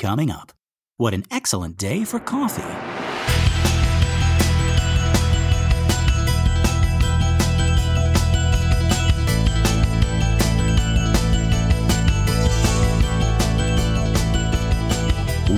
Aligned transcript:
Coming 0.00 0.30
up, 0.30 0.54
what 0.96 1.12
an 1.12 1.24
excellent 1.30 1.76
day 1.76 2.04
for 2.04 2.18
coffee. 2.18 2.89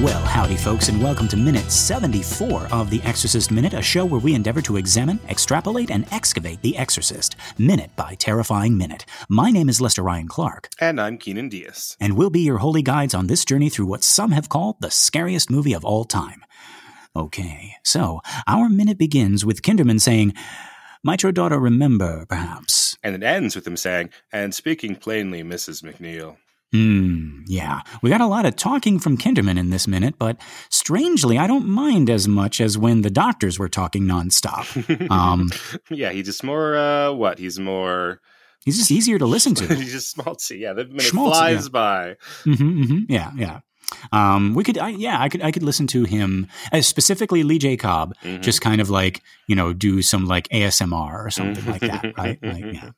Well, 0.03 0.25
howdy, 0.25 0.57
folks, 0.57 0.89
and 0.89 1.01
welcome 1.01 1.29
to 1.29 1.37
minute 1.37 1.71
74 1.71 2.73
of 2.73 2.91
The 2.91 3.01
Exorcist 3.03 3.53
Minute, 3.53 3.73
a 3.73 3.81
show 3.81 4.05
where 4.05 4.19
we 4.19 4.35
endeavor 4.35 4.61
to 4.63 4.77
examine, 4.77 5.21
extrapolate, 5.29 5.93
and 5.93 6.13
excavate 6.13 6.61
The 6.61 6.77
Exorcist, 6.77 7.37
minute 7.57 7.95
by 7.95 8.17
terrifying 8.17 8.77
minute. 8.77 9.07
My 9.29 9.53
name 9.53 9.69
is 9.69 9.81
Lester 9.81 10.03
Ryan 10.03 10.27
Clark. 10.27 10.71
And 10.81 11.01
I'm 11.01 11.19
Keenan 11.19 11.51
Diaz. 11.51 11.97
And 12.01 12.17
we'll 12.17 12.31
be 12.31 12.41
your 12.41 12.59
holy 12.59 12.83
guides 12.83 13.15
on 13.15 13.29
this 13.29 13.45
journey 13.45 13.69
through 13.69 13.87
what 13.87 14.03
some 14.03 14.33
have 14.33 14.49
called 14.49 14.75
the 14.81 14.91
scariest 14.91 15.53
movie 15.53 15.73
of 15.73 15.85
all 15.85 16.03
time. 16.03 16.45
Okay, 17.15 17.77
so 17.85 18.23
our 18.49 18.69
minute 18.69 18.99
begins 18.99 19.45
with 19.45 19.63
Kinderman 19.63 20.01
saying, 20.01 20.35
Might 21.05 21.23
your 21.23 21.31
daughter 21.31 21.61
remember, 21.61 22.27
perhaps? 22.27 22.99
And 23.05 23.15
it 23.15 23.23
ends 23.23 23.55
with 23.55 23.69
him 23.69 23.77
saying, 23.77 24.11
And 24.33 24.53
speaking 24.53 24.97
plainly, 24.97 25.45
Mrs. 25.45 25.85
McNeil. 25.85 26.39
Hmm, 26.73 27.43
yeah. 27.47 27.83
We 28.03 28.09
got 28.11 28.23
a 28.23 28.27
lot 28.27 28.47
of 28.47 28.57
talking 28.57 28.99
from 28.99 29.19
Kinderman 29.19 29.59
in 29.59 29.69
this 29.71 29.87
minute, 29.87 30.15
but 30.19 30.39
strangely, 30.71 31.37
I 31.37 31.47
don't 31.47 31.67
mind 31.67 32.09
as 32.09 32.27
much 32.27 32.61
as 32.61 32.79
when 32.79 33.03
the 33.03 33.11
doctors 33.11 33.59
were 33.59 33.69
talking 33.69 34.05
nonstop. 34.05 34.67
Um, 35.11 35.51
yeah, 35.91 36.11
he's 36.13 36.27
just 36.27 36.43
more, 36.43 36.75
uh, 36.77 37.13
what? 37.13 37.39
He's 37.39 37.59
more. 37.59 38.21
he's 38.65 38.79
just 38.79 38.91
easier 38.91 39.19
to 39.19 39.27
listen 39.27 39.55
to. 39.57 39.67
he's 39.75 39.93
just 39.93 40.17
schmaltzy. 40.17 40.59
Yeah, 40.61 40.73
the 40.73 40.85
minute 40.87 41.03
Schmaltzy, 41.03 41.31
flies 41.33 41.65
yeah. 41.65 41.69
by. 41.71 42.17
hmm 42.45 42.85
hmm 42.85 42.99
yeah, 43.09 43.31
yeah. 43.37 43.61
Um, 44.11 44.55
we 44.55 44.65
could, 44.65 44.79
I, 44.79 44.89
yeah, 44.89 45.21
I 45.21 45.29
could, 45.29 45.43
I 45.43 45.51
could 45.51 45.63
listen 45.63 45.87
to 45.89 46.05
him, 46.05 46.47
uh, 46.73 46.81
specifically 46.81 47.43
Lee 47.43 47.59
J. 47.59 47.77
Cobb, 47.77 48.15
Mhm. 48.25 48.41
just 48.41 48.63
kind 48.63 48.81
of 48.81 48.89
like 48.89 49.21
you 49.47 49.55
know 49.55 49.75
do 49.75 50.01
some 50.01 50.25
like 50.25 50.49
ASMR 50.49 51.27
or 51.27 51.31
something 51.31 51.67
like 51.67 51.83
that, 51.83 52.15
right? 52.17 52.39
Like, 52.43 52.65
yeah. 52.73 52.91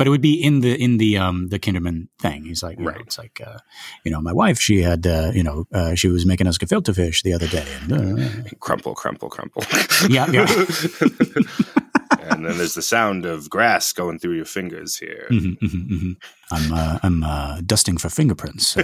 But 0.00 0.06
it 0.06 0.10
would 0.16 0.22
be 0.22 0.32
in 0.42 0.60
the 0.64 0.72
in 0.82 0.96
the 0.96 1.18
um 1.18 1.48
the 1.52 1.58
Kinderman 1.58 2.08
thing. 2.18 2.44
He's 2.48 2.62
like, 2.62 2.78
you 2.78 2.84
know, 2.86 2.92
Right. 2.92 3.02
it's 3.06 3.18
like, 3.18 3.38
uh, 3.46 3.58
you 4.02 4.10
know, 4.10 4.22
my 4.22 4.32
wife, 4.32 4.58
she 4.58 4.80
had, 4.80 5.06
uh, 5.06 5.30
you 5.34 5.42
know, 5.42 5.66
uh, 5.74 5.92
she 5.94 6.08
was 6.08 6.24
making 6.24 6.46
us 6.46 6.56
gefilte 6.56 6.94
fish 6.94 7.20
the 7.22 7.34
other 7.34 7.46
day. 7.48 7.66
And, 7.82 7.92
uh, 7.92 8.48
crumple, 8.60 8.94
crumple, 8.94 9.28
crumple. 9.28 9.62
Yeah, 10.08 10.24
yeah. 10.32 10.46
and 12.32 12.46
then 12.46 12.56
there's 12.56 12.72
the 12.80 12.80
sound 12.96 13.26
of 13.26 13.50
grass 13.50 13.92
going 13.92 14.18
through 14.18 14.36
your 14.36 14.46
fingers 14.46 14.96
here. 14.96 15.26
mhm, 15.30 15.58
mhm, 15.60 15.82
mhm. 15.90 16.16
I'm 16.50 16.72
uh, 16.72 16.98
I'm 17.02 17.22
uh, 17.22 17.60
dusting 17.66 17.98
for 17.98 18.08
fingerprints. 18.08 18.76
Uh, 18.78 18.82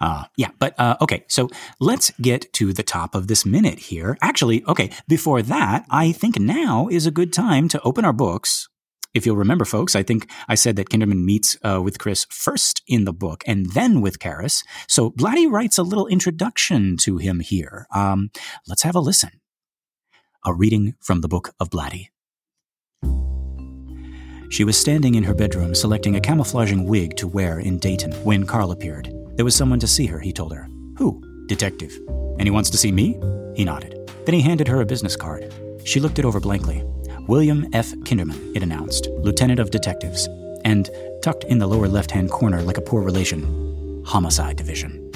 Uh, 0.05 0.25
yeah, 0.37 0.49
but 0.59 0.79
uh, 0.79 0.95
okay, 1.01 1.25
so 1.27 1.49
let's 1.79 2.11
get 2.21 2.53
to 2.53 2.71
the 2.71 2.83
top 2.83 3.15
of 3.15 3.25
this 3.25 3.43
minute 3.43 3.79
here. 3.79 4.19
Actually, 4.21 4.63
okay, 4.65 4.91
before 5.07 5.41
that, 5.41 5.83
I 5.89 6.11
think 6.11 6.39
now 6.39 6.87
is 6.91 7.07
a 7.07 7.11
good 7.11 7.33
time 7.33 7.67
to 7.69 7.81
open 7.81 8.05
our 8.05 8.13
books. 8.13 8.69
If 9.15 9.25
you'll 9.25 9.35
remember, 9.35 9.65
folks, 9.65 9.95
I 9.95 10.03
think 10.03 10.29
I 10.47 10.53
said 10.53 10.75
that 10.75 10.89
Kinderman 10.89 11.23
meets 11.23 11.57
uh, 11.63 11.81
with 11.81 11.97
Chris 11.97 12.27
first 12.29 12.83
in 12.87 13.05
the 13.05 13.13
book 13.13 13.43
and 13.47 13.71
then 13.71 13.99
with 13.99 14.19
Karras. 14.19 14.63
So 14.87 15.09
Blatty 15.09 15.49
writes 15.49 15.79
a 15.79 15.83
little 15.83 16.05
introduction 16.05 16.97
to 16.97 17.17
him 17.17 17.39
here. 17.39 17.87
Um, 17.91 18.29
let's 18.67 18.83
have 18.83 18.95
a 18.95 18.99
listen. 18.99 19.31
A 20.45 20.53
reading 20.53 20.93
from 21.01 21.21
the 21.21 21.27
book 21.27 21.55
of 21.59 21.71
Blatty. 21.71 22.09
She 24.51 24.63
was 24.63 24.77
standing 24.77 25.15
in 25.15 25.23
her 25.23 25.33
bedroom 25.33 25.73
selecting 25.73 26.15
a 26.15 26.21
camouflaging 26.21 26.85
wig 26.85 27.17
to 27.17 27.27
wear 27.27 27.59
in 27.59 27.79
Dayton 27.79 28.11
when 28.23 28.45
Carl 28.45 28.69
appeared. 28.69 29.24
There 29.35 29.45
was 29.45 29.55
someone 29.55 29.79
to 29.81 29.87
see 29.87 30.05
her, 30.05 30.19
he 30.19 30.31
told 30.31 30.53
her. 30.53 30.69
Who? 30.97 31.21
Detective. 31.47 31.91
And 32.39 32.43
he 32.43 32.51
wants 32.51 32.69
to 32.69 32.77
see 32.77 32.91
me? 32.91 33.19
He 33.55 33.65
nodded. 33.65 34.09
Then 34.25 34.33
he 34.33 34.41
handed 34.41 34.67
her 34.69 34.79
a 34.79 34.85
business 34.85 35.17
card. 35.17 35.53
She 35.83 35.99
looked 35.99 36.19
it 36.19 36.25
over 36.25 36.39
blankly. 36.39 36.83
William 37.27 37.67
F. 37.73 37.91
Kinderman, 38.03 38.55
it 38.55 38.63
announced, 38.63 39.07
Lieutenant 39.07 39.59
of 39.59 39.71
Detectives. 39.71 40.29
And, 40.63 40.89
tucked 41.21 41.43
in 41.43 41.59
the 41.59 41.67
lower 41.67 41.87
left 41.89 42.11
hand 42.11 42.31
corner 42.31 42.61
like 42.61 42.77
a 42.77 42.81
poor 42.81 43.01
relation, 43.01 44.03
Homicide 44.05 44.55
Division. 44.55 45.11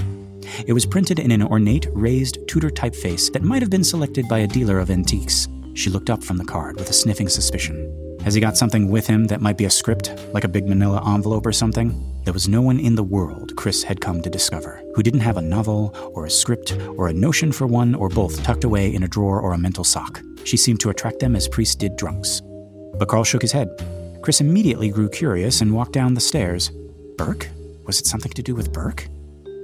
It 0.68 0.74
was 0.74 0.86
printed 0.86 1.20
in 1.20 1.32
an 1.32 1.44
ornate, 1.44 1.88
raised 1.94 2.40
Tudor 2.48 2.72
typeface 2.72 3.32
that 3.32 3.44
might 3.44 3.62
have 3.62 3.72
been 3.72 3.84
selected 3.84 4.28
by 4.28 4.40
a 4.40 4.48
dealer 4.48 4.80
of 4.80 4.92
antiques. 4.92 5.48
She 5.76 5.90
looked 5.90 6.10
up 6.10 6.24
from 6.24 6.38
the 6.38 6.46
card 6.46 6.76
with 6.76 6.90
a 6.90 6.94
sniffing 6.94 7.30
suspicion. 7.30 8.09
Has 8.24 8.34
he 8.34 8.42
got 8.42 8.58
something 8.58 8.90
with 8.90 9.08
him 9.08 9.26
that 9.26 9.42
might 9.42 9.58
be 9.58 9.66
a 9.66 9.70
script, 9.70 10.14
like 10.34 10.44
a 10.44 10.50
big 10.50 10.68
manila 10.68 11.02
envelope 11.16 11.46
or 11.46 11.54
something? 11.54 12.06
There 12.26 12.34
was 12.34 12.50
no 12.50 12.62
one 12.62 12.80
in 12.80 12.96
the 12.96 13.04
world, 13.04 13.56
Chris 13.56 13.82
had 13.82 14.02
come 14.02 14.22
to 14.22 14.30
discover, 14.30 14.84
who 14.94 15.02
didn't 15.02 15.22
have 15.22 15.38
a 15.38 15.42
novel, 15.42 15.96
or 16.14 16.26
a 16.26 16.30
script, 16.30 16.78
or 16.98 17.08
a 17.08 17.14
notion 17.14 17.52
for 17.52 17.66
one 17.66 17.96
or 17.96 18.10
both 18.10 18.44
tucked 18.44 18.66
away 18.66 18.94
in 18.94 19.04
a 19.04 19.08
drawer 19.08 19.40
or 19.40 19.54
a 19.54 19.58
mental 19.58 19.86
sock. 19.86 20.22
She 20.44 20.58
seemed 20.58 20.82
to 20.82 20.90
attract 20.90 21.20
them 21.20 21.36
as 21.36 21.48
priests 21.48 21.76
did 21.76 21.96
drunks. 21.96 22.42
But 22.98 23.08
Carl 23.08 23.24
shook 23.24 23.42
his 23.42 23.54
head. 23.54 23.70
Chris 24.22 24.42
immediately 24.42 24.90
grew 24.90 25.10
curious 25.10 25.62
and 25.62 25.74
walked 25.74 25.94
down 25.94 26.14
the 26.14 26.22
stairs. 26.22 26.72
Burke? 27.18 27.50
Was 27.86 28.00
it 28.00 28.06
something 28.06 28.34
to 28.34 28.44
do 28.44 28.54
with 28.54 28.74
Burke? 28.74 29.08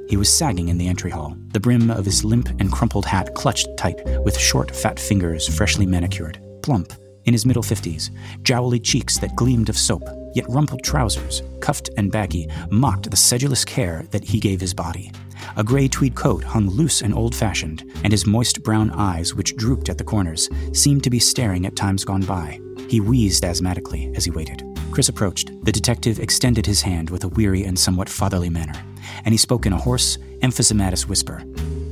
He 0.07 0.17
was 0.17 0.33
sagging 0.33 0.69
in 0.69 0.77
the 0.77 0.87
entry 0.87 1.11
hall, 1.11 1.35
the 1.51 1.59
brim 1.59 1.91
of 1.91 2.05
his 2.05 2.23
limp 2.23 2.47
and 2.59 2.71
crumpled 2.71 3.05
hat 3.05 3.35
clutched 3.35 3.67
tight, 3.77 3.99
with 4.23 4.39
short, 4.39 4.73
fat 4.73 4.99
fingers 4.99 5.47
freshly 5.47 5.85
manicured, 5.85 6.39
plump, 6.63 6.93
in 7.25 7.33
his 7.33 7.45
middle 7.45 7.63
fifties, 7.63 8.11
jowly 8.43 8.79
cheeks 8.79 9.17
that 9.19 9.35
gleamed 9.35 9.69
of 9.69 9.77
soap, 9.77 10.03
yet 10.33 10.49
rumpled 10.49 10.83
trousers, 10.83 11.41
cuffed 11.59 11.89
and 11.97 12.11
baggy, 12.11 12.47
mocked 12.69 13.09
the 13.09 13.17
sedulous 13.17 13.65
care 13.65 14.05
that 14.11 14.23
he 14.23 14.39
gave 14.39 14.59
his 14.59 14.73
body. 14.73 15.11
A 15.57 15.63
gray 15.63 15.87
tweed 15.87 16.15
coat 16.15 16.43
hung 16.43 16.69
loose 16.69 17.01
and 17.01 17.13
old 17.13 17.35
fashioned, 17.35 17.83
and 18.03 18.11
his 18.11 18.25
moist 18.25 18.63
brown 18.63 18.89
eyes, 18.91 19.35
which 19.35 19.55
drooped 19.55 19.89
at 19.89 19.97
the 19.97 20.03
corners, 20.03 20.49
seemed 20.73 21.03
to 21.03 21.09
be 21.09 21.19
staring 21.19 21.65
at 21.65 21.75
times 21.75 22.03
gone 22.03 22.21
by. 22.21 22.59
He 22.89 22.99
wheezed 22.99 23.43
asthmatically 23.43 24.15
as 24.15 24.25
he 24.25 24.31
waited. 24.31 24.63
Chris 24.91 25.09
approached. 25.09 25.51
The 25.63 25.71
detective 25.71 26.19
extended 26.19 26.65
his 26.65 26.81
hand 26.81 27.09
with 27.09 27.23
a 27.23 27.29
weary 27.29 27.63
and 27.63 27.77
somewhat 27.77 28.09
fatherly 28.09 28.49
manner, 28.49 28.81
and 29.25 29.33
he 29.33 29.37
spoke 29.37 29.65
in 29.65 29.73
a 29.73 29.77
hoarse, 29.77 30.17
emphysematous 30.41 31.07
whisper. 31.07 31.43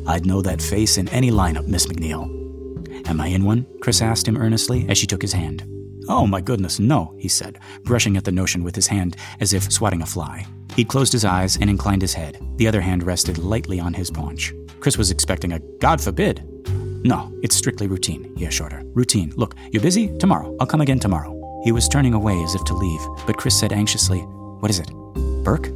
I'd 0.08 0.26
know 0.26 0.42
that 0.42 0.62
face 0.62 0.98
in 0.98 1.08
any 1.10 1.32
lineup, 1.32 1.68
Miss 1.68 1.88
McNeil. 1.88 2.43
Am 3.06 3.20
I 3.20 3.28
in 3.28 3.46
one? 3.46 3.66
Chris 3.82 4.02
asked 4.02 4.28
him 4.28 4.38
earnestly 4.38 4.88
as 4.90 4.98
she 4.98 5.08
took 5.08 5.22
his 5.22 5.34
hand. 5.34 5.66
Oh, 6.10 6.28
my 6.28 6.42
goodness, 6.42 6.80
no, 6.80 7.16
he 7.18 7.28
said, 7.28 7.60
brushing 7.84 8.18
at 8.18 8.26
the 8.26 8.32
notion 8.32 8.64
with 8.64 8.76
his 8.76 8.88
hand 8.88 9.16
as 9.40 9.54
if 9.54 9.72
swatting 9.72 10.02
a 10.02 10.06
fly. 10.06 10.46
He'd 10.76 10.88
closed 10.88 11.14
his 11.14 11.24
eyes 11.24 11.58
and 11.58 11.70
inclined 11.70 12.02
his 12.02 12.14
head. 12.14 12.40
The 12.58 12.68
other 12.68 12.82
hand 12.82 13.04
rested 13.04 13.38
lightly 13.38 13.80
on 13.80 13.94
his 13.94 14.12
paunch. 14.12 14.54
Chris 14.80 14.98
was 14.98 15.12
expecting 15.12 15.54
a 15.54 15.60
God 15.80 16.02
forbid. 16.02 16.44
No, 17.06 17.32
it's 17.44 17.56
strictly 17.56 17.88
routine, 17.88 18.34
he 18.38 18.46
assured 18.46 18.74
her. 18.74 18.84
Routine. 18.94 19.34
Look, 19.36 19.56
you're 19.72 19.82
busy? 19.82 20.18
Tomorrow. 20.18 20.56
I'll 20.60 20.68
come 20.68 20.82
again 20.82 21.00
tomorrow. 21.00 21.62
He 21.64 21.72
was 21.72 21.88
turning 21.88 22.14
away 22.14 22.42
as 22.44 22.56
if 22.56 22.64
to 22.66 22.74
leave, 22.74 23.02
but 23.26 23.38
Chris 23.38 23.58
said 23.58 23.72
anxiously, 23.72 24.20
What 24.20 24.72
is 24.72 24.80
it? 24.80 24.90
Burke? 25.44 25.70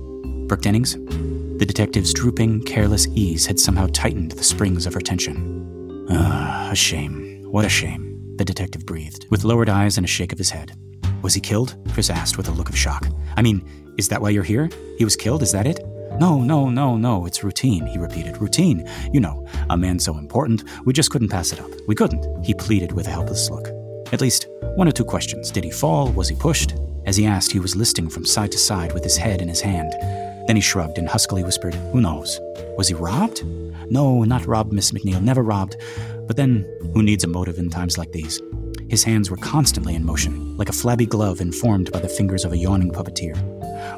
Burke 0.47 0.61
Dennings? 0.61 0.93
The 0.93 1.65
detective's 1.65 2.13
drooping, 2.13 2.63
careless 2.63 3.07
ease 3.07 3.45
had 3.45 3.59
somehow 3.59 3.87
tightened 3.91 4.31
the 4.31 4.43
springs 4.43 4.85
of 4.85 4.93
her 4.93 5.01
tension. 5.01 6.05
Ah, 6.09 6.56
a 6.56 6.56
shame. 6.77 7.43
What 7.51 7.65
a 7.65 7.69
shame, 7.69 8.35
the 8.37 8.45
detective 8.45 8.85
breathed, 8.85 9.25
with 9.29 9.43
lowered 9.43 9.69
eyes 9.69 9.97
and 9.97 10.05
a 10.05 10.07
shake 10.07 10.31
of 10.31 10.37
his 10.37 10.49
head. 10.49 10.77
Was 11.21 11.33
he 11.33 11.41
killed? 11.41 11.75
Chris 11.93 12.09
asked 12.09 12.37
with 12.37 12.47
a 12.47 12.51
look 12.51 12.69
of 12.69 12.77
shock. 12.77 13.07
I 13.35 13.41
mean, 13.41 13.95
is 13.97 14.07
that 14.09 14.21
why 14.21 14.29
you're 14.29 14.43
here? 14.43 14.69
He 14.97 15.03
was 15.03 15.15
killed, 15.15 15.41
is 15.41 15.51
that 15.51 15.65
it? 15.65 15.79
No, 16.19 16.41
no, 16.41 16.69
no, 16.69 16.97
no, 16.97 17.25
it's 17.25 17.43
routine, 17.43 17.85
he 17.85 17.97
repeated. 17.97 18.41
Routine. 18.41 18.87
You 19.11 19.19
know, 19.19 19.47
a 19.69 19.77
man 19.77 19.99
so 19.99 20.17
important, 20.17 20.63
we 20.85 20.93
just 20.93 21.11
couldn't 21.11 21.29
pass 21.29 21.51
it 21.51 21.59
up. 21.59 21.69
We 21.87 21.95
couldn't, 21.95 22.43
he 22.43 22.53
pleaded 22.53 22.91
with 22.91 23.07
a 23.07 23.11
helpless 23.11 23.49
look. 23.49 23.67
At 24.13 24.21
least 24.21 24.47
one 24.75 24.87
or 24.87 24.91
two 24.91 25.05
questions. 25.05 25.51
Did 25.51 25.63
he 25.63 25.71
fall? 25.71 26.11
Was 26.11 26.29
he 26.29 26.35
pushed? 26.35 26.75
As 27.05 27.17
he 27.17 27.25
asked, 27.25 27.51
he 27.51 27.59
was 27.59 27.75
listing 27.75 28.09
from 28.09 28.25
side 28.25 28.51
to 28.51 28.57
side 28.57 28.93
with 28.93 29.03
his 29.03 29.17
head 29.17 29.41
in 29.41 29.47
his 29.47 29.61
hand. 29.61 29.93
Then 30.47 30.55
he 30.55 30.61
shrugged 30.61 30.97
and 30.97 31.07
huskily 31.07 31.43
whispered, 31.43 31.75
Who 31.75 32.01
knows? 32.01 32.39
Was 32.77 32.87
he 32.87 32.93
robbed? 32.93 33.43
No, 33.89 34.23
not 34.23 34.45
robbed, 34.45 34.73
Miss 34.73 34.91
McNeil, 34.91 35.21
never 35.21 35.43
robbed. 35.43 35.75
But 36.27 36.35
then, 36.35 36.65
who 36.93 37.01
needs 37.01 37.23
a 37.23 37.27
motive 37.27 37.57
in 37.57 37.69
times 37.69 37.97
like 37.97 38.11
these? 38.11 38.41
His 38.89 39.03
hands 39.03 39.29
were 39.29 39.37
constantly 39.37 39.95
in 39.95 40.05
motion, 40.05 40.55
like 40.57 40.69
a 40.69 40.73
flabby 40.73 41.05
glove 41.05 41.41
informed 41.41 41.91
by 41.91 41.99
the 41.99 42.07
fingers 42.07 42.45
of 42.45 42.53
a 42.53 42.57
yawning 42.57 42.91
puppeteer. 42.91 43.35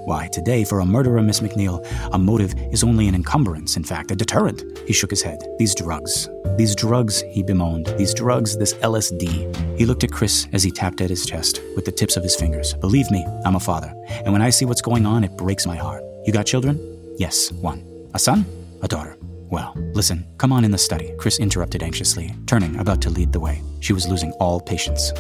Why, 0.06 0.28
today, 0.28 0.64
for 0.64 0.80
a 0.80 0.86
murderer, 0.86 1.22
Miss 1.22 1.42
McNeil, 1.42 1.86
a 2.12 2.18
motive 2.18 2.54
is 2.72 2.84
only 2.84 3.08
an 3.08 3.16
encumbrance, 3.16 3.78
in 3.78 3.84
fact, 3.84 4.12
a 4.12 4.16
deterrent. 4.16 4.64
He 4.88 4.94
shook 4.94 5.12
his 5.12 5.22
head. 5.22 5.40
These 5.60 5.76
drugs. 5.76 6.28
These 6.58 6.76
drugs, 6.76 7.22
he 7.30 7.44
bemoaned. 7.44 7.88
These 7.98 8.14
drugs, 8.14 8.58
this 8.58 8.74
LSD. 8.76 9.78
He 9.78 9.86
looked 9.86 10.04
at 10.04 10.12
Chris 10.12 10.48
as 10.54 10.64
he 10.64 10.72
tapped 10.72 11.02
at 11.02 11.10
his 11.10 11.26
chest 11.26 11.62
with 11.76 11.86
the 11.86 11.92
tips 11.92 12.18
of 12.18 12.24
his 12.24 12.36
fingers. 12.36 12.74
Believe 12.76 13.10
me, 13.12 13.26
I'm 13.46 13.56
a 13.56 13.60
father. 13.60 13.94
And 14.26 14.34
when 14.34 14.42
I 14.42 14.50
see 14.50 14.66
what's 14.66 14.82
going 14.82 15.06
on, 15.06 15.24
it 15.24 15.38
breaks 15.38 15.68
my 15.68 15.76
heart. 15.76 16.04
You 16.26 16.34
got 16.34 16.46
children? 16.46 16.80
Yes, 17.18 17.52
one. 17.52 17.84
A 18.14 18.20
son? 18.20 18.46
A 18.82 18.88
daughter. 18.88 19.19
Well, 19.52 19.74
listen, 19.94 20.28
come 20.38 20.52
on 20.52 20.64
in 20.64 20.70
the 20.70 20.78
study, 20.78 21.12
Chris 21.18 21.40
interrupted 21.40 21.82
anxiously, 21.82 22.36
turning, 22.46 22.76
about 22.78 23.02
to 23.02 23.10
lead 23.10 23.34
the 23.34 23.40
way. 23.40 23.64
She 23.80 23.94
was 23.94 24.08
losing 24.08 24.32
all 24.34 24.62
patience. 24.62 25.12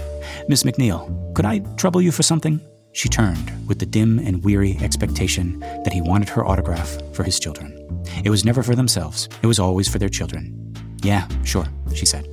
Miss 0.48 0.62
McNeil, 0.62 1.34
could 1.34 1.46
I 1.46 1.60
trouble 1.78 2.00
you 2.00 2.12
for 2.12 2.22
something? 2.22 2.62
She 2.94 3.10
turned 3.10 3.68
with 3.68 3.80
the 3.80 3.88
dim 3.88 4.20
and 4.20 4.44
weary 4.44 4.78
expectation 4.82 5.60
that 5.60 5.94
he 5.94 6.02
wanted 6.02 6.30
her 6.30 6.46
autograph 6.46 6.98
for 7.14 7.24
his 7.24 7.40
children. 7.40 8.04
It 8.24 8.30
was 8.30 8.46
never 8.46 8.62
for 8.62 8.76
themselves, 8.76 9.30
it 9.42 9.48
was 9.48 9.58
always 9.58 9.88
for 9.88 9.98
their 9.98 10.10
children. 10.10 10.76
Yeah, 11.02 11.28
sure, 11.44 11.66
she 11.96 12.06
said. 12.06 12.28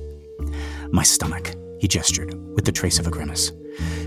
My 0.91 1.03
stomach, 1.03 1.55
he 1.79 1.87
gestured, 1.87 2.35
with 2.53 2.65
the 2.65 2.71
trace 2.71 2.99
of 2.99 3.07
a 3.07 3.11
grimace. 3.11 3.51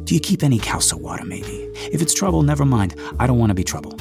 Do 0.05 0.15
you 0.15 0.21
keep 0.21 0.45
any 0.45 0.61
Causa 0.61 0.97
water, 0.97 1.25
maybe? 1.25 1.71
If 1.93 2.03
it's 2.03 2.15
trouble, 2.15 2.43
never 2.43 2.65
mind. 2.65 2.95
I 3.19 3.27
don't 3.27 3.39
want 3.39 3.51
to 3.51 3.55
be 3.55 3.65
trouble. 3.65 3.99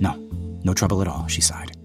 No, 0.00 0.16
no 0.64 0.74
trouble 0.74 1.02
at 1.02 1.08
all, 1.08 1.28
she 1.28 1.40
sighed. 1.40 1.76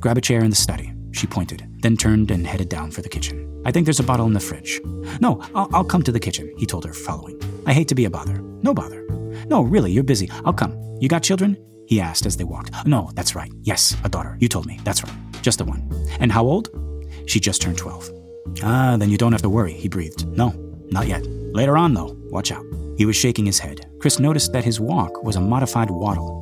Grab 0.00 0.16
a 0.16 0.20
chair 0.20 0.42
in 0.42 0.50
the 0.50 0.56
study, 0.56 0.92
she 1.12 1.26
pointed, 1.26 1.66
then 1.80 1.96
turned 1.96 2.30
and 2.30 2.46
headed 2.46 2.68
down 2.68 2.90
for 2.90 3.02
the 3.02 3.08
kitchen. 3.08 3.62
I 3.64 3.70
think 3.70 3.86
there's 3.86 4.00
a 4.00 4.04
bottle 4.04 4.26
in 4.26 4.32
the 4.32 4.40
fridge. 4.40 4.80
No, 5.20 5.42
I'll, 5.54 5.68
I'll 5.72 5.84
come 5.84 6.02
to 6.02 6.12
the 6.12 6.20
kitchen, 6.20 6.52
he 6.56 6.66
told 6.66 6.84
her, 6.84 6.92
following. 6.92 7.40
I 7.66 7.72
hate 7.72 7.88
to 7.88 7.94
be 7.94 8.06
a 8.06 8.10
bother. 8.10 8.40
No 8.62 8.74
bother. 8.74 9.06
No, 9.46 9.62
really, 9.62 9.92
you're 9.92 10.04
busy. 10.04 10.30
I'll 10.44 10.52
come. 10.52 10.76
You 11.00 11.08
got 11.08 11.22
children? 11.22 11.56
He 11.86 12.00
asked 12.00 12.26
as 12.26 12.36
they 12.36 12.44
walked. 12.44 12.70
No, 12.86 13.10
that's 13.14 13.34
right. 13.34 13.52
Yes, 13.62 13.96
a 14.04 14.08
daughter. 14.08 14.36
You 14.40 14.48
told 14.48 14.66
me. 14.66 14.80
That's 14.84 15.04
right. 15.04 15.14
Just 15.42 15.58
the 15.58 15.64
one. 15.64 15.88
And 16.20 16.32
how 16.32 16.44
old? 16.44 16.70
She 17.26 17.38
just 17.40 17.60
turned 17.62 17.78
12. 17.78 18.10
Ah, 18.62 18.96
then 18.96 19.10
you 19.10 19.18
don't 19.18 19.32
have 19.32 19.42
to 19.42 19.48
worry, 19.48 19.72
he 19.72 19.88
breathed. 19.88 20.26
No, 20.28 20.50
not 20.90 21.06
yet. 21.06 21.24
Later 21.26 21.76
on, 21.76 21.94
though. 21.94 22.16
Watch 22.30 22.50
out. 22.52 22.64
He 22.96 23.06
was 23.06 23.16
shaking 23.16 23.46
his 23.46 23.58
head. 23.58 23.90
Chris 24.00 24.18
noticed 24.18 24.52
that 24.52 24.64
his 24.64 24.80
walk 24.80 25.22
was 25.22 25.36
a 25.36 25.40
modified 25.40 25.90
waddle. 25.90 26.40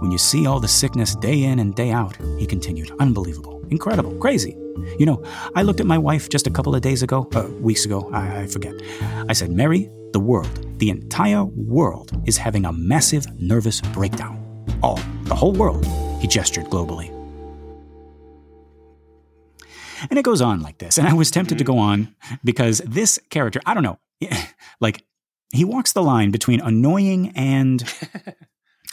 When 0.00 0.10
you 0.10 0.18
see 0.18 0.46
all 0.46 0.58
the 0.58 0.68
sickness 0.68 1.14
day 1.14 1.44
in 1.44 1.60
and 1.60 1.74
day 1.74 1.92
out, 1.92 2.16
he 2.38 2.46
continued, 2.46 2.90
unbelievable, 2.98 3.61
incredible, 3.72 4.14
crazy. 4.18 4.56
You 4.98 5.06
know, 5.06 5.24
I 5.56 5.62
looked 5.62 5.80
at 5.80 5.86
my 5.86 5.98
wife 5.98 6.28
just 6.28 6.46
a 6.46 6.50
couple 6.50 6.74
of 6.74 6.82
days 6.82 7.02
ago, 7.02 7.28
uh, 7.34 7.48
weeks 7.60 7.84
ago, 7.84 8.08
I, 8.12 8.42
I 8.42 8.46
forget. 8.46 8.74
I 9.28 9.32
said, 9.32 9.50
Mary, 9.50 9.90
the 10.12 10.20
world, 10.20 10.78
the 10.78 10.90
entire 10.90 11.44
world 11.44 12.12
is 12.26 12.36
having 12.36 12.64
a 12.64 12.72
massive 12.72 13.26
nervous 13.40 13.80
breakdown. 13.80 14.38
All, 14.82 15.00
the 15.24 15.34
whole 15.34 15.52
world. 15.52 15.84
He 16.20 16.28
gestured 16.28 16.66
globally. 16.66 17.08
And 20.10 20.18
it 20.18 20.24
goes 20.24 20.40
on 20.40 20.60
like 20.60 20.78
this. 20.78 20.98
And 20.98 21.08
I 21.08 21.14
was 21.14 21.30
tempted 21.30 21.58
to 21.58 21.64
go 21.64 21.78
on 21.78 22.14
because 22.44 22.78
this 22.86 23.18
character, 23.30 23.60
I 23.66 23.74
don't 23.74 23.82
know, 23.82 23.98
like 24.80 25.04
he 25.52 25.64
walks 25.64 25.92
the 25.92 26.02
line 26.02 26.30
between 26.30 26.60
annoying 26.60 27.32
and 27.34 27.82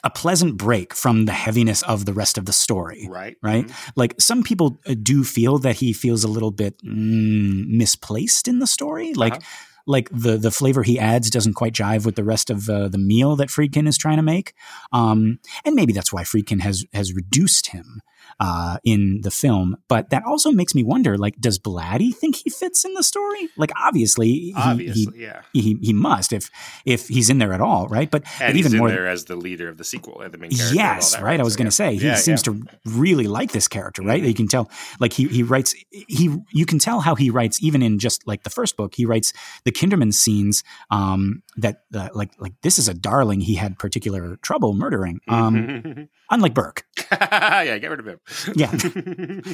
a 0.04 0.10
pleasant 0.10 0.58
break 0.58 0.94
from 0.94 1.26
the 1.26 1.32
heaviness 1.34 1.82
of 1.84 2.06
the 2.06 2.14
rest 2.14 2.38
of 2.38 2.46
the 2.46 2.54
story. 2.54 3.08
Right. 3.10 3.36
Right. 3.44 3.68
Mhm. 3.68 3.92
Like 3.96 4.16
some 4.20 4.44
people 4.44 4.80
uh, 4.88 4.96
do 5.02 5.24
feel 5.24 5.58
that 5.60 5.76
he 5.78 5.94
feels 5.94 6.24
a 6.24 6.28
little 6.28 6.52
bit 6.52 6.82
mm, 6.84 7.68
misplaced 7.68 8.48
in 8.48 8.60
the 8.60 8.68
story. 8.68 9.14
Like, 9.14 9.34
Uh-huh. 9.34 9.66
like 9.88 10.10
the 10.12 10.38
the 10.38 10.52
flavor 10.52 10.84
he 10.84 11.00
adds 11.00 11.30
doesn't 11.30 11.56
quite 11.56 11.74
jive 11.74 12.06
with 12.06 12.16
the 12.16 12.24
rest 12.24 12.50
of 12.50 12.70
uh, 12.70 12.88
the 12.90 12.98
meal 13.00 13.36
that 13.38 13.50
Friedkin 13.50 13.88
is 13.88 13.98
trying 13.98 14.18
to 14.18 14.24
make. 14.24 14.54
Um, 14.92 15.40
and 15.66 15.76
maybe 15.76 15.94
that's 15.94 16.14
why 16.14 16.24
Friedkin 16.24 16.62
has 16.62 16.86
has 16.94 17.14
reduced 17.14 17.68
him 17.68 18.02
uh, 18.40 18.78
in 18.84 19.22
the 19.24 19.32
film. 19.32 19.76
But 19.88 20.10
that 20.12 20.24
also 20.26 20.52
makes 20.52 20.74
me 20.76 20.84
wonder: 20.84 21.18
like, 21.18 21.40
does 21.40 21.60
Blatty 21.60 22.14
think 22.16 22.36
he 22.38 22.50
fits 22.50 22.86
in 22.86 22.94
the 22.94 23.04
story? 23.04 23.50
Like, 23.58 23.72
obviously, 23.78 24.28
he, 24.32 24.54
Obviously, 24.56 25.22
yeah. 25.22 25.42
he, 25.54 25.62
he 25.62 25.78
he 25.82 25.94
must 25.94 26.32
if 26.34 26.50
if 26.86 27.08
he's 27.08 27.30
in 27.30 27.38
there 27.40 27.54
at 27.54 27.62
all, 27.62 27.88
right? 27.88 28.10
But 28.10 28.24
And 28.42 28.50
but 28.50 28.56
he's 28.56 28.66
even 28.66 28.74
in 28.74 28.80
more 28.80 28.90
there 28.90 29.08
as 29.08 29.26
the 29.26 29.36
leader 29.36 29.68
of 29.70 29.78
the 29.78 29.84
sequel, 29.84 30.22
and 30.22 30.34
the 30.34 30.38
main 30.38 30.52
character. 30.52 30.76
Yes, 30.76 31.14
that, 31.14 31.24
right. 31.24 31.40
I 31.40 31.44
was 31.44 31.54
So, 31.54 31.58
going 31.58 31.66
yeah. 31.68 31.70
to 31.70 31.76
say 31.76 31.96
he 31.96 32.06
Yeah, 32.06 32.16
seems 32.16 32.46
yeah. 32.46 32.54
to 32.54 32.66
really 32.86 33.28
like 33.28 33.52
this 33.52 33.68
character, 33.68 34.02
right? 34.04 34.22
Mhm. 34.24 34.28
You 34.28 34.34
can 34.34 34.48
tell, 34.48 34.70
like 35.00 35.14
he 35.14 35.28
he 35.28 35.44
writes 35.44 35.76
he 35.92 36.36
you 36.54 36.66
can 36.66 36.80
tell 36.80 37.00
how 37.02 37.16
he 37.16 37.30
writes 37.30 37.62
even 37.64 37.82
in 37.82 38.00
just 38.00 38.26
like 38.28 38.44
the 38.44 38.50
first 38.50 38.78
book. 38.78 38.96
He 38.96 39.06
writes 39.06 39.34
the 39.66 39.72
Kinderman 39.72 40.14
scenes 40.14 40.64
um, 40.92 41.44
that 41.58 41.82
uh, 41.94 42.10
like 42.14 42.32
like 42.40 42.54
this 42.62 42.80
is 42.80 42.88
a 42.88 42.94
darling 42.94 43.42
he 43.42 43.56
had 43.56 43.78
particular 43.80 44.38
trouble 44.38 44.74
murdering. 44.74 45.20
Um, 45.28 46.08
unlike 46.30 46.54
Burke, 46.54 46.86
yeah, 47.12 47.78
get 47.78 47.90
rid 47.92 48.00
of 48.00 48.08
him. 48.08 48.20
Yeah. 48.56 48.72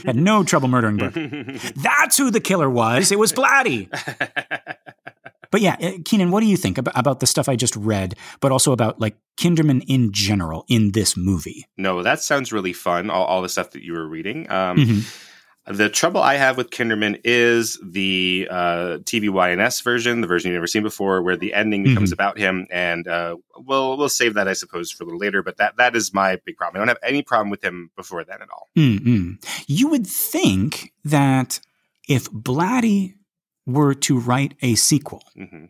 had 0.06 0.16
no 0.16 0.44
trouble 0.44 0.68
murdering 0.68 0.98
Burke. 0.98 1.14
That's 1.76 2.18
who 2.18 2.32
the 2.32 2.40
killer 2.40 2.70
was. 2.70 3.12
It 3.12 3.20
was 3.20 3.34
Blatty. 3.34 3.90
But 5.52 5.62
yeah, 5.62 5.78
uh, 5.80 5.92
Keenan, 6.04 6.32
what 6.32 6.42
do 6.42 6.48
you 6.48 6.58
think 6.58 6.78
about, 6.78 6.98
about 7.00 7.22
the 7.22 7.28
stuff 7.28 7.48
I 7.48 7.56
just 7.56 7.78
read, 7.78 8.16
but 8.42 8.52
also 8.52 8.74
about 8.74 9.00
like 9.00 9.16
Kinderman 9.40 9.86
in 9.88 10.12
general 10.12 10.66
in 10.68 10.92
this 10.92 11.16
movie? 11.16 11.66
no, 11.78 12.04
that 12.04 12.20
sounds 12.22 12.52
really 12.52 12.74
fun. 12.74 13.10
All, 13.10 13.24
all 13.24 13.42
the 13.42 13.48
stuff 13.48 13.72
that 13.72 13.82
you 13.82 13.94
were 13.94 14.06
reading. 14.06 14.52
Um, 14.52 14.78
Mhm. 14.78 15.22
The 15.68 15.90
trouble 15.90 16.22
I 16.22 16.36
have 16.36 16.58
with 16.58 16.70
Kinderman 16.70 17.22
is 17.24 17.80
the 17.84 18.48
uh, 18.52 18.98
TVYNS 19.02 19.84
version, 19.84 20.22
the 20.22 20.28
version 20.28 20.50
you've 20.52 20.58
never 20.58 20.68
seen 20.68 20.84
before, 20.84 21.24
where 21.24 21.36
the 21.36 21.56
ending 21.56 21.84
becomes 21.84 22.12
about 22.12 22.38
him. 22.38 22.68
And 22.70 23.08
uh, 23.08 23.38
we'll 23.58 23.98
we'll 23.98 24.10
save 24.10 24.36
that, 24.36 24.48
I 24.48 24.54
suppose, 24.54 24.92
for 24.92 25.04
a 25.04 25.08
little 25.08 25.20
later. 25.20 25.42
But 25.42 25.58
that 25.58 25.78
that 25.78 25.96
is 25.96 26.14
my 26.14 26.40
big 26.46 26.56
problem. 26.56 26.78
I 26.78 26.86
don't 26.86 26.90
have 26.90 27.00
any 27.02 27.24
problem 27.24 27.50
with 27.50 27.64
him 27.64 27.90
before 27.96 28.24
then 28.24 28.44
at 28.44 28.50
all. 28.52 28.68
Mm-mm. 28.78 29.44
You 29.66 29.88
would 29.88 30.06
think 30.06 30.94
that 31.04 31.60
if 32.08 32.30
Blatty 32.32 33.16
were 33.66 33.96
to 33.96 34.20
write 34.20 34.54
a 34.62 34.76
sequel, 34.76 35.24
hmm 35.36 35.66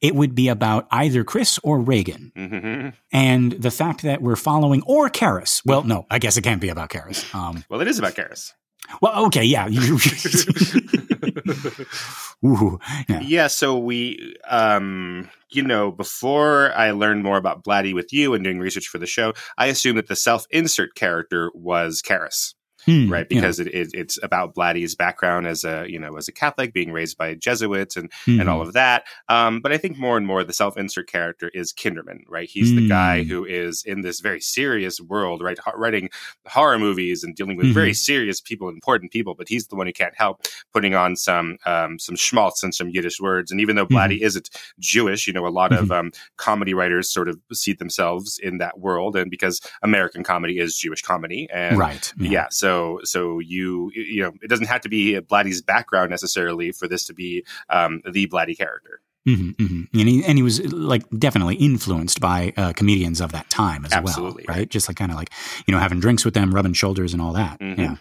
it 0.00 0.14
would 0.14 0.34
be 0.34 0.48
about 0.48 0.86
either 0.90 1.24
Chris 1.24 1.58
or 1.62 1.80
Regan. 1.80 2.30
hmm 2.36 2.88
And 3.10 3.52
the 3.52 3.70
fact 3.70 4.02
that 4.02 4.20
we're 4.20 4.36
following, 4.36 4.82
or 4.86 5.08
Karras. 5.08 5.62
Well, 5.64 5.82
no, 5.82 6.04
I 6.10 6.18
guess 6.18 6.36
it 6.36 6.42
can't 6.42 6.60
be 6.60 6.68
about 6.68 6.90
Karras. 6.90 7.34
Um, 7.34 7.64
Well, 7.70 7.80
it 7.80 7.88
is 7.88 7.98
about 7.98 8.14
Karras. 8.14 8.52
Well, 9.00 9.24
okay, 9.26 9.44
yeah. 9.44 9.68
Ooh, 12.44 12.78
yeah. 13.08 13.20
yeah 13.20 13.46
so 13.46 13.78
we 13.78 14.36
um 14.48 15.30
you 15.50 15.62
know 15.62 15.90
before 15.90 16.72
i 16.74 16.90
learned 16.90 17.22
more 17.22 17.38
about 17.38 17.64
blatty 17.64 17.94
with 17.94 18.12
you 18.12 18.34
and 18.34 18.44
doing 18.44 18.58
research 18.58 18.86
for 18.86 18.98
the 18.98 19.06
show 19.06 19.32
i 19.56 19.66
assumed 19.66 19.96
that 19.96 20.08
the 20.08 20.16
self-insert 20.16 20.94
character 20.94 21.50
was 21.54 22.02
Karras, 22.02 22.54
Hmm, 22.86 23.10
right 23.10 23.26
yeah. 23.30 23.36
because 23.40 23.60
it, 23.60 23.68
it, 23.68 23.90
it's 23.94 24.18
about 24.22 24.54
blatty's 24.54 24.94
background 24.94 25.46
as 25.46 25.64
a 25.64 25.86
you 25.88 25.98
know 25.98 26.16
as 26.16 26.28
a 26.28 26.32
catholic 26.32 26.72
being 26.72 26.92
raised 26.92 27.16
by 27.18 27.34
jesuits 27.34 27.96
and 27.96 28.10
Mhm. 28.26 28.40
and 28.40 28.48
all 28.50 28.60
of 28.60 28.72
that 28.74 29.04
um 29.28 29.60
but 29.60 29.72
i 29.72 29.76
think 29.78 29.96
more 29.98 30.16
and 30.16 30.26
more 30.26 30.44
the 30.44 30.52
self-insert 30.52 31.06
character 31.10 31.50
is 31.54 31.72
kinderman 31.72 32.20
right 32.28 32.48
he's 32.48 32.74
the 32.74 32.88
guy 32.88 33.22
Mm. 33.24 33.28
who 33.28 33.44
is 33.44 33.82
in 33.84 34.02
this 34.02 34.20
very 34.20 34.40
serious 34.40 35.00
world 35.00 35.42
right 35.42 35.58
ho- 35.58 35.72
writing 35.76 36.10
horror 36.46 36.78
movies 36.78 37.22
and 37.24 37.34
dealing 37.36 37.56
with 37.56 37.72
very 37.72 37.92
Mhm. 37.92 37.96
serious 37.96 38.40
people 38.40 38.68
important 38.68 39.12
people 39.12 39.34
but 39.34 39.48
he's 39.48 39.66
the 39.68 39.76
one 39.76 39.86
who 39.86 39.92
can't 39.92 40.14
help 40.16 40.42
putting 40.72 40.94
on 40.94 41.16
some 41.16 41.56
um, 41.66 41.98
some 41.98 42.16
schmaltz 42.16 42.62
and 42.62 42.74
some 42.74 42.88
Yiddish 42.90 43.20
words. 43.20 43.50
And 43.50 43.60
even 43.60 43.76
though 43.76 43.84
Mm-hmm. 43.86 43.96
Blatty 44.14 44.20
isn't 44.22 44.48
Jewish, 44.80 45.26
you 45.26 45.32
know, 45.32 45.46
a 45.46 45.54
lot 45.60 45.72
of 45.72 45.90
um, 45.92 46.10
comedy 46.36 46.72
writers 46.74 47.10
sort 47.10 47.28
of 47.28 47.38
see 47.52 47.72
themselves 47.74 48.38
in 48.42 48.58
that 48.58 48.78
world, 48.78 49.14
and 49.16 49.30
because 49.30 49.60
American 49.82 50.22
comedy 50.24 50.58
is 50.58 50.76
Jewish 50.76 51.02
comedy, 51.02 51.46
and 51.52 51.78
right. 51.78 52.12
yeah. 52.18 52.46
so 52.50 52.73
so 53.04 53.38
you 53.38 53.90
you 53.94 54.22
know, 54.22 54.32
it 54.42 54.48
doesn't 54.48 54.66
have 54.66 54.80
to 54.82 54.88
be 54.88 55.18
Blatty's 55.20 55.62
background 55.62 56.10
necessarily 56.10 56.72
for 56.72 56.86
this 56.88 57.04
to 57.06 57.14
be 57.14 57.44
um, 57.68 58.00
the 58.10 58.26
Blatty 58.26 58.56
character. 58.56 59.00
hmm 59.26 59.50
hmm 59.58 59.82
And 59.92 60.08
he 60.08 60.24
and 60.24 60.38
he 60.38 60.42
was 60.42 60.60
like 60.72 61.02
definitely 61.18 61.56
influenced 61.56 62.20
by 62.20 62.52
uh, 62.56 62.72
comedians 62.72 63.20
of 63.20 63.32
that 63.32 63.48
time 63.50 63.84
as 63.84 63.92
Absolutely, 63.92 64.44
well, 64.46 64.56
right? 64.56 64.68
Just 64.68 64.88
like 64.88 64.96
kind 64.96 65.10
of 65.12 65.16
like 65.16 65.30
you 65.66 65.72
know 65.72 65.80
having 65.80 66.00
drinks 66.00 66.24
with 66.24 66.34
them, 66.34 66.54
rubbing 66.54 66.74
shoulders, 66.74 67.12
and 67.12 67.22
all 67.22 67.32
that. 67.32 67.58
Mhm. 67.60 67.78
Yeah. 67.78 67.96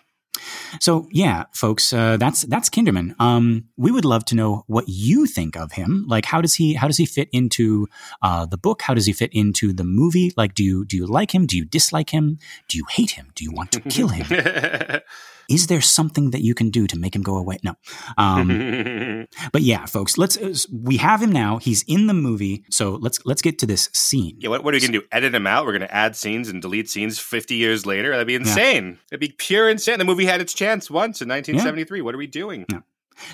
So 0.80 1.08
yeah, 1.12 1.46
folks, 1.52 1.94
uh, 1.94 2.18
that's 2.18 2.44
that's 2.44 2.70
Kinderman. 2.70 3.20
Um, 3.20 3.66
we 3.78 3.92
would 3.92 4.06
love 4.06 4.26
to 4.26 4.36
know 4.36 4.64
what 4.68 4.86
you 4.88 5.26
think 5.26 5.56
of 5.56 5.74
him. 5.74 6.06
Like, 6.08 6.26
how 6.26 6.42
does 6.42 6.56
he 6.56 6.74
how 6.74 6.88
does 6.88 6.98
he 6.98 7.06
fit 7.06 7.30
into 7.32 7.88
uh, 8.22 8.46
the 8.46 8.58
book? 8.58 8.82
How 8.82 8.94
does 8.94 9.06
he 9.06 9.14
fit 9.14 9.34
into 9.34 9.74
the 9.74 9.84
movie? 9.84 10.34
Like, 10.36 10.54
do 10.54 10.64
you 10.64 10.86
do 10.86 10.98
you 10.98 11.06
like 11.06 11.34
him? 11.34 11.46
Do 11.46 11.58
you 11.58 11.66
dislike 11.66 12.10
him? 12.10 12.40
Do 12.68 12.78
you 12.78 12.86
hate 12.90 13.12
him? 13.12 13.32
Do 13.36 13.44
you 13.44 13.52
want 13.52 13.72
to 13.74 13.82
kill 13.82 14.10
him? 14.10 14.26
Is 15.50 15.68
there 15.68 15.82
something 15.82 16.32
that 16.32 16.42
you 16.42 16.54
can 16.54 16.70
do 16.70 16.88
to 16.88 16.98
make 16.98 17.16
him 17.16 17.22
go 17.22 17.38
away? 17.38 17.60
No. 17.64 17.74
Um, 18.18 19.28
but 19.52 19.62
yeah, 19.62 19.86
folks, 19.86 20.18
let's. 20.18 20.38
Uh, 20.38 20.54
we 20.72 20.98
have 20.98 21.22
him 21.22 21.32
now. 21.32 21.58
He's 21.58 21.84
in 21.84 22.08
the 22.08 22.14
movie. 22.14 22.64
So 22.70 22.96
let's 23.02 23.20
let's 23.26 23.42
get 23.42 23.60
to 23.60 23.66
this 23.66 23.90
scene. 23.94 24.38
Yeah, 24.40 24.50
what, 24.50 24.64
what 24.64 24.74
are 24.74 24.78
we 24.78 24.82
going 24.82 24.94
to 24.94 25.00
do? 25.00 25.06
Edit 25.12 25.36
him 25.36 25.48
out? 25.48 25.66
We're 25.66 25.72
going 25.72 25.82
to 25.82 25.94
add 25.94 26.16
scenes 26.16 26.50
and 26.50 26.62
delete 26.62 26.90
scenes 26.90 27.20
50 27.20 27.56
years 27.56 27.86
later? 27.86 28.12
That'd 28.12 28.28
be 28.28 28.36
insane. 28.36 29.00
That'd 29.10 29.20
be 29.20 29.36
pure 29.38 29.70
insane. 29.70 30.00
The 30.00 30.06
movie 30.06 30.26
had 30.26 30.42
its 30.42 30.54
chance 30.54 30.90
once 30.90 31.22
in 31.22 31.30
1973. 31.30 32.02
What 32.02 32.16
are 32.16 32.18
we 32.18 32.28
doing? 32.28 32.66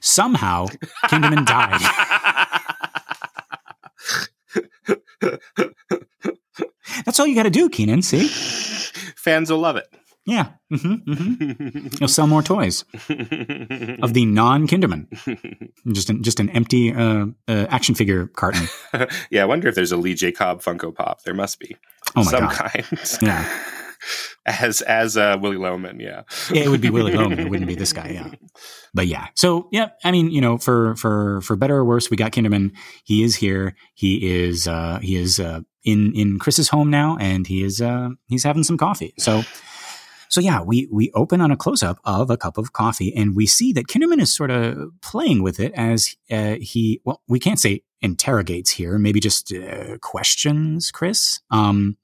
Somehow, 0.01 0.67
Kinderman 1.05 1.45
died. 1.45 1.79
That's 7.05 7.19
all 7.19 7.27
you 7.27 7.35
got 7.35 7.43
to 7.43 7.49
do, 7.49 7.69
Keenan. 7.69 8.01
See? 8.01 8.27
Fans 9.15 9.51
will 9.51 9.59
love 9.59 9.75
it. 9.75 9.87
Yeah. 10.25 10.49
hmm 10.69 10.95
hmm 10.95 11.87
You'll 11.99 12.07
sell 12.09 12.27
more 12.27 12.43
toys 12.43 12.83
of 12.93 14.13
the 14.13 14.25
non-Kinderman. 14.25 15.07
Just 15.91 16.09
an, 16.09 16.21
just 16.23 16.39
an 16.39 16.49
empty 16.51 16.93
uh, 16.93 17.27
uh, 17.47 17.65
action 17.69 17.95
figure 17.95 18.27
carton. 18.27 18.67
yeah, 19.31 19.41
I 19.41 19.45
wonder 19.45 19.67
if 19.67 19.75
there's 19.75 19.91
a 19.91 19.97
Lee 19.97 20.13
J. 20.13 20.31
Cobb 20.31 20.61
Funko 20.61 20.93
Pop. 20.93 21.23
There 21.23 21.33
must 21.33 21.59
be. 21.59 21.75
Oh 22.15 22.23
my 22.23 22.31
Some 22.31 22.41
god. 22.41 22.53
kind. 22.55 22.85
Yeah. 23.21 23.63
As 24.45 24.81
as 24.81 25.17
uh, 25.17 25.37
Willy 25.41 25.57
Loman, 25.57 25.99
yeah. 25.99 26.21
Yeah, 26.51 26.63
it 26.63 26.69
would 26.69 26.79
be 26.79 26.89
Willy 26.89 27.13
Loman. 27.15 27.37
It 27.37 27.49
wouldn't 27.49 27.67
be 27.67 27.75
this 27.75 27.91
guy. 27.91 28.11
Yeah. 28.11 28.31
But 28.93 29.07
yeah. 29.07 29.27
So 29.35 29.67
yeah, 29.73 29.89
I 30.05 30.11
mean, 30.11 30.31
you 30.31 30.39
know, 30.39 30.57
for 30.57 30.95
for 30.95 31.41
for 31.41 31.57
better 31.57 31.75
or 31.75 31.83
worse, 31.83 32.09
we 32.09 32.15
got 32.15 32.31
Kinderman. 32.31 32.71
He 33.03 33.23
is 33.23 33.35
here. 33.35 33.75
He 33.95 34.41
is 34.41 34.67
uh 34.69 34.99
he 35.01 35.17
is 35.17 35.39
uh 35.39 35.61
in 35.83 36.13
in 36.15 36.39
Chris's 36.39 36.69
home 36.69 36.89
now, 36.89 37.17
and 37.19 37.45
he 37.45 37.61
is 37.61 37.81
uh, 37.81 38.09
he's 38.27 38.43
having 38.43 38.63
some 38.63 38.77
coffee. 38.77 39.13
So. 39.19 39.43
So 40.29 40.41
yeah, 40.41 40.61
we 40.61 40.87
we 40.91 41.11
open 41.15 41.41
on 41.41 41.51
a 41.51 41.57
close 41.57 41.81
up 41.81 41.99
of 42.05 42.29
a 42.29 42.37
cup 42.37 42.57
of 42.57 42.71
coffee, 42.71 43.13
and 43.15 43.35
we 43.35 43.47
see 43.47 43.73
that 43.73 43.87
Kinderman 43.87 44.21
is 44.21 44.33
sort 44.33 44.51
of 44.51 44.91
playing 45.01 45.41
with 45.41 45.59
it 45.59 45.73
as 45.73 46.15
uh, 46.31 46.55
he 46.61 47.01
well, 47.03 47.21
we 47.27 47.39
can't 47.39 47.59
say 47.59 47.81
interrogates 48.01 48.71
here, 48.71 48.97
maybe 48.97 49.19
just 49.19 49.51
uh, 49.51 49.97
questions 49.97 50.91
Chris. 50.91 51.41
Um, 51.51 51.97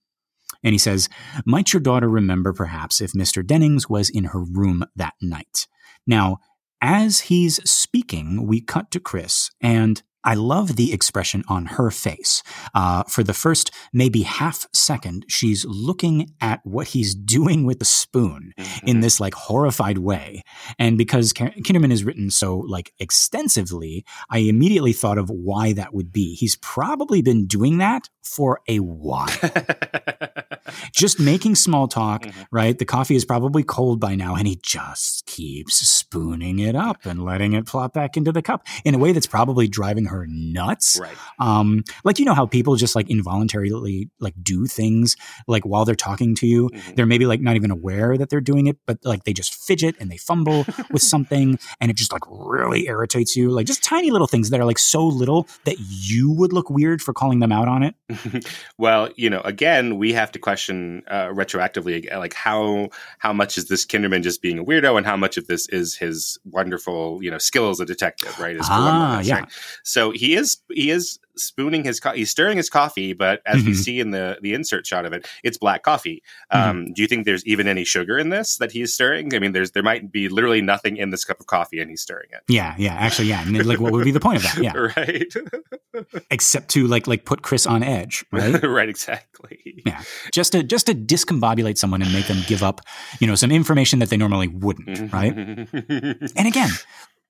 and 0.64 0.74
he 0.74 0.80
says, 0.80 1.08
"Might 1.46 1.72
your 1.72 1.82
daughter 1.82 2.10
remember, 2.10 2.52
perhaps, 2.52 3.00
if 3.00 3.14
Mister 3.14 3.44
Dennings 3.44 3.88
was 3.88 4.10
in 4.10 4.26
her 4.26 4.44
room 4.44 4.84
that 4.96 5.14
night?" 5.22 5.68
Now, 6.08 6.40
as 6.82 7.22
he's 7.22 7.58
speaking, 7.70 8.48
we 8.48 8.60
cut 8.60 8.90
to 8.92 9.00
Chris, 9.00 9.52
and 9.62 10.02
I 10.26 10.34
love 10.34 10.76
the 10.76 10.92
expression 10.92 11.44
on 11.48 11.68
her 11.68 11.92
face. 11.92 12.44
Uh, 12.74 13.04
for 13.04 13.24
the 13.24 13.34
first 13.34 13.72
maybe 13.94 14.24
half 14.24 14.68
second, 14.74 15.26
she's 15.28 15.66
looking 15.66 16.32
at 16.42 16.62
what 16.64 16.88
he's 16.88 17.16
doing 17.16 17.66
with 17.66 17.80
the 17.80 17.86
spoon 17.86 18.52
mm-hmm. 18.58 18.88
in 18.88 19.00
this 19.00 19.20
like 19.20 19.36
horrified 19.36 20.00
way. 20.00 20.42
And 20.80 20.98
because 20.98 21.32
Kinderman 21.32 21.92
is 21.92 22.04
written 22.04 22.32
so 22.32 22.58
like 22.58 22.92
extensively, 23.00 24.04
I 24.30 24.40
immediately 24.40 24.94
thought 24.94 25.18
of 25.18 25.30
why 25.30 25.74
that 25.74 25.94
would 25.94 26.12
be. 26.12 26.36
He's 26.36 26.56
probably 26.58 27.22
been 27.22 27.46
doing 27.46 27.78
that 27.78 28.10
for 28.24 28.62
a 28.68 28.80
while. 28.80 29.30
just 30.96 31.20
making 31.20 31.56
small 31.56 31.88
talk, 31.88 32.24
mm-hmm. 32.24 32.42
right? 32.52 32.78
The 32.78 32.86
coffee 32.86 33.16
is 33.16 33.26
probably 33.26 33.64
cold 33.64 34.00
by 34.00 34.16
now, 34.16 34.36
and 34.36 34.48
he 34.48 34.58
just 34.64 35.26
keeps 35.26 35.78
spooning 35.88 36.60
it 36.60 36.76
up 36.76 37.06
and 37.06 37.24
letting 37.24 37.54
it 37.54 37.66
plop 37.66 37.94
back 37.94 38.16
into 38.16 38.32
the 38.32 38.42
cup 38.42 38.66
in 38.86 38.96
a 38.96 38.98
way 38.98 39.12
that's 39.12 39.28
probably 39.28 39.68
driving 39.68 40.06
her 40.06 40.26
nuts. 40.30 40.98
Right. 41.00 41.18
Um, 41.40 41.84
like 42.06 42.18
you 42.18 42.26
know 42.26 42.34
how 42.34 42.46
people 42.46 42.78
just 42.78 42.96
like 42.96 43.10
involuntarily 43.10 44.10
like 44.20 44.34
do 44.42 44.66
things 44.66 45.18
like 45.48 45.66
while 45.66 45.84
they're 45.84 45.96
talking 45.96 46.34
to 46.36 46.48
you. 46.48 46.70
Mm-hmm. 46.70 46.96
They're 46.96 47.06
maybe 47.06 47.26
like 47.26 47.42
not 47.42 47.58
even 47.58 47.72
aware 47.72 48.18
that 48.18 48.30
they're 48.30 48.42
doing 48.42 48.68
it, 48.68 48.78
but 48.86 49.00
like 49.04 49.26
they 49.26 49.34
just 49.34 49.54
fidget 49.54 49.96
and 50.00 50.10
they 50.10 50.18
fumble 50.18 50.66
with 50.92 51.02
something 51.02 51.60
and 51.82 51.92
it 51.92 51.98
just 51.98 52.14
like 52.14 52.24
really 52.30 52.88
irritates 52.88 53.36
you. 53.36 53.50
Like 53.50 53.68
just 53.68 53.84
tiny 53.84 54.12
little 54.12 54.28
things 54.28 54.50
that 54.50 54.62
are 54.62 54.66
like 54.66 54.80
so 54.80 55.06
little 55.06 55.48
that 55.66 55.76
you 55.80 56.32
would 56.32 56.54
look 56.54 56.70
weird 56.70 57.02
for 57.02 57.14
calling 57.14 57.40
them 57.40 57.52
out 57.52 57.68
on 57.68 57.84
it. 57.84 57.96
well, 58.78 59.10
you 59.18 59.30
know, 59.30 59.42
again, 59.42 59.98
we 59.98 60.14
have 60.14 60.32
to 60.32 60.40
question 60.40 60.85
uh, 61.08 61.28
retroactively 61.28 62.14
like 62.16 62.34
how 62.34 62.90
how 63.20 63.34
much 63.34 63.58
is 63.58 63.68
this 63.68 63.86
Kinderman 63.86 64.24
just 64.24 64.42
being 64.42 64.60
a 64.60 64.64
weirdo 64.64 64.98
and 64.98 65.06
how 65.06 65.18
much 65.18 65.38
of 65.38 65.48
this 65.48 65.68
is 65.70 65.96
his 65.96 66.40
wonderful, 66.46 67.20
you 67.24 67.32
know, 67.32 67.38
skill 67.38 67.70
as 67.70 67.80
a 67.80 67.86
detective, 67.86 68.38
right? 68.40 68.56
ah, 68.62 69.20
yeah. 69.22 69.46
So 69.84 70.06
so 70.06 70.12
he 70.12 70.36
is 70.36 70.58
he 70.70 70.92
is 70.92 71.20
spooning 71.38 71.84
his 71.84 72.00
co- 72.00 72.14
he's 72.14 72.30
stirring 72.30 72.58
his 72.58 72.70
coffee, 72.70 73.14
but 73.14 73.42
as 73.46 73.58
mm-hmm. 73.58 73.68
we 73.68 73.74
see 73.74 74.00
in 74.00 74.12
the 74.12 74.38
the 74.42 74.54
insert 74.54 74.86
shot 74.86 75.06
of 75.06 75.14
it, 75.14 75.28
it's 75.44 75.58
black 75.58 75.84
coffee. 75.84 76.24
Mm-hmm. 76.54 76.70
Um, 76.70 76.94
do 76.94 77.02
you 77.02 77.08
think 77.08 77.26
there's 77.26 77.46
even 77.46 77.68
any 77.68 77.84
sugar 77.84 78.18
in 78.18 78.30
this 78.30 78.58
that 78.58 78.72
he's 78.72 78.94
stirring? 78.94 79.34
I 79.34 79.40
mean, 79.40 79.52
there's 79.52 79.72
there 79.72 79.84
might 79.84 80.12
be 80.12 80.30
literally 80.30 80.62
nothing 80.62 80.98
in 80.98 81.10
this 81.10 81.24
cup 81.24 81.40
of 81.40 81.48
coffee, 81.48 81.80
and 81.80 81.90
he's 81.90 82.02
stirring 82.02 82.30
it. 82.32 82.42
Yeah, 82.48 82.76
yeah, 82.78 82.94
actually, 82.94 83.28
yeah. 83.28 83.42
And 83.42 83.66
like, 83.66 83.80
what 83.80 83.92
would 83.92 84.06
be 84.06 84.12
the 84.12 84.20
point 84.20 84.38
of 84.38 84.44
that? 84.44 84.56
Yeah, 84.66 84.90
right. 84.98 85.32
Except 86.32 86.70
to 86.70 86.88
like 86.88 87.08
like 87.08 87.26
put 87.26 87.44
Chris 87.44 87.68
on 87.68 87.84
edge, 87.84 88.26
right? 88.32 88.64
right, 88.64 88.90
exactly. 88.90 89.84
Yeah, 89.86 90.02
just 90.32 90.54
to 90.54 90.64
just 90.64 90.88
to 90.88 90.96
discombobulate 90.96 91.78
someone 91.78 92.02
and 92.02 92.12
make 92.12 92.28
them 92.28 92.42
give 92.48 92.64
up, 92.64 92.82
you 93.20 93.28
know, 93.28 93.36
some 93.36 93.52
information 93.52 94.00
that 94.00 94.10
they 94.10 94.18
normally 94.18 94.48
wouldn't, 94.48 95.14
right? 95.14 95.36
and 95.36 96.48
again, 96.48 96.70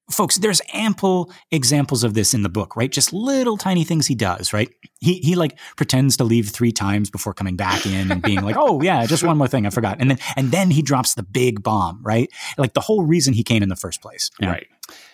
folks, 0.09 0.37
there's 0.37 0.61
ample 0.73 1.31
examples 1.51 2.03
of 2.03 2.13
this 2.13 2.33
in 2.33 2.43
the 2.43 2.49
book, 2.49 2.75
right? 2.75 2.91
Just 2.91 3.13
little 3.13 3.57
tiny 3.57 3.83
things 3.83 4.07
he 4.07 4.15
does, 4.15 4.53
right? 4.53 4.69
He 4.99 5.15
he 5.19 5.35
like 5.35 5.57
pretends 5.75 6.17
to 6.17 6.23
leave 6.23 6.49
three 6.49 6.71
times 6.71 7.09
before 7.09 7.33
coming 7.33 7.55
back 7.55 7.85
in 7.85 8.11
and 8.11 8.21
being 8.21 8.41
like, 8.41 8.55
"Oh 8.57 8.81
yeah, 8.81 9.05
just 9.05 9.23
one 9.23 9.37
more 9.37 9.47
thing 9.47 9.65
I 9.65 9.69
forgot," 9.69 9.97
and 9.99 10.11
then 10.11 10.19
and 10.35 10.51
then 10.51 10.71
he 10.71 10.81
drops 10.81 11.15
the 11.15 11.23
big 11.23 11.63
bomb, 11.63 12.01
right? 12.03 12.29
Like 12.57 12.73
the 12.73 12.81
whole 12.81 13.03
reason 13.03 13.33
he 13.33 13.43
came 13.43 13.63
in 13.63 13.69
the 13.69 13.75
first 13.75 14.01
place, 14.01 14.29
right? 14.41 14.67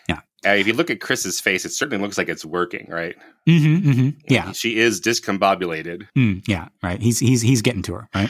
Yeah. 0.07 0.19
Uh, 0.43 0.55
if 0.55 0.65
you 0.65 0.73
look 0.73 0.89
at 0.89 0.99
Chris's 0.99 1.39
face, 1.39 1.65
it 1.65 1.69
certainly 1.69 2.01
looks 2.01 2.17
like 2.17 2.27
it's 2.27 2.43
working, 2.43 2.87
right? 2.89 3.15
Mm-hmm, 3.47 3.89
mm-hmm. 3.89 4.09
Yeah, 4.27 4.51
she 4.53 4.79
is 4.79 4.99
discombobulated. 4.99 6.07
Mm, 6.17 6.47
yeah, 6.47 6.69
right. 6.81 7.01
He's 7.01 7.19
he's 7.19 7.41
he's 7.41 7.61
getting 7.61 7.83
to 7.83 7.93
her, 7.93 8.09
right? 8.15 8.29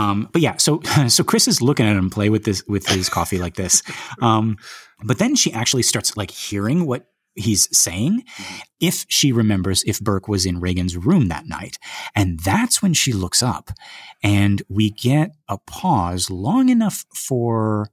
Um, 0.00 0.28
but 0.32 0.40
yeah, 0.40 0.56
so 0.56 0.80
so 1.08 1.22
Chris 1.22 1.46
is 1.46 1.60
looking 1.60 1.86
at 1.86 1.96
him 1.96 2.10
play 2.10 2.30
with 2.30 2.44
this 2.44 2.64
with 2.66 2.88
his 2.88 3.08
coffee 3.08 3.38
like 3.38 3.54
this. 3.54 3.82
Um, 4.22 4.56
but 5.04 5.18
then 5.18 5.34
she 5.34 5.52
actually 5.52 5.82
starts 5.82 6.16
like 6.16 6.30
hearing 6.30 6.86
what 6.86 7.06
he's 7.34 7.68
saying 7.76 8.22
mm-hmm. 8.22 8.60
if 8.80 9.06
she 9.08 9.32
remembers 9.32 9.82
if 9.84 10.00
Burke 10.00 10.28
was 10.28 10.46
in 10.46 10.60
Regan's 10.60 10.96
room 10.96 11.28
that 11.28 11.46
night. 11.46 11.78
And 12.14 12.40
that's 12.40 12.82
when 12.82 12.94
she 12.94 13.12
looks 13.12 13.42
up 13.42 13.70
and 14.22 14.62
we 14.68 14.90
get 14.90 15.32
a 15.48 15.58
pause 15.58 16.30
long 16.30 16.68
enough 16.68 17.04
for 17.14 17.90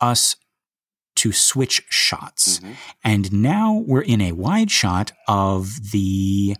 us 0.00 0.36
to 1.16 1.32
switch 1.32 1.84
shots. 1.88 2.58
Mm-hmm. 2.58 2.72
And 3.04 3.32
now 3.32 3.84
we're 3.86 4.02
in 4.02 4.20
a 4.20 4.32
wide 4.32 4.70
shot 4.70 5.12
of 5.28 5.92
the 5.92 6.56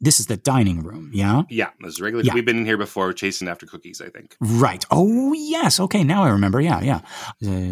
this 0.00 0.20
is 0.20 0.26
the 0.26 0.36
dining 0.36 0.82
room, 0.82 1.10
yeah? 1.14 1.44
Yeah, 1.48 1.70
this 1.80 1.94
is 1.94 2.00
regular. 2.02 2.22
Yeah. 2.22 2.34
We've 2.34 2.44
been 2.44 2.58
in 2.58 2.66
here 2.66 2.76
before 2.76 3.14
chasing 3.14 3.48
after 3.48 3.64
cookies, 3.64 4.02
I 4.02 4.10
think. 4.10 4.36
Right. 4.40 4.84
Oh, 4.90 5.32
yes. 5.32 5.80
Okay, 5.80 6.04
now 6.04 6.22
I 6.22 6.28
remember. 6.28 6.60
Yeah, 6.60 6.82
yeah. 6.82 7.00
Uh, 7.42 7.68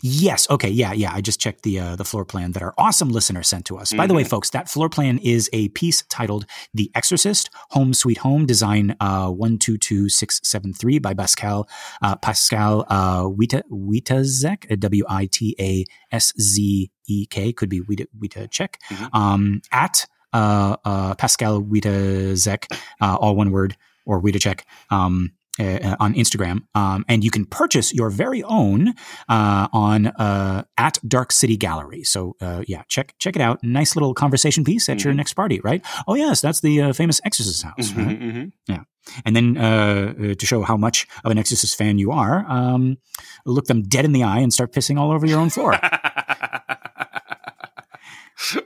yes. 0.00 0.48
Okay, 0.48 0.70
yeah, 0.70 0.94
yeah. 0.94 1.12
I 1.12 1.20
just 1.20 1.38
checked 1.38 1.64
the 1.64 1.78
uh, 1.78 1.96
the 1.96 2.04
floor 2.06 2.24
plan 2.24 2.52
that 2.52 2.62
our 2.62 2.72
awesome 2.78 3.10
listener 3.10 3.42
sent 3.42 3.66
to 3.66 3.76
us. 3.76 3.90
Mm-hmm. 3.90 3.98
By 3.98 4.06
the 4.06 4.14
way, 4.14 4.22
mm-hmm. 4.22 4.30
folks, 4.30 4.48
that 4.50 4.70
floor 4.70 4.88
plan 4.88 5.18
is 5.18 5.50
a 5.52 5.68
piece 5.70 6.02
titled 6.08 6.46
The 6.72 6.90
Exorcist 6.94 7.50
Home 7.70 7.92
Sweet 7.92 8.18
Home, 8.18 8.46
design 8.46 8.96
uh, 9.00 9.30
122673 9.30 10.98
by 10.98 11.12
Pascal 11.12 11.68
uh, 12.00 12.16
Pascal 12.16 12.86
uh, 12.88 13.24
Wita, 13.24 13.62
Witaszek, 13.70 14.80
W 14.80 15.04
I 15.10 15.26
T 15.26 15.54
A 15.60 15.84
S 16.10 16.32
Z 16.40 16.90
E 17.06 17.26
K, 17.26 17.52
could 17.52 17.68
be 17.68 17.82
Wita, 17.82 18.06
Witaszek, 18.18 18.76
mm-hmm. 18.88 19.14
um, 19.14 19.60
at 19.70 19.92
uh, 19.92 20.06
uh, 20.06 20.21
Pascal 20.32 21.62
Witaszek, 21.62 22.66
uh, 23.00 23.16
all 23.16 23.36
one 23.36 23.50
word, 23.50 23.76
or 24.06 24.20
Witaszek. 24.20 24.62
Um, 24.90 25.32
uh, 25.60 25.96
on 26.00 26.14
Instagram, 26.14 26.62
um, 26.74 27.04
and 27.08 27.22
you 27.22 27.30
can 27.30 27.44
purchase 27.44 27.92
your 27.92 28.10
very 28.10 28.42
own 28.44 28.94
uh, 29.28 29.68
on 29.72 30.06
uh, 30.06 30.64
at 30.78 30.98
Dark 31.06 31.32
City 31.32 31.56
Gallery. 31.56 32.04
So 32.04 32.36
uh, 32.40 32.64
yeah, 32.66 32.82
check 32.88 33.14
check 33.18 33.36
it 33.36 33.42
out. 33.42 33.62
Nice 33.62 33.94
little 33.94 34.14
conversation 34.14 34.64
piece 34.64 34.88
at 34.88 34.98
mm-hmm. 34.98 35.08
your 35.08 35.14
next 35.14 35.34
party, 35.34 35.60
right? 35.60 35.84
Oh 36.06 36.14
yes, 36.14 36.40
that's 36.40 36.60
the 36.60 36.80
uh, 36.80 36.92
famous 36.92 37.20
Exorcist 37.24 37.62
house. 37.64 37.90
Mm-hmm, 37.90 38.06
right? 38.06 38.20
mm-hmm. 38.20 38.44
Yeah, 38.66 38.84
and 39.24 39.36
then 39.36 39.58
uh, 39.58 40.34
to 40.34 40.46
show 40.46 40.62
how 40.62 40.76
much 40.76 41.06
of 41.24 41.30
an 41.30 41.38
Exorcist 41.38 41.76
fan 41.76 41.98
you 41.98 42.12
are, 42.12 42.46
um, 42.48 42.98
look 43.44 43.66
them 43.66 43.82
dead 43.82 44.04
in 44.04 44.12
the 44.12 44.22
eye 44.22 44.38
and 44.38 44.52
start 44.52 44.72
pissing 44.72 44.98
all 44.98 45.12
over 45.12 45.26
your 45.26 45.40
own 45.40 45.50
floor. 45.50 45.72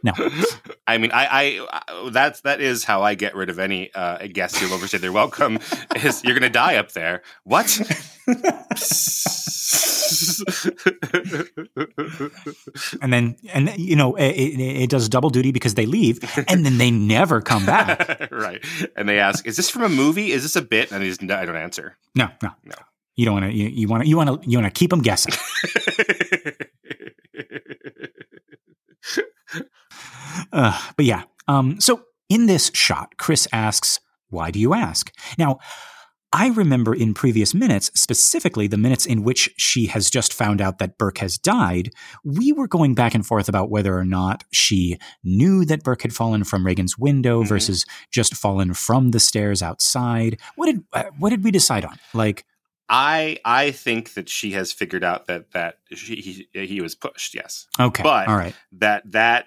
no. 0.03 0.13
I 0.87 0.99
mean, 0.99 1.11
I, 1.13 1.67
I, 1.73 2.11
that's 2.11 2.41
that 2.43 2.61
is 2.61 2.85
how 2.85 3.03
I 3.03 3.15
get 3.15 3.35
rid 3.35 3.51
of 3.51 3.59
any 3.59 3.93
uh, 3.95 4.27
guest 4.33 4.59
who 4.59 4.73
overstayed 4.73 5.01
their 5.01 5.13
welcome. 5.13 5.59
Is 5.97 6.23
you're 6.25 6.35
gonna 6.35 6.51
die 6.51 6.77
up 6.77 6.93
there? 6.93 7.23
What? 7.45 7.67
and 13.03 13.13
then, 13.13 13.37
and 13.53 13.73
you 13.77 13.97
know, 13.97 14.15
it, 14.17 14.33
it, 14.33 14.91
does 14.91 15.09
double 15.09 15.31
duty 15.31 15.53
because 15.53 15.75
they 15.75 15.87
leave 15.87 16.19
and 16.49 16.65
then 16.65 16.79
they 16.79 16.91
never 16.91 17.41
come 17.41 17.67
back. 17.67 18.31
right? 18.31 18.65
And 18.97 19.09
they 19.09 19.19
ask, 19.19 19.47
"Is 19.47 19.57
this 19.57 19.71
from 19.71 19.83
a 19.83 19.89
movie? 19.89 20.33
Is 20.33 20.43
this 20.43 20.57
a 20.57 20.63
bit?" 20.63 20.93
And 20.93 21.03
I 21.03 21.07
just 21.07 21.23
I 21.23 21.45
don't 21.45 21.57
answer. 21.57 21.97
No, 22.15 22.29
no, 22.43 22.51
no. 22.65 22.77
You 23.17 23.25
don't 23.25 23.35
want 23.35 23.47
to. 23.47 23.57
You 23.57 23.89
want 23.89 24.03
to. 24.03 24.09
You 24.09 24.17
want 24.17 24.43
to. 24.43 24.49
You 24.49 24.59
want 24.59 24.75
to 24.75 24.79
keep 24.79 24.91
them 24.91 25.03
guessing. 25.03 25.35
Uh, 30.53 30.81
but 30.97 31.05
yeah, 31.05 31.25
um, 31.49 31.81
so 31.81 32.03
in 32.29 32.47
this 32.47 32.71
shot, 32.75 33.17
Chris 33.19 33.47
asks, 33.53 34.01
Why 34.29 34.51
do 34.51 34.59
you 34.59 34.75
ask? 34.75 35.13
Now, 35.39 35.59
I 36.33 36.49
remember 36.49 36.95
in 36.95 37.15
previous 37.15 37.55
minutes, 37.55 37.91
specifically 37.95 38.67
the 38.67 38.77
minutes 38.77 39.07
in 39.07 39.23
which 39.23 39.49
she 39.57 39.87
has 39.87 40.11
just 40.11 40.35
found 40.35 40.61
out 40.61 40.79
that 40.79 40.99
Burke 40.99 41.19
has 41.19 41.39
died, 41.39 41.93
we 42.25 42.53
were 42.53 42.67
going 42.67 42.95
back 42.95 43.15
and 43.15 43.25
forth 43.25 43.49
about 43.49 43.71
whether 43.71 43.97
or 43.97 44.05
not 44.05 44.45
she 44.53 44.99
knew 45.23 45.65
that 45.65 45.85
Burke 45.85 46.03
had 46.03 46.13
fallen 46.13 46.45
from 46.45 46.67
Regan's 46.67 46.99
window 46.99 47.41
mm-hmm. 47.41 47.49
versus 47.49 47.87
just 48.11 48.35
fallen 48.35 48.75
from 48.75 49.13
the 49.13 49.21
stairs 49.21 49.63
outside. 49.63 50.39
What 50.57 50.67
did 50.67 50.85
uh, 50.93 51.05
what 51.19 51.31
did 51.31 51.45
we 51.45 51.51
decide 51.53 51.85
on? 51.85 51.97
Like, 52.13 52.45
I 52.89 53.39
I 53.45 53.71
think 53.71 54.15
that 54.15 54.29
she 54.29 54.53
has 54.53 54.73
figured 54.73 55.05
out 55.05 55.27
that 55.27 55.53
that 55.53 55.79
she, 55.95 56.17
he 56.53 56.67
he 56.67 56.81
was 56.81 56.95
pushed. 56.95 57.35
Yes. 57.35 57.67
Okay. 57.79 58.03
But 58.03 58.29
all 58.29 58.37
right. 58.37 58.55
That 58.73 59.11
that 59.13 59.47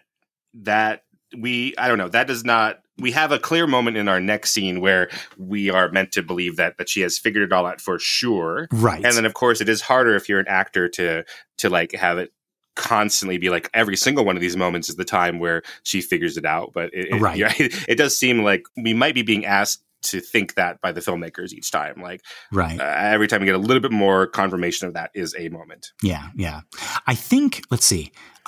that 0.54 1.04
we 1.38 1.76
I 1.78 1.88
don't 1.88 1.98
know 1.98 2.10
that 2.10 2.28
does 2.28 2.44
not 2.44 2.80
we 2.98 3.12
have 3.12 3.32
a 3.32 3.40
clear 3.40 3.68
moment 3.68 3.96
in 3.98 4.08
our 4.08 4.20
next 4.20 4.52
scene 4.52 4.82
where 4.82 5.10
we 5.38 5.70
are 5.70 5.90
meant 5.90 6.12
to 6.14 6.24
believe 6.24 6.58
that 6.58 6.78
that 6.78 6.90
she 6.90 7.02
has 7.02 7.18
figured 7.20 7.44
it 7.44 7.54
all 7.54 7.66
out 7.66 7.80
for 7.82 8.00
sure 8.00 8.68
right 8.72 9.06
and 9.06 9.16
then 9.16 9.26
of 9.26 9.34
course 9.36 9.62
it 9.62 9.70
is 9.70 9.82
harder 9.82 10.16
if 10.16 10.28
you're 10.28 10.40
an 10.40 10.48
actor 10.48 10.90
to 10.90 11.24
to 11.58 11.70
like 11.70 11.92
have 11.94 12.18
it 12.18 12.32
constantly 12.76 13.38
be 13.38 13.50
like 13.50 13.70
every 13.74 13.98
single 13.98 14.24
one 14.24 14.38
of 14.38 14.42
these 14.42 14.56
moments 14.56 14.88
is 14.90 14.96
the 14.96 15.04
time 15.04 15.38
where 15.38 15.62
she 15.84 16.00
figures 16.02 16.38
it 16.38 16.46
out. 16.46 16.72
But 16.74 16.94
it, 16.94 17.10
it, 17.14 17.20
Right. 17.20 17.38
yeah, 17.38 17.54
it, 17.60 17.74
it 17.90 17.96
does 17.96 18.18
seem 18.18 18.42
like 18.42 18.64
we 18.78 18.94
might 18.94 19.14
be 19.14 19.22
being 19.22 19.46
asked 19.46 19.84
to 20.04 20.22
think 20.22 20.54
that 20.54 20.80
by 20.80 20.94
the 20.94 21.02
filmmakers 21.02 21.52
each 21.52 21.72
time. 21.72 22.02
Like 22.02 22.22
Right. 22.54 22.80
uh, 22.80 22.84
every 22.84 23.28
time 23.28 23.42
we 23.42 23.48
get 23.48 23.56
a 23.56 23.58
little 23.58 23.82
bit 23.82 23.92
more 23.92 24.28
confirmation 24.28 24.88
of 24.88 24.94
that 24.94 25.12
is 25.14 25.36
a 25.38 25.50
moment. 25.50 25.92
Yeah, 26.02 26.30
yeah. 26.36 26.62
I 27.06 27.16
think, 27.16 27.64
let's 27.70 27.86
see, 27.86 28.14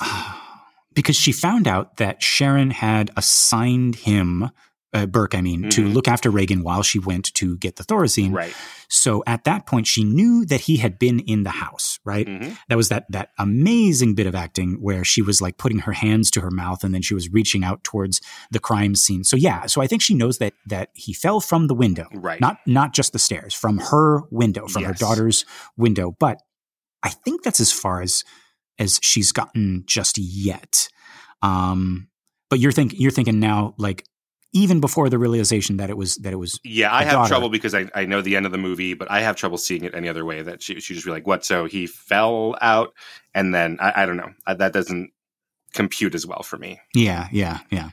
because 0.94 1.16
she 1.16 1.32
found 1.32 1.66
out 1.66 1.96
that 1.98 2.22
Sharon 2.22 2.70
had 2.70 3.10
assigned 3.16 3.96
him, 3.96 4.50
uh, 4.94 5.06
Burke, 5.06 5.34
I 5.34 5.40
mean, 5.40 5.70
to 5.70 5.86
Mhm. 5.86 5.94
look 5.94 6.06
after 6.06 6.30
Regan 6.30 6.62
while 6.62 6.82
she 6.82 6.98
went 6.98 7.32
to 7.34 7.56
get 7.56 7.76
the 7.76 7.84
Thorazine. 7.84 8.30
Right. 8.34 8.54
So 8.88 9.22
at 9.26 9.44
that 9.44 9.64
point, 9.66 9.86
she 9.86 10.04
knew 10.04 10.44
that 10.44 10.60
he 10.62 10.76
had 10.76 10.98
been 10.98 11.20
in 11.20 11.44
the 11.44 11.50
house, 11.50 11.98
right? 12.04 12.28
hmm 12.28 12.50
That 12.68 12.76
was 12.76 12.90
that 12.90 13.06
that 13.08 13.30
amazing 13.38 14.14
bit 14.14 14.26
of 14.26 14.34
acting 14.34 14.74
where 14.82 15.02
she 15.02 15.22
was 15.22 15.40
like 15.40 15.56
putting 15.56 15.78
her 15.80 15.92
hands 15.92 16.30
to 16.32 16.42
her 16.42 16.50
mouth 16.50 16.84
and 16.84 16.92
then 16.94 17.00
she 17.00 17.14
was 17.14 17.32
reaching 17.32 17.64
out 17.64 17.82
towards 17.84 18.20
the 18.50 18.58
crime 18.58 18.94
scene. 18.94 19.24
So 19.24 19.34
yeah, 19.34 19.64
so 19.64 19.80
I 19.80 19.86
think 19.86 20.02
she 20.02 20.12
knows 20.14 20.36
that 20.38 20.52
that 20.66 20.90
he 20.92 21.14
fell 21.14 21.40
from 21.40 21.68
the 21.68 21.74
window, 21.74 22.06
Right. 22.12 22.38
not 22.40 22.58
not 22.66 22.92
just 22.92 23.14
the 23.14 23.18
stairs, 23.18 23.54
from 23.54 23.78
her 23.78 24.24
window, 24.30 24.66
from 24.68 24.84
her 24.84 24.92
daughter's 24.92 25.46
window. 25.74 26.14
But 26.20 26.42
I 27.02 27.08
think 27.08 27.42
that's 27.44 27.60
as 27.60 27.72
far 27.72 28.02
as 28.02 28.24
as 28.78 28.98
she's 29.02 29.32
gotten 29.32 29.84
just 29.86 30.18
yet. 30.18 30.88
Um, 31.42 32.08
but 32.50 32.58
you're 32.58 32.72
think 32.72 32.92
you're 32.98 33.10
thinking 33.10 33.40
now, 33.40 33.74
like 33.78 34.04
even 34.54 34.80
before 34.80 35.08
the 35.08 35.18
realization 35.18 35.78
that 35.78 35.88
it 35.90 35.96
was 35.96 36.16
that 36.16 36.32
it 36.32 36.36
was 36.36 36.60
Yeah, 36.62 36.92
i 36.94 37.04
have 37.04 37.12
daughter. 37.14 37.28
trouble 37.28 37.48
because 37.48 37.74
I, 37.74 37.86
I 37.94 38.04
know 38.04 38.20
the 38.20 38.36
end 38.36 38.44
of 38.46 38.52
the 38.52 38.58
movie, 38.58 38.92
but 38.94 39.10
I 39.10 39.20
have 39.22 39.34
trouble 39.36 39.56
seeing 39.58 39.84
it 39.84 39.94
any 39.94 40.08
other 40.08 40.24
way. 40.24 40.42
That 40.42 40.62
she 40.62 40.78
she 40.80 40.92
just 40.94 41.06
be 41.06 41.10
like, 41.12 41.26
"What?" 41.26 41.44
So 41.44 41.64
he 41.64 41.86
fell 41.86 42.56
out, 42.60 42.92
and 43.34 43.54
then 43.54 43.78
I, 43.80 44.02
I 44.02 44.06
don't 44.06 44.18
know. 44.18 44.30
I, 44.46 44.54
that 44.54 44.72
doesn't 44.74 45.10
compute 45.72 46.14
as 46.14 46.26
well 46.26 46.42
for 46.42 46.58
me. 46.58 46.80
yeah 46.94 47.28
yeah 47.32 47.60
yeah. 47.70 47.90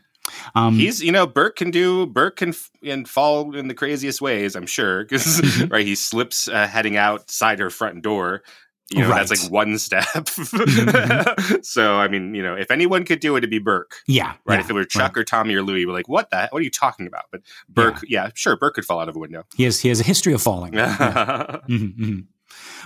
Um, 0.54 0.76
He's 0.76 1.02
you 1.02 1.12
know 1.14 1.26
Burke 1.26 1.56
can 1.56 1.72
do 1.72 2.06
Burke 2.06 2.36
can 2.36 2.50
f- 2.50 2.70
and 2.84 3.08
fall 3.08 3.56
in 3.56 3.68
the 3.68 3.74
craziest 3.74 4.22
ways. 4.22 4.56
I'm 4.56 4.68
sure 4.68 5.04
because 5.04 5.26
Mhm. 5.42 5.72
right 5.72 5.86
he 5.88 5.96
slips 5.96 6.48
uh, 6.48 6.68
heading 6.68 6.98
outside 6.98 7.60
her 7.60 7.70
front 7.70 8.04
door. 8.04 8.44
You 8.92 9.02
know 9.02 9.10
that's 9.10 9.30
like 9.30 9.52
one 9.52 9.78
step. 9.78 10.04
Mhm. 10.06 11.64
so 11.66 11.96
I 11.98 12.08
mean 12.08 12.34
you 12.34 12.42
know 12.44 12.56
if 12.56 12.72
anyone 12.72 13.06
could 13.06 13.20
do 13.20 13.36
it, 13.36 13.40
it'd 13.40 13.50
be 13.50 13.60
Burke. 13.60 13.96
yeah 14.08 14.34
Right, 14.46 14.56
yeah, 14.56 14.60
if 14.62 14.70
it 14.70 14.74
were 14.74 14.86
Chuck 14.86 15.18
or 15.18 15.24
Tommy 15.24 15.54
or 15.56 15.62
Louie, 15.62 15.86
we're 15.86 15.94
like, 15.94 16.08
what 16.10 16.30
the? 16.32 16.48
What 16.52 16.60
are 16.60 16.64
you 16.64 16.72
talking 16.72 17.06
about? 17.08 17.26
But 17.32 17.42
Burke, 17.70 18.00
yeah, 18.08 18.30
sure, 18.34 18.56
Burke 18.58 18.76
could 18.76 18.86
fall 18.86 19.00
out 19.00 19.10
of 19.10 19.16
a 19.16 19.20
window. 19.20 19.44
He 19.56 19.64
has 19.66 19.80
he 19.80 19.90
has 19.90 20.00
a 20.00 20.04
history 20.04 20.34
of 20.34 20.42
falling. 20.42 20.74
Yeah. 20.80 21.58
Mhm, 21.70 21.96
mhm. 21.98 22.26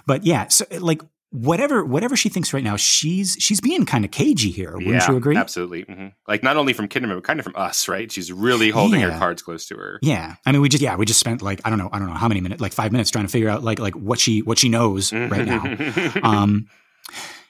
But 0.05 0.25
yeah, 0.25 0.48
so 0.50 0.65
like 0.79 1.01
whatever 1.33 1.83
whatever 1.83 2.15
she 2.15 2.29
thinks 2.29 2.53
right 2.53 2.63
now, 2.63 2.75
she's 2.75 3.35
she's 3.39 3.59
being 3.59 3.85
kind 3.85 4.05
of 4.05 4.11
cagey 4.11 4.51
here. 4.51 4.73
Wouldn't 4.73 4.87
yeah, 4.93 5.09
you 5.11 5.17
agree? 5.17 5.35
Absolutely. 5.35 5.81
hmm 5.81 6.07
Like 6.27 6.43
not 6.43 6.57
only 6.57 6.73
from 6.73 6.87
Kinderman, 6.87 7.15
but 7.15 7.23
kind 7.23 7.39
of 7.39 7.43
from 7.43 7.55
us, 7.55 7.87
right? 7.87 8.11
She's 8.11 8.31
really 8.31 8.69
holding 8.69 9.01
her 9.01 9.17
cards 9.17 9.41
close 9.41 9.65
to 9.67 9.75
her. 9.75 9.99
Yeah, 10.03 10.35
I 10.45 10.51
mean, 10.51 10.61
we 10.61 10.69
just 10.69 10.83
yeah, 10.83 10.95
we 10.95 11.05
just 11.05 11.19
spent 11.19 11.41
like 11.41 11.59
I 11.65 11.69
don't 11.69 11.79
know, 11.79 11.89
I 11.91 11.97
don't 11.99 12.07
know 12.07 12.13
how 12.13 12.27
many 12.27 12.39
minutes, 12.39 12.61
like 12.61 12.71
five 12.73 12.91
minutes, 12.91 13.09
trying 13.09 13.25
to 13.25 13.31
figure 13.31 13.49
out 13.49 13.63
like 13.63 13.79
like 13.79 13.95
what 13.95 14.19
she 14.19 14.41
what 14.43 14.57
she 14.59 14.69
knows 14.69 15.11
right 15.11 15.45
now. 15.45 15.63
Um, 16.23 16.67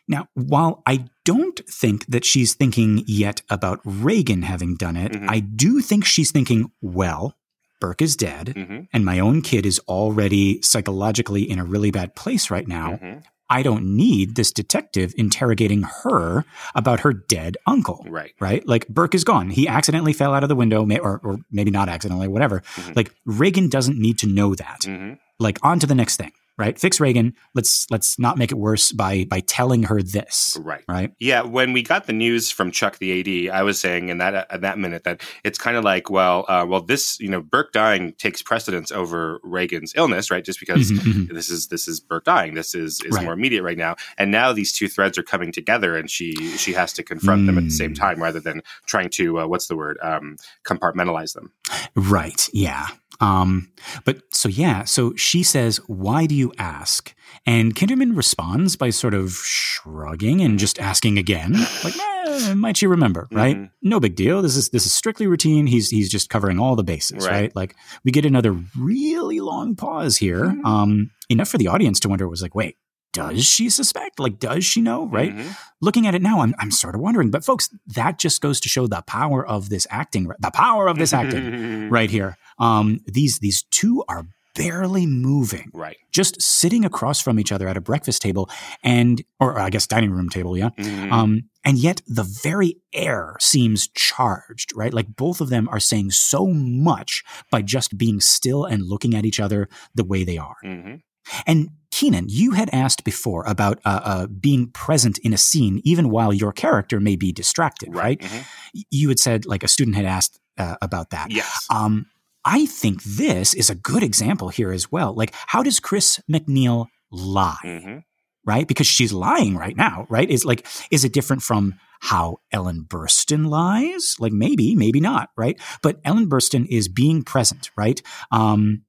now, 0.07 0.27
while 0.33 0.81
I 0.85 1.05
don't 1.23 1.59
think 1.69 2.05
that 2.07 2.25
she's 2.25 2.53
thinking 2.55 3.03
yet 3.07 3.41
about 3.49 3.79
Regan 3.85 4.41
having 4.41 4.75
done 4.75 4.97
it, 4.97 5.13
Mhm. 5.13 5.29
I 5.29 5.39
do 5.39 5.79
think 5.79 6.03
she's 6.03 6.31
thinking, 6.31 6.71
well, 6.81 7.37
Burke 7.79 8.01
is 8.01 8.15
dead, 8.17 8.53
Mhm, 8.55 8.87
and 8.93 9.05
my 9.05 9.19
own 9.19 9.41
kid 9.41 9.65
is 9.65 9.79
already 9.87 10.61
psychologically 10.61 11.49
in 11.49 11.57
a 11.59 11.63
really 11.65 11.91
bad 11.91 12.15
place 12.15 12.49
right 12.49 12.67
now. 12.67 12.99
mhm. 13.01 13.23
I 13.57 13.61
don't 13.67 13.85
need 13.95 14.35
this 14.35 14.51
detective 14.51 15.13
interrogating 15.17 15.83
her 16.03 16.43
about 16.75 17.01
her 17.01 17.13
dead 17.13 17.55
uncle. 17.67 17.99
Right. 18.09 18.33
Right? 18.39 18.67
Like 18.67 18.87
Burke 18.87 19.13
is 19.15 19.23
gone. 19.23 19.49
He 19.51 19.67
accidentally 19.67 20.13
fell 20.13 20.33
out 20.33 20.43
of 20.43 20.49
the 20.49 20.55
window, 20.63 20.85
may- 20.85 20.99
or, 21.07 21.19
or 21.23 21.37
maybe 21.51 21.71
not 21.71 21.87
accidentally, 21.89 22.27
whatever. 22.27 22.61
Mhm. 22.75 22.95
Like 22.95 23.09
Regan 23.25 23.69
doesn't 23.69 23.97
need 24.05 24.17
to 24.19 24.27
know 24.27 24.55
that. 24.55 24.81
Mhm. 24.81 25.17
Like 25.39 25.57
on 25.63 25.79
to 25.79 25.87
the 25.87 25.95
next 25.95 26.17
thing. 26.17 26.31
Right? 26.55 26.77
Fix 26.79 26.99
Regan. 26.99 27.33
Let's 27.55 27.87
let's 27.89 28.19
not 28.19 28.37
make 28.37 28.51
it 28.51 28.57
worse 28.59 28.91
by 28.91 29.25
by 29.25 29.39
telling 29.39 29.83
her 29.83 30.03
this. 30.03 30.55
Right. 30.61 30.83
Right? 30.87 31.11
Yeah, 31.19 31.41
when 31.41 31.73
we 31.73 31.81
got 31.81 32.05
the 32.05 32.13
news 32.13 32.51
from 32.51 32.69
Chuck 32.71 32.99
the 32.99 33.47
AD, 33.49 33.51
I 33.51 33.63
was 33.63 33.79
saying 33.79 34.09
in 34.09 34.19
that 34.19 34.35
at 34.51 34.61
that 34.61 34.77
minute 34.77 35.03
that 35.05 35.21
it's 35.43 35.57
kind 35.57 35.77
of 35.77 35.83
like, 35.83 36.11
well, 36.11 36.45
uh, 36.47 36.63
well, 36.67 36.81
this 36.81 37.19
you 37.19 37.27
know 37.29 37.41
Burke 37.41 37.71
dying 37.71 38.13
takes 38.19 38.43
precedence 38.43 38.91
over 38.91 39.39
Regan's 39.41 39.93
illness, 39.95 40.29
right? 40.29 40.45
Just 40.45 40.59
because 40.59 40.91
Mhm, 40.91 40.99
mhm. 41.27 41.33
this 41.33 41.49
is 41.49 41.67
this 41.69 41.87
is 41.87 41.99
Burke 41.99 42.25
dying, 42.25 42.53
this 42.53 42.75
is 42.75 43.01
is 43.03 43.15
Right. 43.15 43.23
more 43.23 43.33
immediate 43.33 43.63
right 43.63 43.77
now, 43.77 43.95
and 44.19 44.29
now 44.31 44.53
these 44.53 44.71
two 44.73 44.87
threads 44.87 45.17
are 45.17 45.23
coming 45.23 45.51
together, 45.51 45.95
and 45.97 46.07
she 46.09 46.33
she 46.57 46.73
has 46.73 46.93
to 46.93 47.03
confront 47.03 47.47
them 47.47 47.57
at 47.57 47.63
the 47.63 47.71
same 47.71 47.93
Mm. 47.93 47.99
time 47.99 48.21
rather 48.21 48.39
than 48.39 48.61
trying 48.85 49.09
to 49.11 49.39
uh, 49.39 49.47
what's 49.47 49.65
the 49.67 49.75
word 49.75 49.97
um, 50.03 50.37
compartmentalize 50.63 51.33
them. 51.33 51.51
Right. 51.95 52.47
Yeah. 52.53 52.87
Um, 53.19 53.71
but 54.05 54.21
so 54.31 54.49
yeah, 54.49 54.83
so 54.85 55.15
she 55.15 55.43
says, 55.43 55.77
Why 55.87 56.25
do 56.25 56.35
you 56.35 56.51
ask? 56.57 57.13
And 57.45 57.75
Kinderman 57.75 58.15
responds 58.17 58.75
by 58.75 58.89
sort 58.89 59.13
of 59.13 59.31
shrugging 59.31 60.41
and 60.41 60.57
just 60.59 60.79
asking 60.79 61.17
again, 61.17 61.53
like, 61.83 61.95
eh, 61.97 62.53
might 62.53 62.81
you 62.81 62.89
remember, 62.89 63.27
right? 63.31 63.57
Mhm. 63.57 63.69
No 63.81 63.99
big 63.99 64.15
deal. 64.15 64.41
This 64.41 64.55
is 64.55 64.69
this 64.69 64.85
is 64.85 64.93
strictly 64.93 65.27
routine. 65.27 65.67
He's 65.67 65.89
he's 65.89 66.09
just 66.09 66.29
covering 66.29 66.59
all 66.59 66.75
the 66.75 66.83
bases, 66.83 67.25
Right. 67.25 67.31
right? 67.31 67.55
Like 67.55 67.75
we 68.03 68.11
get 68.11 68.25
another 68.25 68.57
really 68.77 69.39
long 69.39 69.75
pause 69.75 70.17
here. 70.17 70.45
Mhm. 70.45 70.65
Um, 70.65 71.11
enough 71.29 71.49
for 71.49 71.57
the 71.57 71.67
audience 71.67 71.99
to 72.01 72.09
wonder 72.09 72.27
was 72.27 72.41
like, 72.41 72.55
wait, 72.55 72.77
does 73.13 73.45
she 73.45 73.69
suspect? 73.69 74.19
Like, 74.19 74.39
does 74.39 74.65
she 74.65 74.81
know? 74.81 75.05
Right? 75.07 75.33
Mhm. 75.35 75.55
looking 75.81 76.07
at 76.07 76.15
it 76.15 76.21
now, 76.21 76.41
I'm, 76.41 76.53
I'm 76.59 76.71
sort 76.71 76.95
of 76.95 77.01
wondering. 77.01 77.29
But 77.29 77.43
folks, 77.45 77.69
that 77.87 78.17
just 78.19 78.41
goes 78.41 78.59
to 78.61 78.69
show 78.69 78.87
the 78.87 79.01
power 79.07 79.45
of 79.45 79.69
this 79.69 79.85
acting, 79.89 80.29
the 80.39 80.51
power 80.51 80.87
of 80.87 80.97
this 80.97 81.13
acting 81.13 81.89
right 81.97 82.09
here. 82.09 82.37
Um, 82.59 82.99
these 83.05 83.39
these 83.39 83.63
two 83.71 84.03
are 84.09 84.25
barely 84.55 85.07
moving, 85.07 85.71
Right. 85.73 85.97
just 86.11 86.39
sitting 86.41 86.85
across 86.85 87.19
from 87.19 87.39
each 87.39 87.51
other 87.51 87.67
at 87.67 87.75
a 87.75 87.81
breakfast 87.81 88.21
table, 88.21 88.49
and 88.83 89.23
or 89.39 89.57
I 89.59 89.69
guess 89.71 89.87
dining 89.87 90.11
room 90.11 90.29
table, 90.29 90.55
yeah. 90.57 90.69
Mhm. 90.77 91.11
Um, 91.11 91.49
and 91.65 91.77
yet 91.79 92.01
the 92.05 92.23
very 92.23 92.77
air 92.93 93.35
seems 93.39 93.87
charged, 93.95 94.71
right? 94.75 94.93
Like 94.93 95.15
both 95.15 95.41
of 95.41 95.49
them 95.49 95.67
are 95.69 95.79
saying 95.79 96.11
so 96.11 96.45
much 96.47 97.23
by 97.51 97.61
just 97.63 97.97
being 97.97 98.19
still 98.21 98.63
and 98.63 98.83
looking 98.83 99.15
at 99.15 99.25
each 99.25 99.39
other 99.39 99.67
the 99.95 100.03
way 100.03 100.23
they 100.23 100.37
are. 100.37 100.57
Mhm. 100.63 101.01
And 101.47 101.69
Keenan, 101.93 102.25
you 102.27 102.53
had 102.53 102.71
asked 102.73 103.03
before 103.03 103.43
about 103.45 103.77
uh, 103.85 104.01
uh, 104.03 104.27
being 104.27 104.71
present 104.71 105.19
in 105.19 105.31
a 105.31 105.37
scene 105.37 105.79
even 105.83 106.09
while 106.09 106.33
your 106.33 106.51
character 106.51 106.99
may 106.99 107.15
be 107.15 107.31
distracted, 107.31 107.93
right? 107.93 108.19
Mhm. 108.19 108.45
You 108.89 109.09
had 109.09 109.19
said 109.19 109.45
like 109.45 109.63
a 109.63 109.67
student 109.67 109.95
had 109.95 110.05
asked 110.05 110.39
uh, 110.57 110.75
about 110.81 111.11
that. 111.11 111.29
Yes. 111.29 111.67
Um, 111.69 112.07
I 112.43 112.65
think 112.65 113.03
this 113.03 113.53
is 113.53 113.69
a 113.69 113.75
good 113.75 114.01
example 114.01 114.49
here 114.49 114.71
as 114.71 114.91
well. 114.91 115.13
Like, 115.13 115.35
how 115.45 115.61
does 115.61 115.79
Chris 115.79 116.19
McNeil 116.31 116.87
lie? 117.11 117.57
hmm 117.83 117.97
Right, 118.45 118.67
because 118.67 118.87
she's 118.87 119.13
lying 119.13 119.55
right 119.55 119.77
now. 119.77 120.05
Right? 120.09 120.29
Is 120.29 120.43
like, 120.45 120.65
is 120.91 121.05
it 121.05 121.13
different 121.13 121.43
from 121.43 121.75
how 122.01 122.37
Ellen 122.51 122.85
Burstyn 122.89 123.47
lies? 123.47 124.15
Like, 124.19 124.33
maybe, 124.33 124.75
maybe 124.75 124.99
not. 124.99 125.29
Right? 125.37 125.61
But 125.83 125.99
Ellen 126.03 126.27
Burstyn 126.27 126.65
is 126.69 126.87
being 126.89 127.21
present. 127.23 127.69
Right? 127.77 128.01
Um, 128.31 128.81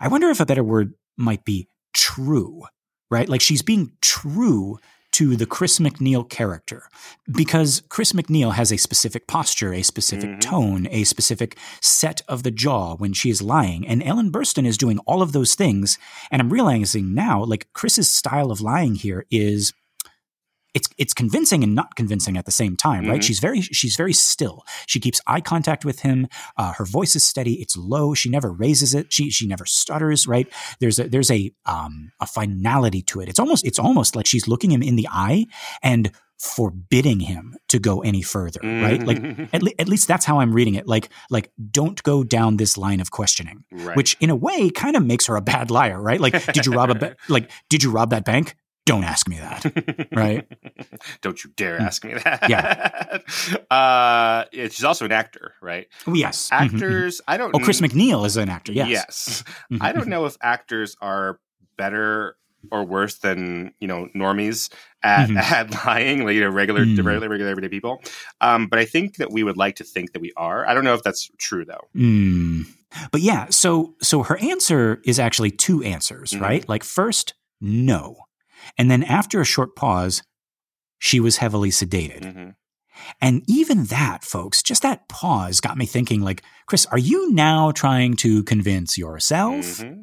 I 0.00 0.08
wonder 0.08 0.28
if 0.28 0.40
a 0.40 0.44
better 0.46 0.64
word 0.64 0.92
might 1.16 1.44
be 1.44 1.68
true. 1.98 2.64
Right? 3.10 3.28
Like 3.28 3.40
she's 3.40 3.62
being 3.62 3.92
true 4.02 4.78
to 5.12 5.34
the 5.34 5.46
Chris 5.46 5.78
McNeil 5.78 6.28
character 6.28 6.82
because 7.34 7.82
Chris 7.88 8.12
McNeil 8.12 8.52
has 8.52 8.70
a 8.70 8.76
specific 8.76 9.26
posture, 9.26 9.72
a 9.72 9.82
specific 9.82 10.28
Mhm. 10.30 10.40
tone, 10.40 10.88
a 10.90 11.04
specific 11.04 11.56
set 11.80 12.20
of 12.28 12.42
the 12.42 12.50
jaw 12.50 12.94
when 12.96 13.14
she 13.14 13.30
is 13.30 13.40
lying. 13.40 13.86
And 13.88 14.02
Ellen 14.02 14.30
Burstyn 14.30 14.66
is 14.66 14.76
doing 14.76 14.98
all 15.06 15.22
of 15.22 15.32
those 15.32 15.54
things. 15.54 15.98
And 16.30 16.42
I'm 16.42 16.50
realizing 16.52 17.14
now, 17.14 17.42
like 17.42 17.72
Chris's 17.72 18.10
style 18.10 18.50
of 18.52 18.60
lying 18.60 18.96
here 18.96 19.24
is 19.30 19.72
it's 20.74 20.88
it's 20.98 21.14
convincing 21.14 21.62
and 21.64 21.74
not 21.74 21.96
convincing 21.96 22.36
at 22.36 22.44
the 22.44 22.50
same 22.52 22.76
time, 22.76 23.06
right? 23.06 23.20
Mhm. 23.20 23.24
She's 23.24 23.40
very 23.40 23.60
she's 23.62 23.96
very 23.96 24.12
still. 24.12 24.64
She 24.86 25.00
keeps 25.00 25.20
eye 25.26 25.40
contact 25.40 25.84
with 25.84 26.00
him. 26.00 26.28
Uh, 26.56 26.72
her 26.74 26.84
voice 26.84 27.16
is 27.16 27.24
steady. 27.24 27.54
It's 27.54 27.76
low. 27.76 28.14
She 28.14 28.28
never 28.28 28.52
raises 28.52 28.94
it. 28.94 29.12
She 29.12 29.30
she 29.30 29.46
never 29.46 29.64
stutters. 29.66 30.26
Right? 30.26 30.46
There's 30.80 30.98
a 30.98 31.08
there's 31.08 31.30
a 31.30 31.50
um 31.66 32.12
a 32.20 32.26
finality 32.26 33.02
to 33.02 33.20
it. 33.20 33.28
It's 33.28 33.38
almost 33.38 33.66
it's 33.66 33.78
almost 33.78 34.14
like 34.16 34.26
she's 34.26 34.46
looking 34.46 34.70
him 34.70 34.82
in 34.82 34.96
the 34.96 35.08
eye 35.10 35.46
and 35.82 36.10
forbidding 36.38 37.20
him 37.20 37.56
to 37.68 37.78
go 37.78 38.00
any 38.02 38.22
further. 38.22 38.60
Right? 38.62 39.02
Like 39.04 39.18
Mhm. 39.18 39.48
at, 39.52 39.62
le- 39.62 39.72
at 39.78 39.88
least 39.88 40.06
that's 40.08 40.24
how 40.24 40.38
I'm 40.40 40.52
reading 40.52 40.74
it. 40.76 40.86
Like 40.86 41.08
like 41.30 41.50
don't 41.70 42.00
go 42.02 42.22
down 42.24 42.56
this 42.58 42.76
line 42.78 43.00
of 43.00 43.10
questioning, 43.10 43.64
right. 43.72 43.96
which 43.96 44.16
in 44.20 44.30
a 44.30 44.36
way 44.36 44.70
kind 44.70 44.96
of 44.96 45.04
makes 45.04 45.26
her 45.26 45.36
a 45.36 45.40
bad 45.42 45.70
liar. 45.70 46.00
Right? 46.00 46.20
Like 46.20 46.34
did 46.52 46.66
you 46.66 46.72
rob 46.72 46.90
a 46.90 46.94
ba- 46.94 47.16
like 47.28 47.50
did 47.68 47.82
you 47.82 47.90
rob 47.90 48.10
that 48.10 48.24
bank? 48.24 48.54
Don't 48.88 49.04
ask 49.04 49.28
me 49.28 49.38
that. 49.38 50.08
right. 50.12 50.46
Don't 51.20 51.42
you 51.44 51.50
dare 51.56 51.80
ask 51.80 52.04
me 52.04 52.14
that. 52.14 52.48
Yeah. 52.48 53.18
uh, 53.70 54.44
she's 54.52 54.84
also 54.84 55.04
an 55.04 55.12
actor, 55.12 55.54
right? 55.60 55.86
Oh, 56.06 56.14
yes. 56.14 56.50
Mhm, 56.50 56.56
mhm. 56.58 56.74
Actors, 56.74 57.20
I 57.28 57.36
don't. 57.36 57.54
Oh, 57.54 57.58
Chris 57.58 57.80
kn- 57.80 57.90
McNeil 57.90 58.24
is 58.26 58.36
an 58.36 58.48
actor. 58.48 58.72
Yes. 58.72 58.88
Yes. 58.88 59.44
Mhm, 59.72 59.78
I 59.82 59.92
don't 59.92 60.08
know 60.08 60.24
if 60.26 60.36
actors 60.40 60.96
are 61.00 61.38
better 61.76 62.36
or 62.72 62.84
worse 62.84 63.18
than 63.18 63.72
you 63.78 63.86
know 63.86 64.08
normies 64.16 64.72
at, 65.02 65.28
Mhm. 65.28 65.36
at 65.58 65.84
lying, 65.86 66.24
like, 66.24 66.34
you 66.34 66.40
know, 66.40 66.48
regular, 66.50 66.84
Mm. 66.84 67.04
regular, 67.04 67.28
regular, 67.28 67.50
everyday 67.50 67.68
people. 67.68 68.02
Um, 68.40 68.66
but 68.66 68.78
I 68.78 68.84
think 68.84 69.16
that 69.16 69.30
we 69.30 69.42
would 69.44 69.56
like 69.56 69.76
to 69.76 69.84
think 69.84 70.12
that 70.12 70.20
we 70.20 70.32
are. 70.36 70.66
I 70.66 70.74
don't 70.74 70.84
know 70.84 70.94
if 70.94 71.02
that's 71.02 71.30
true 71.38 71.64
though. 71.64 71.84
Mm. 71.94 72.64
But 73.12 73.20
yeah, 73.20 73.46
so 73.50 73.94
so 74.00 74.22
her 74.22 74.38
answer 74.38 75.00
is 75.04 75.18
actually 75.20 75.50
two 75.50 75.82
answers, 75.82 76.36
right? 76.38 76.66
Like 76.68 76.82
first, 76.84 77.34
no. 77.60 78.16
And 78.76 78.90
then 78.90 79.02
after 79.02 79.40
a 79.40 79.44
short 79.44 79.74
pause, 79.76 80.22
she 80.98 81.20
was 81.20 81.36
heavily 81.38 81.70
sedated. 81.70 82.22
Mhm. 82.22 82.54
And 83.20 83.42
even 83.46 83.84
that, 83.84 84.24
folks, 84.24 84.62
just 84.62 84.82
that 84.82 85.08
pause 85.08 85.60
got 85.60 85.78
me 85.78 85.86
thinking 85.86 86.20
like, 86.20 86.42
Chris, 86.66 86.84
are 86.86 86.98
you 86.98 87.32
now 87.32 87.70
trying 87.70 88.16
to 88.16 88.42
convince 88.42 88.98
yourself? 88.98 89.64
Mhm. 89.64 90.02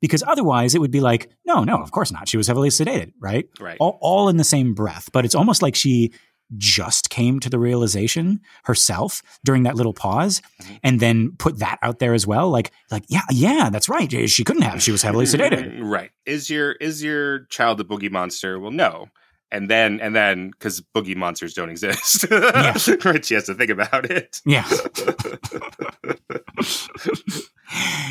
Because 0.00 0.22
otherwise 0.26 0.74
it 0.74 0.80
would 0.80 0.90
be 0.90 1.00
like, 1.00 1.30
no, 1.46 1.64
no, 1.64 1.76
of 1.76 1.90
course 1.92 2.10
not. 2.12 2.28
She 2.28 2.36
was 2.36 2.46
heavily 2.46 2.68
sedated, 2.68 3.12
right? 3.20 3.46
Right. 3.60 3.76
All, 3.80 3.98
all 4.02 4.28
in 4.28 4.36
the 4.36 4.44
same 4.44 4.74
breath. 4.74 5.08
But 5.12 5.24
it's 5.24 5.34
almost 5.34 5.62
like 5.62 5.74
she 5.74 6.12
just 6.56 7.10
came 7.10 7.40
to 7.40 7.50
the 7.50 7.58
realization 7.58 8.40
herself 8.64 9.22
during 9.44 9.64
that 9.64 9.74
little 9.74 9.92
pause 9.92 10.40
Mhm. 10.62 10.78
and 10.84 11.00
then 11.00 11.32
put 11.38 11.58
that 11.58 11.78
out 11.82 11.98
there 11.98 12.14
as 12.14 12.26
well. 12.26 12.48
Like, 12.50 12.70
like, 12.90 13.04
yeah, 13.08 13.22
yeah, 13.30 13.68
that's 13.70 13.88
right. 13.88 14.10
She 14.30 14.44
couldn't 14.44 14.62
have. 14.62 14.82
She 14.82 14.92
was 14.92 15.02
heavily 15.02 15.24
sedated. 15.26 15.80
Right. 15.82 16.10
Is 16.24 16.48
your 16.50 16.72
is 16.72 17.02
your 17.02 17.46
child 17.46 17.80
a 17.80 17.84
boogie 17.84 18.10
monster? 18.10 18.58
Well, 18.60 18.70
no. 18.70 19.08
And 19.52 19.70
then 19.70 20.00
and 20.00 20.14
then 20.14 20.50
because 20.50 20.82
boogie 20.94 21.16
monsters 21.16 21.54
don't 21.54 21.70
exist, 21.70 22.26
Yeah. 22.30 22.76
right? 23.04 23.24
She 23.24 23.34
has 23.34 23.44
to 23.44 23.54
think 23.54 23.70
about 23.70 24.10
it. 24.10 24.40
Yeah. 24.44 24.68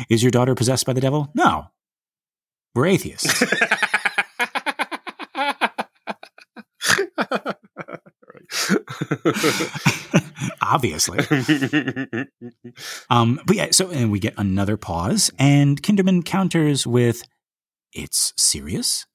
Is 0.08 0.22
your 0.22 0.30
daughter 0.30 0.54
possessed 0.54 0.86
by 0.86 0.92
the 0.92 1.00
devil? 1.00 1.30
No. 1.34 1.66
We're 2.74 2.86
atheists. 2.86 3.42
Obviously. 10.62 11.18
Um, 13.10 13.40
but 13.46 13.56
yeah, 13.56 13.68
so 13.70 13.90
and 13.90 14.10
we 14.10 14.18
get 14.18 14.34
another 14.36 14.76
pause, 14.76 15.30
and 15.38 15.82
Kinderman 15.82 16.24
counters 16.24 16.86
with, 16.86 17.22
"It's 17.92 18.32
serious." 18.36 19.06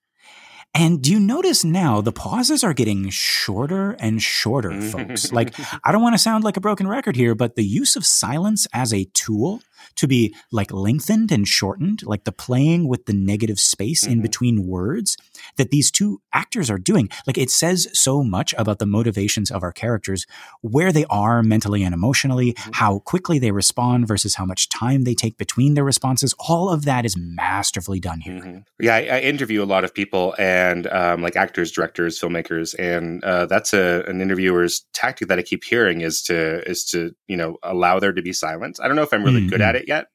And 0.74 1.02
do 1.02 1.12
you 1.12 1.20
notice 1.20 1.66
now 1.66 2.00
the 2.00 2.14
pauses 2.14 2.64
are 2.64 2.74
getting 2.74 3.10
shorter 3.10 3.92
and 4.00 4.22
shorter, 4.22 4.80
folks? 4.82 5.32
Like, 5.34 5.54
I 5.84 5.92
don't 5.92 6.02
want 6.02 6.14
to 6.14 6.20
sound 6.20 6.46
like 6.46 6.56
a 6.56 6.62
broken 6.62 6.88
record 6.88 7.18
here, 7.18 7.36
but 7.36 7.56
the 7.56 7.66
use 7.66 7.98
of 7.98 8.06
silence 8.06 8.68
as 8.74 8.94
a 8.94 9.06
tool 9.14 9.62
to 9.96 10.08
be 10.08 10.34
like 10.52 10.72
lengthened 10.72 11.32
and 11.32 11.48
shortened, 11.48 12.04
like 12.04 12.24
the 12.24 12.32
playing 12.32 12.88
with 12.88 13.06
the 13.06 13.14
negative 13.14 13.60
space 13.60 14.06
in 14.06 14.20
Mhm. 14.20 14.22
between 14.24 14.68
words 14.68 15.18
that 15.58 15.72
these 15.72 15.92
two 15.92 16.22
actors 16.34 16.70
are 16.70 16.78
doing, 16.78 17.10
like 17.28 17.38
it 17.38 17.50
says 17.50 17.88
so 17.94 18.24
much 18.24 18.54
about 18.58 18.80
the 18.80 18.86
motivations 18.86 19.52
of 19.52 19.64
our 19.64 19.72
characters, 19.72 20.26
where 20.62 20.92
they 20.92 21.06
are 21.10 21.42
mentally 21.44 21.84
and 21.84 21.94
emotionally, 21.94 22.54
Mhm. 22.54 22.76
how 22.76 23.00
quickly 23.00 23.40
they 23.40 23.52
respond 23.52 24.08
versus 24.08 24.36
how 24.36 24.46
much 24.46 24.70
time 24.70 25.04
they 25.04 25.14
take 25.14 25.38
between 25.38 25.74
their 25.74 25.84
responses. 25.84 26.34
All 26.40 26.70
of 26.70 26.86
that 26.86 27.06
is 27.06 27.16
masterfully 27.18 28.00
done 28.00 28.22
here. 28.22 28.40
Mhm. 28.42 28.64
Yeah, 28.80 28.96
I, 28.96 29.00
I 29.00 29.20
interview 29.22 29.64
a 29.64 29.66
lot 29.66 29.84
of 29.84 29.94
people 29.94 30.36
and 30.40 30.88
um, 30.88 31.22
like 31.22 31.36
actors, 31.36 31.72
directors, 31.72 32.20
filmmakers, 32.20 32.76
and 32.80 33.24
uh, 33.24 33.46
that's 33.46 33.74
a 33.74 34.04
an 34.08 34.22
interviewer's 34.22 34.86
tactic 34.94 35.28
that 35.28 35.40
I 35.40 35.42
keep 35.42 35.64
hearing 35.64 36.02
is 36.02 36.22
to 36.24 36.68
is 36.70 36.84
to 36.86 37.12
you 37.28 37.38
know 37.38 37.58
allow 37.64 38.00
there 38.00 38.14
to 38.14 38.22
be 38.22 38.34
silence. 38.34 38.80
I 38.80 38.88
don't 38.88 38.96
know 38.96 39.04
if 39.04 39.14
I'm 39.14 39.24
really 39.24 39.46
good 39.48 39.60
Mhm. 39.62 39.66
at 39.66 39.76
it 39.76 39.81
yet, 39.88 40.08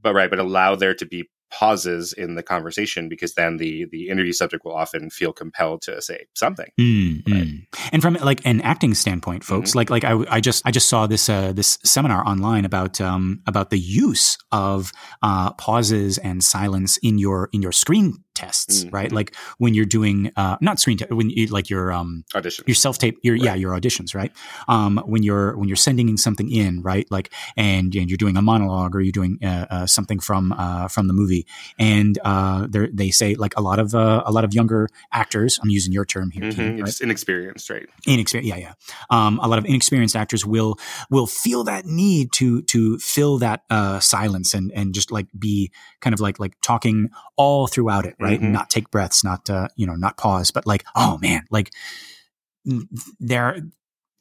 but 0.00 0.14
right, 0.14 0.30
but 0.30 0.38
allow 0.38 0.74
there 0.74 0.94
to 0.94 1.06
be 1.06 1.28
pauses 1.50 2.12
in 2.12 2.34
the 2.34 2.42
conversation 2.42 3.08
because 3.08 3.34
then 3.34 3.56
the 3.56 3.86
the 3.90 4.08
interview 4.08 4.32
subject 4.32 4.64
will 4.64 4.74
often 4.74 5.10
feel 5.10 5.32
compelled 5.32 5.82
to 5.82 6.00
say 6.02 6.26
something. 6.34 6.70
Mm, 6.78 7.22
Right. 7.26 7.46
mm. 7.46 7.66
And 7.92 8.02
from 8.02 8.14
like 8.14 8.44
an 8.44 8.60
acting 8.60 8.94
standpoint, 8.94 9.44
folks, 9.44 9.74
like 9.74 9.90
like 9.90 10.04
I, 10.04 10.24
I 10.28 10.40
just 10.40 10.66
I 10.66 10.70
just 10.70 10.88
saw 10.88 11.06
this 11.06 11.28
uh, 11.28 11.52
this 11.52 11.78
seminar 11.84 12.26
online 12.26 12.64
about 12.64 13.00
um, 13.00 13.40
about 13.46 13.70
the 13.70 13.78
use 13.78 14.36
of 14.52 14.92
uh, 15.22 15.52
pauses 15.54 16.18
and 16.18 16.44
silence 16.44 16.98
in 16.98 17.18
your 17.18 17.48
in 17.52 17.62
your 17.62 17.72
screen 17.72 18.24
tests, 18.40 18.84
Mhm. 18.84 18.92
right? 18.98 19.10
Like 19.18 19.30
when 19.58 19.72
you're 19.76 19.90
doing 19.98 20.30
uh, 20.36 20.56
not 20.60 20.78
screen 20.80 20.98
te- 20.98 21.12
when 21.18 21.28
you 21.30 21.46
like 21.58 21.68
your 21.74 21.92
um 21.98 22.24
Audition. 22.38 22.64
your 22.66 22.74
self 22.84 22.96
tape 22.98 23.16
your 23.26 23.36
yeah 23.46 23.54
your 23.62 23.72
auditions 23.78 24.14
right 24.20 24.32
um 24.74 24.92
when 25.12 25.22
you're 25.28 25.56
when 25.58 25.68
you're 25.70 25.82
sending 25.88 26.16
something 26.16 26.48
in 26.62 26.72
right 26.92 27.06
like 27.16 27.28
and, 27.56 27.94
and 28.00 28.06
you're 28.10 28.22
doing 28.24 28.36
a 28.36 28.42
monologue 28.42 28.92
or 28.94 29.00
you're 29.00 29.18
doing 29.20 29.38
uh, 29.42 29.66
uh, 29.74 29.86
something 29.86 30.20
from 30.28 30.52
uh, 30.64 30.86
from 30.94 31.04
the 31.10 31.14
movie 31.20 31.44
and 31.78 32.18
uh 32.24 32.66
they 33.00 33.10
say 33.20 33.34
like 33.44 33.54
a 33.56 33.62
lot 33.68 33.78
of 33.84 33.88
uh, 33.94 34.22
a 34.30 34.32
lot 34.36 34.44
of 34.44 34.50
younger 34.58 34.82
actors 35.12 35.58
i'm 35.62 35.70
using 35.78 35.92
your 35.92 36.04
term 36.14 36.30
here 36.30 36.42
Mhm. 36.44 36.54
Keenan, 36.56 36.80
right? 36.80 36.88
It's 36.88 37.00
inexperienced, 37.00 37.66
right? 37.74 37.86
inexperienced 38.06 38.48
yeah 38.52 38.58
yeah 38.66 38.74
um, 39.16 39.32
a 39.42 39.48
lot 39.50 39.58
of 39.60 39.64
inexperienced 39.72 40.16
actors 40.22 40.42
will 40.54 40.72
will 41.14 41.26
feel 41.26 41.62
that 41.70 41.82
need 41.86 42.26
to 42.40 42.62
to 42.72 42.98
fill 43.14 43.34
that 43.46 43.58
uh, 43.76 43.98
silence 44.00 44.48
and 44.58 44.66
and 44.78 44.86
just 44.98 45.10
like 45.16 45.26
be 45.46 45.70
kind 46.04 46.14
of 46.16 46.20
like 46.26 46.36
like 46.44 46.54
talking 46.70 46.96
all 47.36 47.66
throughout 47.74 48.04
it 48.10 48.14
right 48.20 48.27
Mhm. 48.36 48.50
not 48.50 48.70
take 48.70 48.90
breaths 48.90 49.24
not 49.24 49.48
uh, 49.50 49.68
you 49.76 49.86
know 49.86 49.94
not 49.94 50.16
pause 50.16 50.50
but 50.50 50.66
like 50.66 50.84
oh 50.94 51.18
man 51.18 51.44
like 51.50 51.70
there 53.20 53.60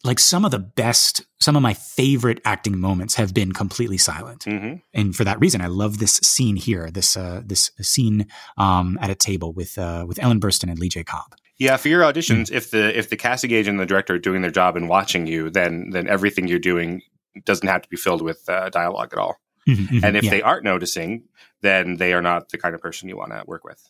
like 0.03 0.19
some 0.19 0.45
of 0.45 0.51
the 0.51 0.59
best 0.59 1.25
some 1.39 1.55
of 1.55 1.61
my 1.61 1.73
favorite 1.73 2.39
acting 2.45 2.79
moments 2.79 3.15
have 3.15 3.33
been 3.33 3.51
completely 3.51 3.97
silent 3.97 4.43
hmm 4.43 4.75
and 4.93 5.15
for 5.15 5.23
that 5.23 5.39
reason, 5.39 5.61
I 5.61 5.67
love 5.67 5.99
this 5.99 6.13
scene 6.23 6.55
here. 6.55 6.89
This 6.89 7.15
uh, 7.15 7.41
this 7.45 7.69
scene 7.81 8.25
um, 8.57 8.97
at 8.99 9.11
a 9.11 9.15
table 9.15 9.53
with 9.53 9.77
uh, 9.77 10.05
with 10.07 10.17
Ellen 10.21 10.39
Burstyn 10.39 10.71
and 10.71 10.79
Lee 10.79 10.89
J. 10.89 11.03
Cobb. 11.03 11.35
Yeah, 11.59 11.77
for 11.77 11.87
your 11.87 12.01
auditions, 12.01 12.51
if 12.51 12.71
the 12.71 12.97
if 12.97 13.09
the 13.09 13.15
casting 13.15 13.51
agent 13.51 13.75
and 13.75 13.79
the 13.79 13.85
director 13.85 14.15
are 14.15 14.19
doing 14.19 14.41
their 14.41 14.51
job 14.51 14.75
and 14.75 14.89
watching 14.89 15.27
you, 15.27 15.51
then 15.51 15.91
then 15.91 16.07
everything 16.07 16.47
you're 16.47 16.57
doing 16.57 17.01
doesn't 17.45 17.67
have 17.67 17.83
to 17.83 17.89
be 17.89 17.97
filled 17.97 18.23
with 18.23 18.49
uh, 18.49 18.69
dialogue 18.69 19.09
at 19.13 19.19
all. 19.19 19.35
Mhm, 19.67 19.87
mhm, 19.87 20.03
And 20.03 20.17
if 20.17 20.23
yeah. 20.23 20.31
they 20.31 20.41
aren't 20.41 20.63
noticing, 20.63 21.25
then 21.61 21.97
they 21.97 22.13
are 22.13 22.21
not 22.21 22.49
the 22.49 22.57
kind 22.57 22.73
of 22.73 22.81
person 22.81 23.07
you 23.07 23.17
want 23.17 23.31
to 23.31 23.43
work 23.45 23.63
with. 23.63 23.81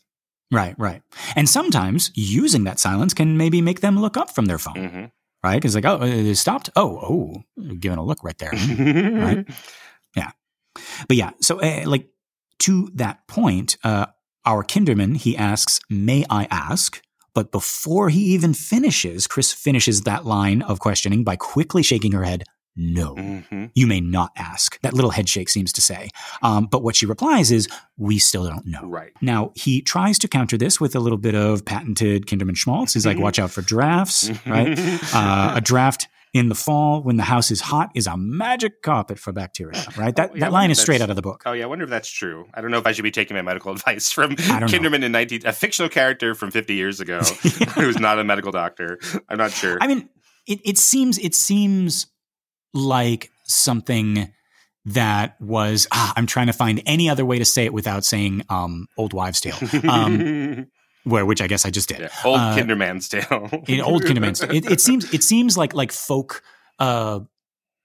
Right, 0.51 0.75
right, 0.77 1.01
and 1.36 1.47
sometimes 1.49 2.12
using 2.15 2.63
that 2.65 2.79
silence 2.79 3.13
can 3.13 3.38
maybe 3.38 3.62
make 3.62 3.81
them 3.81 3.99
look 3.99 4.17
up 4.17 4.29
from 4.33 4.45
their 4.45 4.57
phone, 4.57 4.75
Mm-hmm. 4.75 5.05
right? 5.43 5.55
Because 5.55 5.75
like, 5.75 5.86
oh, 5.86 6.01
it 6.01 6.36
stopped. 6.36 6.69
Oh, 6.75 6.99
oh, 7.57 7.73
giving 7.79 7.97
a 7.97 8.03
look 8.03 8.23
right 8.23 8.38
there. 8.38 8.51
Right. 8.55 9.45
Yeah. 10.15 10.31
But 11.07 11.17
yeah, 11.17 11.31
so 11.41 11.60
uh, 11.60 11.83
like 11.86 12.10
to 12.60 12.89
that 12.95 13.27
point, 13.27 13.77
uh, 13.83 14.05
our 14.45 14.63
kinderman 14.63 15.17
he 15.17 15.36
asks, 15.38 15.79
"May 15.89 16.25
I 16.29 16.45
ask?" 16.49 17.01
But 17.33 17.51
before 17.51 18.10
he 18.10 18.21
even 18.33 18.53
finishes, 18.55 19.27
Chris 19.27 19.53
finishes 19.53 20.01
that 20.03 20.25
line 20.25 20.62
of 20.63 20.79
questioning 20.79 21.23
by 21.23 21.36
quickly 21.36 21.83
shaking 21.83 22.13
her 22.13 22.23
head. 22.23 22.43
No. 22.78 23.16
hmm 23.16 23.66
you 23.74 23.88
may 23.88 24.00
not 24.00 24.32
ask. 24.38 24.80
That 24.82 24.94
little 24.94 25.12
head 25.12 25.28
shake 25.28 25.50
seems 25.50 25.74
to 25.74 25.82
say. 25.82 26.10
Um, 26.42 26.68
but 26.68 26.84
what 26.84 26.96
she 26.96 27.06
replies 27.06 27.52
is, 27.52 27.68
we 27.98 28.18
still 28.20 28.46
don't 28.48 28.66
know. 28.66 28.82
Right. 28.84 29.12
Now, 29.22 29.52
he 29.56 29.82
tries 29.82 30.18
to 30.20 30.28
counter 30.28 30.58
this 30.58 30.80
with 30.80 30.96
a 30.96 31.00
little 31.00 31.18
bit 31.18 31.36
of 31.36 31.66
patented 31.66 32.28
Kinderman 32.28 32.56
Schmaltz. 32.56 32.94
He's 32.94 33.06
like, 33.06 33.18
watch 33.20 33.40
out 33.40 33.52
for 33.52 33.62
drafts, 33.62 34.30
right? 34.46 34.78
Uh, 35.13 35.54
a 35.56 35.62
draft 35.62 36.08
in 36.34 36.50
the 36.50 36.56
fall 36.56 37.02
when 37.02 37.18
the 37.18 37.24
house 37.24 37.50
is 37.52 37.62
hot 37.62 37.90
is 37.96 38.06
a 38.06 38.16
magic 38.18 38.82
carpet 38.84 39.18
for 39.18 39.32
bacteria, 39.32 39.84
right? 39.98 40.16
That, 40.16 40.32
Oh, 40.32 40.34
yeah, 40.36 40.40
that 40.42 40.52
line 40.52 40.70
is 40.72 40.80
straight 40.80 41.02
out 41.02 41.10
of 41.10 41.16
the 41.16 41.22
book. 41.22 41.44
Oh 41.46 41.54
yeah, 41.54 41.63
I 41.63 41.68
wonder 41.68 41.84
if 41.86 41.90
that's 41.90 42.10
true. 42.10 42.46
I 42.54 42.62
don't 42.62 42.70
know 42.72 42.78
if 42.78 42.86
I 42.86 42.92
should 42.92 43.04
be 43.04 43.12
taking 43.12 43.36
my 43.36 43.42
medical 43.42 43.72
advice 43.74 44.12
from 44.12 44.36
don't 44.36 44.60
know. 44.62 44.68
Kinderman 44.68 45.04
in 45.04 45.12
nineteen, 45.12 45.42
a 45.46 45.54
fictional 45.54 45.90
character 45.90 46.36
from 46.36 46.52
fifty 46.52 46.76
years 46.76 47.00
ago 47.00 47.20
who's 47.76 48.00
not 48.00 48.20
a 48.20 48.24
medical 48.24 48.52
doctor. 48.52 49.00
I'm 49.30 49.38
not 49.38 49.52
sure. 49.52 49.78
I 49.82 49.88
mean, 49.88 50.10
it, 50.46 50.60
it 50.63 50.78
seems 50.78 51.18
it 51.18 51.34
seems 51.34 52.08
like 52.73 53.30
something 53.45 54.32
that 54.86 55.36
was 55.41 55.88
ah, 55.91 56.13
I'm 56.15 56.25
trying 56.27 56.47
to 56.47 56.53
find 56.53 56.82
any 56.86 57.10
other 57.10 57.25
way 57.25 57.39
to 57.39 57.45
say 57.45 57.65
it 57.65 57.73
without 57.73 58.06
saying 58.06 58.43
um, 58.49 58.88
old 58.97 59.13
wives' 59.13 59.41
tale, 59.41 59.58
um, 59.89 60.67
where 61.03 61.25
which 61.25 61.41
I 61.41 61.47
guess 61.47 61.65
I 61.65 61.69
just 61.71 61.89
did. 61.89 61.99
Yeah, 61.99 62.10
Old 62.23 62.39
uh, 62.39 62.56
Kinderman's 62.56 63.10
tale. 63.10 63.49
in 63.67 63.82
old 63.82 64.03
Kinderman's. 64.03 64.41
It, 64.41 64.69
it 64.71 64.80
seems 64.82 65.13
it 65.13 65.23
seems 65.23 65.58
like 65.58 65.73
like 65.73 65.91
folk 65.91 66.41
uh, 66.80 67.19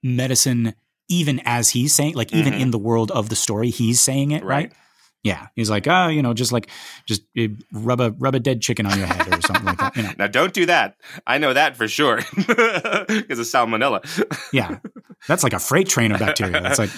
medicine, 0.03 0.75
even 1.09 1.41
as 1.45 1.71
he's 1.71 1.95
saying, 1.95 2.15
like 2.15 2.33
even 2.33 2.53
Mhm. 2.55 2.61
in 2.61 2.71
the 2.71 2.79
world 2.79 3.11
of 3.11 3.29
the 3.29 3.37
story, 3.37 3.71
he's 3.71 4.01
saying 4.01 4.31
it 4.31 4.45
right. 4.45 4.65
Right. 4.69 4.73
Yeah, 5.25 5.47
he's 5.55 5.71
like, 5.71 5.87
oh, 5.87 6.09
you 6.09 6.21
know, 6.21 6.35
just 6.35 6.51
like 6.51 6.69
just 7.07 7.23
uh, 7.39 7.47
rub 7.73 8.01
a 8.01 8.11
rub 8.13 8.35
a 8.35 8.41
dead 8.41 8.61
chicken 8.61 8.87
on 8.87 8.99
your 8.99 9.07
head 9.07 9.29
or 9.29 9.41
something 9.41 9.65
like 9.65 9.79
that. 9.79 9.97
You 9.97 10.03
know, 10.03 10.11
Now, 10.19 10.27
don't 10.27 10.53
do 10.53 10.67
that. 10.67 10.97
I 11.27 11.39
know 11.39 11.53
that 11.53 11.77
for 11.77 11.87
sure 11.87 12.17
because 12.37 13.39
of 13.39 13.47
salmonella. 13.47 14.03
yeah, 14.53 14.79
that's 15.29 15.45
like 15.45 15.53
a 15.53 15.61
freight 15.61 15.89
train 15.89 16.11
of 16.11 16.19
bacteria. 16.19 16.61
That's 16.61 16.79
like, 16.81 16.91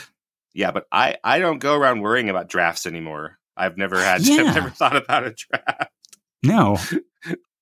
Yeah, 0.55 0.71
but 0.71 0.87
I 0.91 1.17
I 1.23 1.39
don't 1.39 1.59
go 1.59 1.75
around 1.75 2.01
worrying 2.01 2.31
about 2.31 2.49
drafts 2.49 2.87
anymore. 2.87 3.39
I've 3.57 3.77
never 3.77 4.01
had. 4.01 4.23
Yeah. 4.23 4.45
I've 4.45 4.55
never 4.55 4.71
thought 4.71 4.97
about 4.97 5.27
a 5.27 5.35
draft. 5.35 5.93
no, 6.43 6.79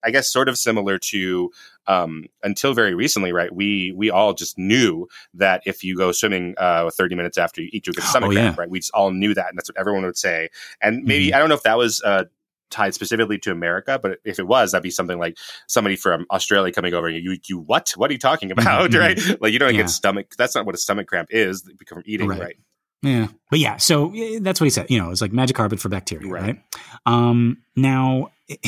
I 0.04 0.10
guess 0.10 0.32
sort 0.32 0.48
of 0.48 0.56
similar 0.58 0.98
to 0.98 1.50
um, 1.86 2.26
until 2.42 2.74
very 2.74 2.94
recently, 2.94 3.32
right? 3.32 3.52
We 3.54 3.92
we 3.96 4.10
all 4.10 4.34
just 4.34 4.56
knew 4.58 5.08
that 5.34 5.62
if 5.66 5.82
you 5.82 5.96
go 5.96 6.12
swimming 6.12 6.54
uh, 6.58 6.90
30 6.90 7.14
minutes 7.16 7.38
after 7.38 7.60
you 7.60 7.68
eat, 7.72 7.86
you 7.86 7.92
get 7.92 8.04
a 8.04 8.06
stomach 8.06 8.30
Oh, 8.30 8.32
cramp, 8.32 8.56
yeah. 8.56 8.60
right? 8.62 8.70
We 8.70 8.78
just 8.78 8.92
all 8.92 9.10
knew 9.10 9.34
that, 9.34 9.48
and 9.48 9.58
that's 9.58 9.68
what 9.68 9.76
everyone 9.78 10.04
would 10.04 10.16
say. 10.18 10.48
And 10.80 11.04
maybe 11.04 11.28
Mhm. 11.30 11.34
I 11.34 11.38
don't 11.38 11.48
know 11.48 11.54
if 11.56 11.64
that 11.64 11.76
was 11.78 12.00
uh, 12.04 12.24
tied 12.70 12.94
specifically 12.94 13.36
to 13.38 13.50
America, 13.50 13.98
but 14.02 14.18
if 14.24 14.38
it 14.38 14.46
was, 14.46 14.72
that'd 14.72 14.82
be 14.82 14.90
something 14.90 15.18
like 15.18 15.36
somebody 15.66 15.96
from 15.96 16.24
Australia 16.30 16.72
coming 16.72 16.94
over 16.94 17.06
and 17.08 17.22
you, 17.22 17.36
you 17.46 17.58
what? 17.58 17.92
What 17.96 18.08
are 18.10 18.12
you 18.14 18.18
talking 18.18 18.48
Mm-hmm, 18.50 18.60
about? 18.60 18.94
Right? 18.94 19.40
Like 19.42 19.52
you 19.52 19.58
don't 19.58 19.74
Yeah. 19.74 19.82
get 19.82 19.90
stomach. 19.90 20.34
That's 20.38 20.54
not 20.54 20.64
what 20.66 20.74
a 20.74 20.78
stomach 20.78 21.06
cramp 21.08 21.28
is 21.32 21.68
from 21.86 22.02
eating, 22.06 22.28
Right. 22.28 22.40
right? 22.40 22.56
Yeah, 23.02 23.26
but 23.50 23.58
yeah, 23.58 23.78
so 23.78 24.14
eh, 24.14 24.38
that's 24.40 24.60
what 24.60 24.66
he 24.66 24.70
said. 24.70 24.86
You 24.88 25.00
know, 25.00 25.10
it's 25.10 25.20
like 25.20 25.32
magic 25.32 25.56
carpet 25.56 25.80
for 25.80 25.88
bacteria, 25.88 26.28
Right. 26.30 26.42
right? 26.42 26.62
Um, 27.04 27.58
now, 27.74 28.30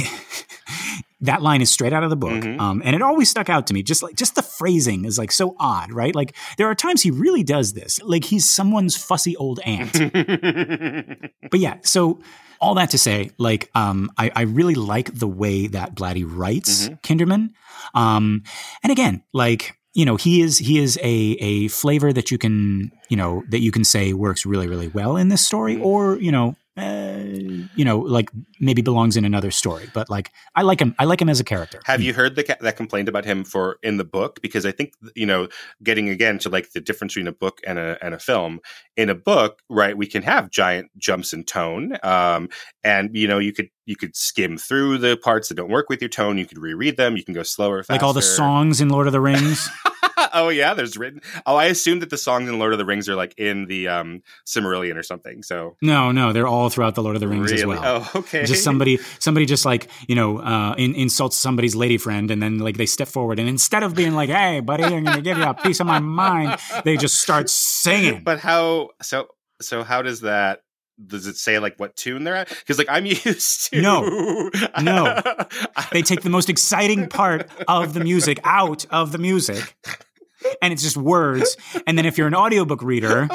that 1.21 1.43
line 1.43 1.63
is 1.63 1.71
straight 1.71 1.93
out 1.93 2.03
of 2.03 2.11
the 2.11 2.17
book, 2.17 2.43
Mhm. 2.43 2.61
um, 2.61 2.83
and 2.85 2.95
it 2.97 3.03
always 3.03 3.31
stuck 3.31 3.49
out 3.49 3.67
to 3.69 3.75
me. 3.75 3.83
Just 3.83 4.03
like 4.03 4.15
just 4.17 4.35
the 4.35 4.43
phrasing 4.43 5.05
is 5.05 5.17
like 5.19 5.33
so 5.33 5.55
odd, 5.59 5.93
right? 5.93 6.15
Like 6.15 6.35
there 6.59 6.67
are 6.69 6.75
times 6.75 7.03
he 7.03 7.11
really 7.11 7.43
does 7.43 7.73
this, 7.73 8.01
like 8.03 8.25
he's 8.25 8.49
someone's 8.49 8.97
fussy 8.97 9.37
old 9.37 9.61
aunt. 9.65 9.93
but 11.51 11.61
yeah, 11.61 11.77
so 11.83 12.21
all 12.61 12.75
that 12.75 12.91
to 12.91 12.99
say, 12.99 13.31
like, 13.39 13.71
um, 13.75 14.11
I, 14.17 14.31
I 14.35 14.43
really 14.43 14.75
like 14.75 15.15
the 15.19 15.29
way 15.29 15.67
that 15.69 15.95
Blatty 15.95 16.25
writes 16.27 16.89
Mhm. 16.89 17.01
Kinderman. 17.03 17.51
Um, 17.95 18.43
and 18.83 18.91
again, 18.91 19.23
like, 19.33 19.77
you 19.93 20.05
know, 20.05 20.17
he 20.17 20.41
is 20.41 20.59
he 20.59 20.79
is 20.79 20.99
a 21.03 21.37
a 21.41 21.69
flavor 21.69 22.13
that 22.13 22.31
you 22.31 22.39
can, 22.39 22.91
you 23.09 23.17
know, 23.17 23.43
that 23.51 23.61
you 23.61 23.71
can 23.71 23.85
say 23.85 24.13
works 24.13 24.45
really, 24.47 24.67
really 24.67 24.89
well 24.89 25.17
in 25.17 25.29
this 25.29 25.45
story, 25.47 25.77
Mhm. 25.77 25.85
or, 25.85 26.17
you 26.21 26.33
know, 26.33 26.57
uh, 26.77 27.23
you 27.77 27.85
know, 27.85 27.99
like 27.99 28.31
maybe 28.59 28.83
belongs 28.83 29.17
in 29.17 29.25
another 29.25 29.53
story. 29.53 29.89
But 29.95 30.11
like 30.11 30.33
I 30.57 30.63
like 30.63 30.81
him 30.81 30.95
I 30.99 31.05
like 31.05 31.23
him 31.23 31.29
as 31.29 31.39
a 31.39 31.45
character. 31.45 31.81
Have 31.85 32.03
you 32.03 32.13
heard 32.13 32.35
the, 32.35 32.43
ca- 32.43 32.57
that 32.61 32.77
complaint 32.77 33.09
about 33.09 33.25
him 33.25 33.45
for 33.45 33.79
in 33.83 33.97
the 33.97 34.05
book? 34.05 34.41
Because 34.43 34.67
I 34.67 34.73
think 34.73 34.95
you 35.15 35.27
know, 35.27 35.49
getting 35.83 36.09
again 36.09 36.39
to 36.41 36.49
like 36.49 36.73
the 36.73 36.81
difference 36.81 37.15
between 37.15 37.29
a 37.29 37.33
book 37.33 37.61
and 37.67 37.79
a 37.79 37.97
and 38.03 38.15
a 38.15 38.19
film. 38.19 38.61
In 38.97 39.09
a 39.09 39.15
book, 39.15 39.63
right, 39.69 39.97
we 39.97 40.07
can 40.07 40.23
have 40.23 40.51
giant 40.51 40.91
jumps 40.99 41.33
in 41.33 41.45
tone, 41.45 41.97
um, 42.03 42.49
and 42.83 43.11
you 43.17 43.29
know, 43.29 43.39
you 43.39 43.53
could 43.53 43.71
you 43.87 43.97
could 43.97 44.17
skim 44.17 44.57
through 44.59 44.99
the 44.99 45.17
parts 45.17 45.49
that 45.49 45.55
don't 45.55 45.71
work 45.71 45.89
with 45.89 46.01
your 46.01 46.09
tone. 46.09 46.39
You 46.39 46.47
could 46.47 46.59
reread 46.59 46.97
them. 46.97 47.17
You 47.17 47.25
can 47.25 47.35
go 47.35 47.43
slower, 47.43 47.83
faster. 47.83 47.93
like 47.93 48.03
all 48.03 48.13
the 48.13 48.23
songs 48.23 48.81
in 48.81 48.89
Lord 48.89 49.07
of 49.07 49.13
the 49.13 49.21
Rings? 49.21 49.69
oh 50.33 50.49
yeah, 50.49 50.75
there's 50.75 50.97
written. 50.97 51.21
Oh, 51.47 51.57
I 51.57 51.67
assume 51.67 52.01
that 52.01 52.11
the 52.11 52.17
songs 52.17 52.49
in 52.49 52.59
Lord 52.59 52.73
of 52.73 52.79
the 52.79 52.85
Rings 52.85 53.09
are 53.09 53.17
like 53.17 53.35
in 53.39 53.67
the 53.67 53.89
um 53.89 54.23
Silmarillion 54.47 54.97
or 54.97 55.03
something. 55.03 55.43
So 55.43 55.77
no, 55.83 56.13
no, 56.13 56.33
they're 56.33 56.47
all 56.47 56.69
throughout 56.69 56.95
the 56.95 57.03
Lord 57.03 57.17
of 57.17 57.21
the 57.21 57.29
Rings 57.29 57.51
really, 57.51 57.63
as 57.63 57.67
well. 57.67 58.09
oh 58.15 58.21
okay, 58.21 58.45
just 58.45 58.65
somebody 58.65 58.99
somebody 59.19 59.47
just 59.47 59.65
like 59.65 59.89
you 60.09 60.15
know 60.15 60.39
uh, 60.39 60.75
in, 60.79 60.95
insults 60.95 61.37
somebody's 61.37 61.75
lady 61.77 61.99
friend 61.99 62.31
and 62.31 62.43
then 62.43 62.59
like 62.59 62.77
they 62.77 62.87
step 62.87 63.09
forward 63.09 63.39
and 63.39 63.49
instead 63.49 63.83
of 63.83 63.95
being 63.95 64.15
like 64.15 64.31
hey 64.31 64.61
buddy 64.61 64.85
i'm 64.85 65.05
gonna 65.05 65.21
give 65.21 65.37
you 65.37 65.45
a 65.45 65.55
piece 65.55 65.81
of 65.81 65.87
my 65.87 65.99
mind 65.99 66.59
they 66.85 66.97
just 66.97 67.17
start 67.21 67.49
singing 67.51 68.15
But 68.25 68.39
how? 68.41 68.91
So 69.03 69.29
so 69.61 69.85
how 69.85 70.03
does 70.03 70.21
that? 70.23 70.61
Does 71.05 71.27
it 71.27 71.37
say 71.37 71.59
like 71.59 71.77
what 71.79 71.97
tune 71.97 72.25
they're 72.25 72.37
at? 72.37 72.49
Because 72.49 72.79
like 72.79 72.89
I'm 72.91 73.07
used 73.25 73.73
to 73.73 73.81
No. 73.81 74.51
No. 74.81 75.21
they 75.93 76.03
take 76.03 76.23
the 76.23 76.31
most 76.31 76.49
exciting 76.49 77.09
part 77.09 77.51
of 77.69 77.95
the 77.95 78.01
music 78.01 78.39
out 78.45 78.87
of 78.91 79.13
the 79.13 79.19
music 79.19 79.77
and 80.63 80.73
it's 80.73 80.83
just 80.83 80.97
words 80.97 81.57
and 81.87 81.97
then 81.97 82.05
if 82.07 82.19
you're 82.19 82.27
an 82.27 82.35
audiobook 82.35 82.83
reader 82.83 83.29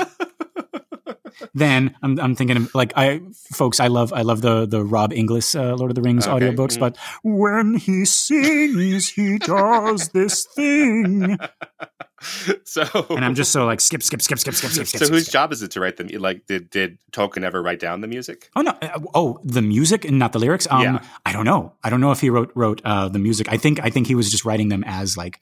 then 1.53 1.95
I'm, 2.03 2.19
I'm 2.19 2.35
thinking 2.35 2.57
of, 2.57 2.75
like 2.75 2.93
I 2.95 3.21
folks 3.53 3.79
I 3.79 3.87
love 3.87 4.13
I 4.13 4.21
love 4.21 4.41
the 4.41 4.65
the 4.65 4.83
Rob 4.83 5.13
Inglis 5.13 5.55
uh, 5.55 5.75
Lord 5.75 5.91
of 5.91 5.95
the 5.95 6.01
Rings 6.01 6.27
Okay, 6.27 6.47
audiobooks 6.47 6.77
mhm. 6.77 6.79
but 6.79 6.97
when 7.23 7.75
he 7.75 8.05
sings 8.05 9.09
he 9.09 9.37
does 9.39 10.09
this 10.09 10.45
thing 10.45 11.37
so 12.65 12.83
and 13.09 13.23
I'm 13.23 13.35
just 13.35 13.51
so 13.51 13.65
like 13.65 13.79
skip, 13.79 14.03
skip, 14.03 14.21
skip, 14.21 14.39
skip, 14.39 14.53
skip, 14.53 14.71
skip, 14.71 14.87
skip. 14.87 14.99
so 14.99 15.05
skip, 15.05 15.13
whose 15.13 15.23
skip. 15.23 15.33
job 15.33 15.51
is 15.53 15.61
it 15.61 15.71
to 15.71 15.79
write 15.79 15.97
them? 15.97 16.07
Like 16.07 16.45
did 16.47 16.69
did 16.69 16.97
Tolkien 17.11 17.43
ever 17.43 17.61
write 17.61 17.79
down 17.79 18.01
the 18.01 18.07
music? 18.07 18.49
Oh 18.55 18.61
no! 18.61 18.71
uh, 18.81 18.99
Oh, 19.13 19.39
the 19.43 19.61
music 19.61 20.03
and 20.05 20.19
not 20.19 20.33
the 20.33 20.39
lyrics. 20.39 20.67
Um, 20.69 20.81
Yeah. 20.81 20.99
I 21.25 21.31
don't 21.31 21.45
know. 21.45 21.73
I 21.83 21.89
don't 21.89 22.01
know 22.01 22.11
if 22.11 22.19
he 22.19 22.29
wrote 22.29 22.51
wrote 22.55 22.81
uh, 22.83 23.07
the 23.07 23.19
music. 23.19 23.47
I 23.49 23.57
think 23.57 23.79
I 23.81 23.89
think 23.89 24.07
he 24.07 24.15
was 24.15 24.29
just 24.29 24.43
writing 24.43 24.67
them 24.69 24.83
as 24.85 25.15
like 25.15 25.39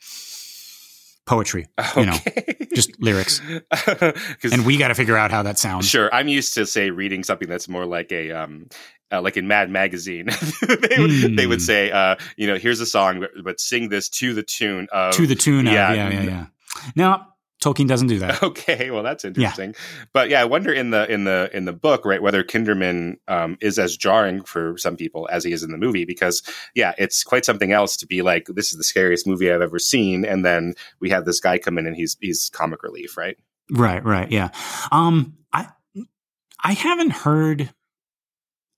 poetry, 1.27 1.67
you 1.95 2.05
know, 2.07 2.17
just 2.73 2.99
lyrics. 2.99 3.39
And 4.51 4.65
we 4.65 4.77
got 4.77 4.87
to 4.87 4.95
figure 4.95 5.17
out 5.17 5.29
how 5.29 5.43
that 5.43 5.59
sounds. 5.59 5.87
Sure, 5.87 6.13
I'm 6.13 6.27
used 6.27 6.53
to 6.55 6.65
say 6.65 6.89
reading 6.89 7.23
something 7.23 7.47
that's 7.49 7.67
more 7.69 7.85
like 7.85 8.11
a 8.11 8.31
um, 8.31 8.67
uh, 9.11 9.21
like 9.21 9.37
in 9.37 9.47
Mad 9.47 9.69
Magazine. 9.69 10.25
they 10.67 10.97
would 10.99 11.37
they 11.37 11.45
would 11.47 11.59
Hmm. 11.59 11.65
say, 11.65 11.91
uh, 11.91 12.15
you 12.37 12.47
know, 12.47 12.55
here's 12.57 12.79
a 12.79 12.85
song, 12.85 13.25
but, 13.43 13.59
sing 13.59 13.89
this 13.89 14.09
to 14.09 14.33
the 14.33 14.43
tune 14.43 14.87
of 14.91 15.13
To 15.13 15.27
the 15.27 15.35
tune 15.35 15.67
of 15.67 15.73
Yeah. 15.73 15.93
yeah, 15.93 16.09
yeah, 16.09 16.21
yeah. 16.23 16.45
Now 16.95 17.27
Tolkien 17.61 17.87
doesn't 17.87 18.07
do 18.07 18.19
that. 18.19 18.41
Okay, 18.47 18.91
well 18.91 19.03
that's 19.03 19.25
interesting. 19.25 19.75
But 20.13 20.29
yeah, 20.29 20.41
I 20.41 20.45
wonder 20.45 20.71
in 20.71 20.91
the 20.91 21.11
in 21.11 21.23
the 21.23 21.49
in 21.53 21.65
the 21.65 21.73
book, 21.73 22.05
right, 22.05 22.21
whether 22.21 22.43
Kinderman 22.43 23.17
um, 23.27 23.57
is 23.61 23.79
as 23.79 23.97
jarring 23.97 24.43
for 24.43 24.77
some 24.77 24.95
people 24.95 25.27
as 25.31 25.43
he 25.43 25.51
is 25.51 25.63
in 25.63 25.71
the 25.71 25.77
movie, 25.77 26.05
because 26.05 26.43
yeah, 26.75 26.93
it's 26.97 27.23
quite 27.23 27.45
something 27.45 27.71
else 27.71 27.97
to 27.97 28.07
be 28.07 28.21
like, 28.21 28.45
this 28.47 28.71
is 28.71 28.77
the 28.77 28.83
scariest 28.83 29.27
movie 29.27 29.51
I've 29.51 29.61
ever 29.61 29.79
seen, 29.79 30.23
and 30.23 30.45
then 30.45 30.75
we 30.99 31.09
have 31.09 31.25
this 31.25 31.39
guy 31.39 31.57
come 31.57 31.77
in 31.77 31.87
and 31.87 31.95
he's 31.95 32.15
he's 32.21 32.49
comic 32.49 32.83
relief, 32.83 33.17
right? 33.17 33.37
Right, 33.71 34.03
right, 34.03 34.31
yeah. 34.31 34.49
Um, 34.91 35.37
I 35.51 35.67
I 36.63 36.73
haven't 36.73 37.11
heard 37.11 37.73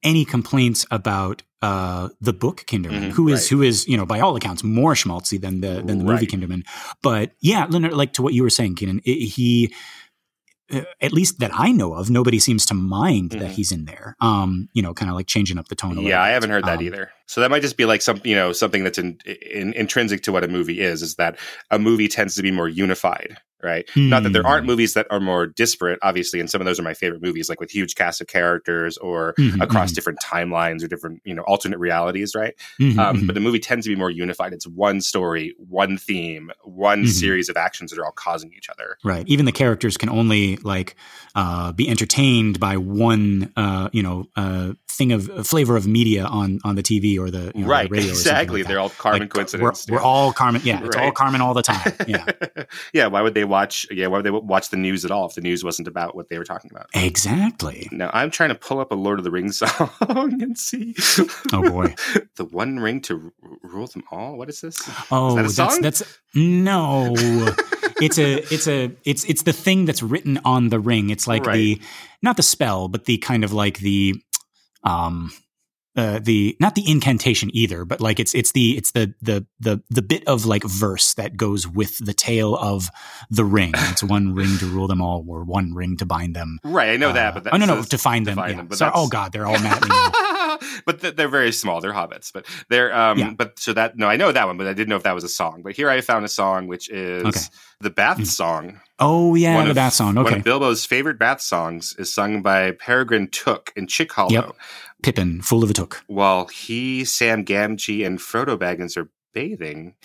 any 0.03 0.25
complaints 0.25 0.85
about 0.91 1.43
uh 1.61 2.09
the 2.21 2.31
book 2.33 2.63
Kinderman, 2.67 3.09
Mhm, 3.09 3.11
who 3.11 3.27
is 3.27 3.41
right. 3.41 3.49
who 3.49 3.61
is 3.61 3.87
you 3.87 3.97
know 3.97 4.05
by 4.05 4.19
all 4.21 4.35
accounts 4.35 4.63
more 4.63 4.93
schmaltzy 4.93 5.39
than 5.39 5.59
the 5.61 5.81
than 5.85 5.97
the 5.99 6.03
movie 6.05 6.25
Right. 6.25 6.27
Kinderman. 6.29 6.63
But 7.03 7.31
yeah, 7.41 7.65
Leonard, 7.69 7.93
like 7.93 8.13
to 8.13 8.21
what 8.21 8.33
you 8.33 8.43
were 8.43 8.49
saying, 8.49 8.75
Keenan, 8.75 9.01
i 9.05 9.09
he. 9.11 9.73
uh, 10.71 10.81
At 11.01 11.11
least 11.13 11.39
that 11.39 11.51
I 11.53 11.71
know 11.71 11.95
of, 11.95 12.09
nobody 12.11 12.37
seems 12.39 12.63
to 12.67 12.73
mind 12.75 13.31
that 13.31 13.41
Mhm. 13.51 13.55
he's 13.55 13.71
in 13.71 13.85
there. 13.85 14.15
Um, 14.21 14.69
you 14.73 14.81
know, 14.83 14.93
kind 14.93 15.09
of 15.09 15.15
like 15.17 15.25
changing 15.27 15.57
up 15.57 15.67
the 15.67 15.75
tone. 15.75 15.91
A 15.91 15.95
little 15.95 16.09
Yeah, 16.09 16.21
I 16.21 16.29
haven't 16.29 16.51
heard 16.51 16.63
that 16.65 16.77
Um, 16.77 16.83
either. 16.85 17.09
So 17.25 17.41
that 17.41 17.49
might 17.49 17.63
just 17.63 17.75
be 17.75 17.85
like 17.85 18.01
some, 18.03 18.21
you 18.23 18.35
know, 18.35 18.53
something 18.53 18.83
that's 18.83 18.99
in, 18.99 19.17
in, 19.51 19.73
intrinsic 19.73 20.21
to 20.23 20.31
what 20.31 20.43
a 20.43 20.47
movie 20.47 20.79
is. 20.79 21.01
Is 21.01 21.15
that 21.15 21.37
a 21.71 21.79
movie 21.79 22.07
tends 22.07 22.35
to 22.35 22.43
be 22.43 22.51
more 22.51 22.69
unified, 22.69 23.37
right? 23.63 23.89
Not 23.95 24.23
that 24.23 24.33
there 24.33 24.45
aren't 24.45 24.63
Hmm. 24.63 24.67
movies 24.71 24.93
that 24.93 25.07
are 25.09 25.19
more 25.19 25.45
disparate, 25.47 25.99
obviously, 26.01 26.39
and 26.39 26.49
some 26.49 26.61
of 26.61 26.65
those 26.65 26.79
are 26.79 26.83
my 26.83 26.93
favorite 26.93 27.21
movies, 27.21 27.49
like 27.49 27.59
with 27.59 27.71
huge 27.71 27.95
cast 27.95 28.21
of 28.21 28.27
characters 28.27 28.97
or 28.97 29.33
Mhm, 29.37 29.61
across 29.61 29.91
mhm, 29.91 29.95
different 29.95 30.19
timelines 30.19 30.83
or 30.83 30.87
different, 30.87 31.21
you 31.25 31.33
know, 31.33 31.43
alternate 31.43 31.79
realities, 31.79 32.35
right? 32.35 32.53
mhm, 32.79 32.97
Um, 32.97 33.17
mhm. 33.17 33.27
But 33.27 33.33
the 33.35 33.41
movie 33.41 33.59
tends 33.59 33.85
to 33.85 33.89
be 33.89 33.95
more 33.95 34.09
unified. 34.11 34.53
It's 34.53 34.67
one 34.67 35.01
story, 35.01 35.53
one 35.57 35.97
theme, 35.97 36.51
one 36.63 37.03
Mhm. 37.03 37.07
series 37.09 37.49
of 37.49 37.57
actions 37.57 37.91
that 37.91 37.99
are 37.99 38.05
all 38.05 38.11
causing 38.11 38.51
each 38.57 38.69
other. 38.69 38.97
Right. 39.03 39.25
Even 39.27 39.45
the 39.45 39.51
characters 39.51 39.97
can 39.97 40.09
only 40.09 40.57
like 40.57 40.95
uh, 41.35 41.71
be 41.71 41.87
entertained 41.87 42.59
by 42.59 42.75
one, 42.77 43.51
uh, 43.55 43.89
you 43.93 44.01
know, 44.03 44.25
uh, 44.35 44.73
thing 44.89 45.11
of 45.13 45.29
uh, 45.29 45.43
flavor 45.43 45.77
of 45.77 45.87
media 45.87 46.25
on 46.25 46.59
on 46.65 46.75
the 46.75 46.81
TV 46.83 47.17
or 47.19 47.29
the 47.29 47.51
you 47.55 47.61
know, 47.61 47.67
right, 47.67 47.89
the 47.89 47.95
radio. 47.97 48.11
exactly. 48.11 48.61
like. 48.61 48.67
They're 48.67 48.79
all 48.79 48.89
Carmen 48.89 49.21
Like, 49.21 49.29
coincidence. 49.29 49.85
We're, 49.87 49.95
we're 49.95 50.01
all 50.01 50.33
Carmen. 50.33 50.61
Yeah, 50.65 50.83
it's 50.83 50.95
all 50.95 51.11
Carmen 51.11 51.39
all 51.41 51.53
the 51.53 51.61
time. 51.61 51.93
Yeah, 52.07 52.25
yeah. 52.93 53.07
Why 53.07 53.21
would 53.21 53.33
they 53.35 53.45
watch? 53.49 53.85
Yeah, 53.91 54.07
why 54.07 54.17
would 54.19 54.25
they 54.25 54.31
watch 54.31 54.69
the 54.69 54.77
news 54.77 55.03
at 55.03 55.11
all 55.11 55.25
if 55.27 55.35
the 55.35 55.41
news 55.41 55.63
wasn't 55.63 55.87
about 55.87 56.15
what 56.15 56.29
they 56.29 56.37
were 56.37 56.45
talking 56.45 56.71
about? 56.71 56.87
exactly. 56.93 57.89
Now 57.91 58.09
I'm 58.13 58.31
trying 58.31 58.49
to 58.49 58.55
pull 58.55 58.79
up 58.79 58.91
a 58.91 58.95
Lord 58.95 59.19
of 59.19 59.25
the 59.25 59.31
Rings 59.31 59.57
song 59.59 59.89
and 60.41 60.57
see. 60.57 60.95
Oh 61.51 61.69
boy. 61.69 61.95
the 62.37 62.45
One 62.45 62.79
Ring 62.79 63.01
to 63.01 63.31
r- 63.43 63.49
rule 63.63 63.87
them 63.87 64.03
all. 64.11 64.37
What 64.37 64.49
is 64.49 64.61
this? 64.61 64.79
Oh, 65.11 65.35
that 65.35 65.45
a 65.45 65.49
that's 65.53 65.79
that's 65.79 66.19
no. 66.33 67.13
it's 68.01 68.17
a 68.17 68.35
it's 68.53 68.67
a 68.67 68.91
it's 69.03 69.23
it's 69.25 69.43
the 69.43 69.53
thing 69.53 69.85
that's 69.85 70.01
written 70.01 70.39
on 70.45 70.69
the 70.69 70.79
ring. 70.79 71.09
It's 71.09 71.27
like 71.27 71.45
Right. 71.45 71.55
the 71.55 71.81
not 72.21 72.37
the 72.37 72.43
spell, 72.43 72.87
but 72.87 73.05
the 73.05 73.17
kind 73.17 73.43
of 73.43 73.51
like 73.53 73.79
the 73.79 74.15
um 74.83 75.31
uh, 75.95 76.19
the 76.21 76.55
not 76.59 76.75
the 76.75 76.89
incantation 76.89 77.49
either, 77.53 77.83
but 77.85 77.99
like 77.99 78.19
it's 78.19 78.33
it's 78.35 78.51
the 78.51 78.77
it's 78.77 78.91
the 78.91 79.13
the 79.21 79.45
the 79.59 79.81
the 79.89 80.01
bit 80.01 80.25
of 80.27 80.45
like 80.45 80.63
verse 80.63 81.13
that 81.15 81.35
goes 81.35 81.67
with 81.67 81.97
the 82.05 82.13
tale 82.13 82.55
of 82.55 82.89
the 83.29 83.43
ring. 83.43 83.73
It's 83.91 84.03
one 84.03 84.33
ring 84.35 84.57
to 84.59 84.65
rule 84.67 84.87
them 84.87 85.01
all, 85.01 85.25
or 85.27 85.43
one 85.43 85.73
ring 85.73 85.97
to 85.97 86.05
bind 86.05 86.35
them. 86.35 86.59
Right, 86.63 86.89
I 86.91 86.97
know 86.97 87.09
Uh, 87.09 87.13
that, 87.13 87.33
but 87.43 87.53
oh 87.53 87.57
no 87.57 87.65
no 87.65 87.81
to 87.83 87.97
find 87.97 88.25
them. 88.27 88.35
find 88.35 88.51
yeah. 88.57 88.63
them, 88.63 88.71
Sorry, 88.71 88.91
oh 88.93 89.07
god, 89.07 89.31
they're 89.33 89.47
all 89.47 89.59
mad 89.59 89.77
at 89.77 89.83
me 89.83 89.89
now. 89.89 90.57
but 90.85 91.01
th- 91.01 91.15
they're 91.15 91.27
very 91.27 91.51
small. 91.51 91.81
They're 91.81 91.93
hobbits, 91.93 92.31
but 92.31 92.45
they're 92.69 92.95
um. 92.95 93.17
Yeah. 93.17 93.33
But 93.35 93.57
so 93.59 93.73
that 93.73 93.97
no, 93.97 94.07
I 94.07 94.15
know 94.15 94.31
that 94.31 94.45
one, 94.47 94.57
but 94.57 94.67
I 94.67 94.73
didn't 94.73 94.89
know 94.89 94.95
if 94.97 95.03
that 95.03 95.15
was 95.15 95.23
a 95.23 95.29
song. 95.29 95.61
But 95.63 95.75
here 95.75 95.89
I 95.89 96.01
found 96.01 96.23
a 96.23 96.29
song 96.29 96.67
which 96.67 96.87
is 96.89 97.25
Okay. 97.25 97.39
the 97.81 97.89
Bath 97.89 98.19
Mm. 98.19 98.25
song. 98.27 98.79
Oh 98.99 99.33
yeah, 99.35 99.55
One 99.55 99.63
the 99.65 99.69
of- 99.71 99.75
bath 99.75 99.93
song. 99.93 100.15
One 100.15 100.25
Okay, 100.27 100.37
of 100.37 100.43
Bilbo's 100.43 100.85
favorite 100.85 101.17
Bath 101.17 101.41
songs 101.41 101.95
is 101.97 102.13
sung 102.13 102.41
by 102.41 102.71
Peregrine 102.71 103.27
Took 103.29 103.71
in 103.75 103.87
Crickhollow, 103.87 104.31
Yep. 104.31 104.55
Pippin, 105.01 105.41
fool 105.41 105.63
of 105.63 105.69
a 105.69 105.73
took. 105.73 106.03
while 106.07 106.47
he, 106.47 107.05
Sam 107.05 107.45
Gamgee, 107.45 108.05
and 108.05 108.19
Frodo 108.19 108.57
Baggins 108.57 108.97
are 108.97 109.09
bathing. 109.33 109.95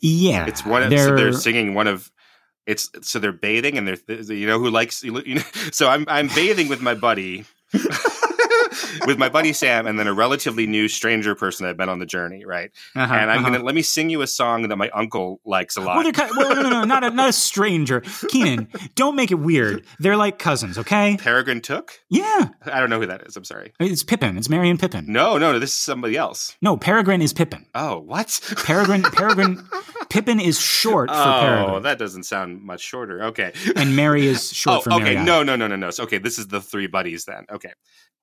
Yeah, 0.00 0.46
It's 0.46 0.64
one. 0.64 0.82
Of, 0.84 0.98
so 0.98 1.16
they're 1.16 1.32
singing 1.32 1.74
one 1.74 1.86
of. 1.86 2.10
It's 2.66 2.90
so 3.02 3.18
they're 3.18 3.32
bathing 3.32 3.76
and 3.76 3.86
they're 3.86 4.22
you 4.32 4.46
know 4.46 4.58
who 4.58 4.70
likes 4.70 5.04
you 5.04 5.12
know 5.34 5.42
so 5.72 5.88
I'm 5.88 6.06
I'm 6.08 6.28
bathing 6.28 6.68
with 6.68 6.80
my 6.80 6.94
buddy. 6.94 7.44
with 9.06 9.18
my 9.18 9.28
buddy 9.28 9.52
Sam, 9.52 9.86
and 9.86 9.98
then 9.98 10.06
a 10.06 10.14
relatively 10.14 10.66
new 10.66 10.88
stranger 10.88 11.34
person 11.34 11.66
I've 11.66 11.76
been 11.76 11.88
on 11.88 11.98
the 11.98 12.06
journey, 12.06 12.44
right? 12.44 12.70
Uh-huh, 12.94 13.14
and 13.14 13.30
I'm 13.30 13.38
uh-huh. 13.38 13.50
gonna 13.50 13.64
let 13.64 13.74
me 13.74 13.82
sing 13.82 14.10
you 14.10 14.22
a 14.22 14.26
song 14.26 14.68
that 14.68 14.76
my 14.76 14.90
uncle 14.90 15.40
likes 15.44 15.76
a 15.76 15.80
lot. 15.80 15.96
Well, 15.96 16.54
no, 16.54 16.62
no, 16.62 16.70
no, 16.70 16.84
not 16.84 17.04
a, 17.04 17.10
not 17.10 17.28
a 17.28 17.32
stranger. 17.32 18.02
Keenan, 18.28 18.68
don't 18.94 19.16
make 19.16 19.30
it 19.30 19.36
weird. 19.36 19.84
They're 19.98 20.16
like 20.16 20.38
cousins, 20.38 20.78
okay? 20.78 21.16
Peregrine 21.18 21.60
Took? 21.60 21.92
Yeah, 22.10 22.48
I 22.64 22.80
don't 22.80 22.90
know 22.90 23.00
who 23.00 23.06
that 23.06 23.26
is. 23.26 23.36
I'm 23.36 23.44
sorry. 23.44 23.72
it's 23.80 24.02
Pippin. 24.02 24.36
It's 24.36 24.48
Merry 24.48 24.70
and 24.70 24.78
Pippin. 24.78 25.06
No, 25.08 25.38
no, 25.38 25.52
no. 25.52 25.58
This 25.58 25.70
is 25.70 25.76
somebody 25.76 26.16
else. 26.16 26.56
No, 26.60 26.76
Peregrine 26.76 27.22
is 27.22 27.32
Pippin. 27.32 27.66
Oh, 27.74 27.98
what? 27.98 28.40
Peregrine, 28.64 29.02
Peregrine, 29.02 29.66
Pippin 30.10 30.40
is 30.40 30.60
short 30.60 31.10
for 31.10 31.16
oh, 31.16 31.40
Peregrine, 31.40 31.70
Oh, 31.70 31.80
that 31.80 31.98
doesn't 31.98 32.24
sound 32.24 32.62
much 32.62 32.80
shorter. 32.80 33.24
Okay. 33.24 33.52
and 33.76 33.96
Merry 33.96 34.26
is 34.26 34.52
short 34.52 34.78
oh, 34.78 34.80
for 34.82 34.92
okay. 34.94 35.04
Mariana. 35.04 35.24
No, 35.24 35.42
no, 35.42 35.56
no, 35.56 35.66
no, 35.66 35.76
no. 35.76 35.90
So, 35.90 36.04
okay, 36.04 36.18
this 36.18 36.38
is 36.38 36.48
the 36.48 36.60
three 36.60 36.86
buddies 36.86 37.24
then. 37.24 37.46
Okay. 37.50 37.72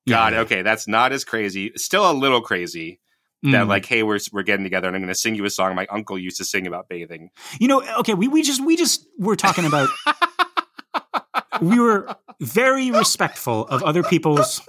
Yeah. 0.05 0.27
it. 0.29 0.33
Okay, 0.45 0.61
that's 0.61 0.87
not 0.87 1.11
as 1.11 1.23
crazy. 1.23 1.71
Still 1.75 2.09
a 2.09 2.13
little 2.13 2.41
crazy. 2.41 2.99
That 3.43 3.65
Mm. 3.65 3.67
like, 3.69 3.85
hey, 3.87 4.03
we're 4.03 4.19
we're 4.31 4.43
getting 4.43 4.63
together, 4.63 4.87
and 4.87 4.95
I'm 4.95 5.01
going 5.01 5.11
to 5.11 5.19
sing 5.19 5.33
you 5.33 5.45
a 5.45 5.49
song 5.49 5.73
my 5.75 5.87
uncle 5.89 6.15
used 6.17 6.37
to 6.37 6.45
sing 6.45 6.67
about 6.67 6.87
bathing. 6.87 7.31
you 7.59 7.67
know, 7.67 7.81
okay, 7.99 8.13
we 8.13 8.27
we 8.27 8.43
just 8.43 8.63
we 8.63 8.75
just 8.77 9.07
were 9.17 9.35
talking 9.35 9.65
about. 9.65 9.89
we 11.61 11.79
were 11.79 12.15
very 12.39 12.91
respectful 12.91 13.65
of 13.67 13.81
other 13.81 14.03
people's. 14.03 14.61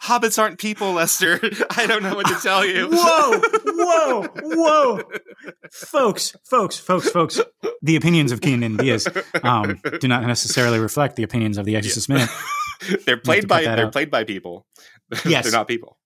Hobbits 0.00 0.38
aren't 0.38 0.58
people, 0.58 0.92
Lester. 0.92 1.40
I 1.70 1.86
don't 1.86 2.02
know 2.02 2.14
what 2.14 2.26
to 2.28 2.34
tell 2.42 2.64
you. 2.64 2.88
Whoa, 2.92 3.40
whoa, 3.64 4.28
whoa, 4.42 5.02
folks, 5.72 6.36
folks, 6.44 6.78
folks, 6.78 7.08
folks. 7.10 7.40
The 7.82 7.96
opinions 7.96 8.32
of 8.32 8.40
Keenan 8.40 8.62
and 8.64 8.78
Diaz 8.78 9.06
um, 9.42 9.80
do 10.00 10.08
not 10.08 10.24
necessarily 10.24 10.78
reflect 10.78 11.16
the 11.16 11.22
opinions 11.24 11.58
of 11.58 11.66
the 11.66 11.76
Exorcist 11.76 12.08
Minute. 12.08 12.30
they're 13.06 13.16
played 13.16 13.48
by 13.48 13.62
they're 13.62 13.86
out. 13.86 13.92
played 13.92 14.10
by 14.10 14.24
people. 14.24 14.66
Yes. 15.24 15.44
they're 15.44 15.52
not 15.52 15.68
people. 15.68 15.98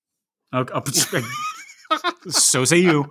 Okay, 0.55 0.75
so 2.29 2.65
say 2.65 2.79
you. 2.79 3.11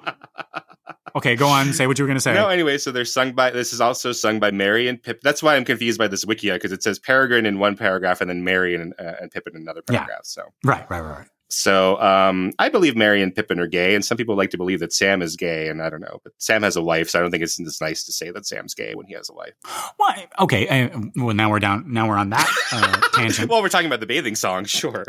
Okay, 1.16 1.36
go 1.36 1.48
on. 1.48 1.74
Say 1.74 1.88
what 1.88 1.98
you 1.98 2.04
were 2.04 2.08
going 2.08 2.18
to 2.18 2.22
say. 2.22 2.34
No, 2.34 2.48
anyway, 2.50 2.78
so 2.78 2.92
they're 2.92 3.06
sung 3.06 3.32
by. 3.34 3.50
This 3.50 3.74
is 3.74 3.82
also 3.82 4.12
sung 4.12 4.40
by 4.40 4.52
Merry 4.52 4.88
and 4.88 5.02
Pip. 5.02 5.22
That's 5.22 5.42
why 5.42 5.56
I'm 5.56 5.66
confused 5.66 5.98
by 5.98 6.08
this 6.08 6.26
wikia 6.26 6.54
because 6.56 6.72
it 6.72 6.84
says 6.84 7.00
Peregrine 7.00 7.46
in 7.46 7.58
one 7.60 7.76
paragraph 7.76 8.22
and 8.22 8.30
then 8.30 8.44
Merry 8.44 8.76
and, 8.76 8.94
uh, 9.00 9.14
and 9.22 9.32
Pippin 9.32 9.56
in 9.56 9.64
another 9.64 9.82
Yeah. 9.90 10.00
paragraph. 10.00 10.22
So, 10.26 10.44
Right, 10.64 10.86
right, 10.90 11.02
right, 11.02 11.18
right. 11.20 11.28
So 11.50 12.00
um, 12.00 12.54
I 12.60 12.70
believe 12.70 12.96
Merry 12.96 13.24
and 13.24 13.34
Pippin 13.34 13.60
are 13.60 13.68
gay, 13.68 13.96
and 13.96 14.06
some 14.06 14.18
people 14.18 14.36
like 14.36 14.52
to 14.52 14.58
believe 14.58 14.80
that 14.82 14.94
Sam 14.94 15.22
is 15.22 15.36
gay, 15.36 15.68
and 15.68 15.82
I 15.82 15.90
don't 15.90 16.02
know, 16.02 16.22
but 16.24 16.34
Sam 16.38 16.62
has 16.62 16.76
a 16.76 16.82
wife, 16.82 17.10
so 17.10 17.18
I 17.18 17.22
don't 17.24 17.32
think 17.32 17.42
it's, 17.42 17.60
it's 17.60 17.82
nice 17.82 18.04
to 18.04 18.12
say 18.12 18.30
that 18.30 18.46
Sam's 18.46 18.76
gay 18.76 18.94
when 18.94 19.08
he 19.08 19.16
has 19.16 19.30
a 19.30 19.34
wife. 19.34 19.54
Why? 19.98 20.28
Okay. 20.40 20.68
Uh, 20.68 21.00
well, 21.16 21.36
now 21.36 21.50
we're 21.50 21.60
down. 21.60 21.92
Now 21.92 22.08
we're 22.08 22.18
on 22.18 22.30
that 22.30 22.48
uh, 22.72 23.02
tangent. 23.14 23.50
well, 23.50 23.64
we're 23.64 23.70
talking 23.70 23.88
about 23.88 24.00
the 24.00 24.06
bathing 24.06 24.36
song, 24.36 24.66
sure. 24.66 25.06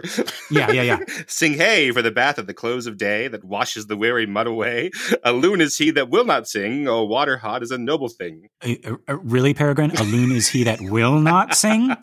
Yeah, 0.50 0.70
yeah, 0.70 0.82
yeah. 0.82 0.98
Sing 1.26 1.54
hey 1.54 1.90
for 1.90 2.00
the 2.00 2.10
bath 2.10 2.38
at 2.38 2.46
the 2.46 2.54
close 2.54 2.86
of 2.86 2.96
day 2.96 3.28
that 3.28 3.44
washes 3.44 3.86
the 3.86 3.96
weary 3.96 4.26
mud 4.26 4.46
away. 4.46 4.90
A 5.22 5.32
loon 5.32 5.60
is 5.60 5.76
he 5.76 5.90
that 5.90 6.08
will 6.08 6.24
not 6.24 6.48
sing. 6.48 6.88
Oh, 6.88 7.04
water 7.04 7.36
hot 7.36 7.62
is 7.62 7.70
a 7.70 7.78
noble 7.78 8.08
thing. 8.08 8.48
Uh, 8.62 8.96
really, 9.08 9.52
Peregrine? 9.52 9.90
A 9.96 10.04
loon 10.04 10.32
is 10.32 10.48
he 10.48 10.64
that 10.64 10.80
will 10.80 11.20
not 11.20 11.54
sing 11.54 11.94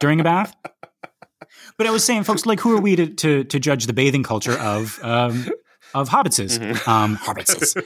during 0.00 0.20
a 0.20 0.24
bath? 0.24 0.54
But 1.76 1.86
I 1.86 1.90
was 1.90 2.04
saying, 2.04 2.24
folks, 2.24 2.46
like, 2.46 2.60
who 2.60 2.76
are 2.76 2.80
we 2.80 2.96
to 2.96 3.06
to, 3.08 3.44
to 3.44 3.58
judge 3.60 3.86
the 3.86 3.92
bathing 3.92 4.22
culture 4.22 4.58
of 4.58 4.98
um, 5.02 5.48
of 5.94 6.08
hobbitses? 6.08 6.58
Mhm. 6.58 6.86
Um, 6.88 7.16
hobbitses. 7.16 7.76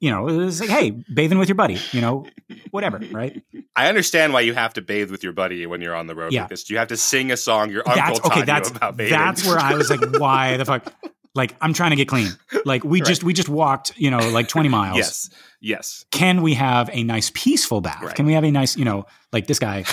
You 0.00 0.10
know, 0.10 0.28
it's 0.46 0.60
like, 0.60 0.70
hey, 0.70 0.90
bathing 1.12 1.38
with 1.38 1.48
your 1.48 1.56
buddy. 1.56 1.78
You 1.92 2.00
know, 2.00 2.26
whatever, 2.70 3.00
right? 3.10 3.42
I 3.76 3.88
understand 3.88 4.32
why 4.32 4.40
you 4.40 4.54
have 4.54 4.72
to 4.74 4.82
bathe 4.82 5.10
with 5.10 5.22
your 5.22 5.32
buddy 5.34 5.66
when 5.66 5.80
you're 5.82 5.94
on 5.94 6.06
the 6.06 6.14
road 6.14 6.32
Yeah. 6.32 6.42
like 6.42 6.50
this. 6.50 6.70
You 6.70 6.78
have 6.78 6.88
to 6.88 6.96
sing 6.96 7.30
a 7.30 7.36
song 7.36 7.70
your 7.70 7.80
uncle 7.86 7.94
That's 7.96 8.18
taught 8.20 8.30
okay. 8.32 8.40
you 8.40 8.46
That's 8.46 8.70
about 8.70 8.96
bathing. 8.96 9.12
that's 9.18 9.46
where 9.46 9.58
I 9.58 9.74
was 9.74 9.90
like, 9.90 10.00
why 10.18 10.56
the 10.56 10.64
fuck? 10.64 10.90
Like, 11.34 11.54
I'm 11.60 11.72
trying 11.74 11.90
to 11.90 11.96
get 11.96 12.08
clean. 12.08 12.28
Like, 12.64 12.82
we 12.82 13.00
Right. 13.00 13.08
just 13.08 13.22
we 13.22 13.32
just 13.34 13.48
walked, 13.50 13.92
you 13.96 14.10
know, 14.10 14.18
like 14.30 14.48
20 14.48 14.68
miles. 14.70 14.96
yes, 14.96 15.30
yes. 15.60 16.04
Can 16.10 16.40
we 16.42 16.54
have 16.54 16.88
a 16.92 17.02
nice 17.04 17.30
peaceful 17.34 17.80
bath? 17.82 18.02
Right. 18.02 18.14
Can 18.14 18.24
we 18.26 18.32
have 18.32 18.44
a 18.44 18.50
nice, 18.50 18.76
you 18.76 18.84
know, 18.84 19.04
like 19.32 19.46
this 19.46 19.58
guy? 19.58 19.84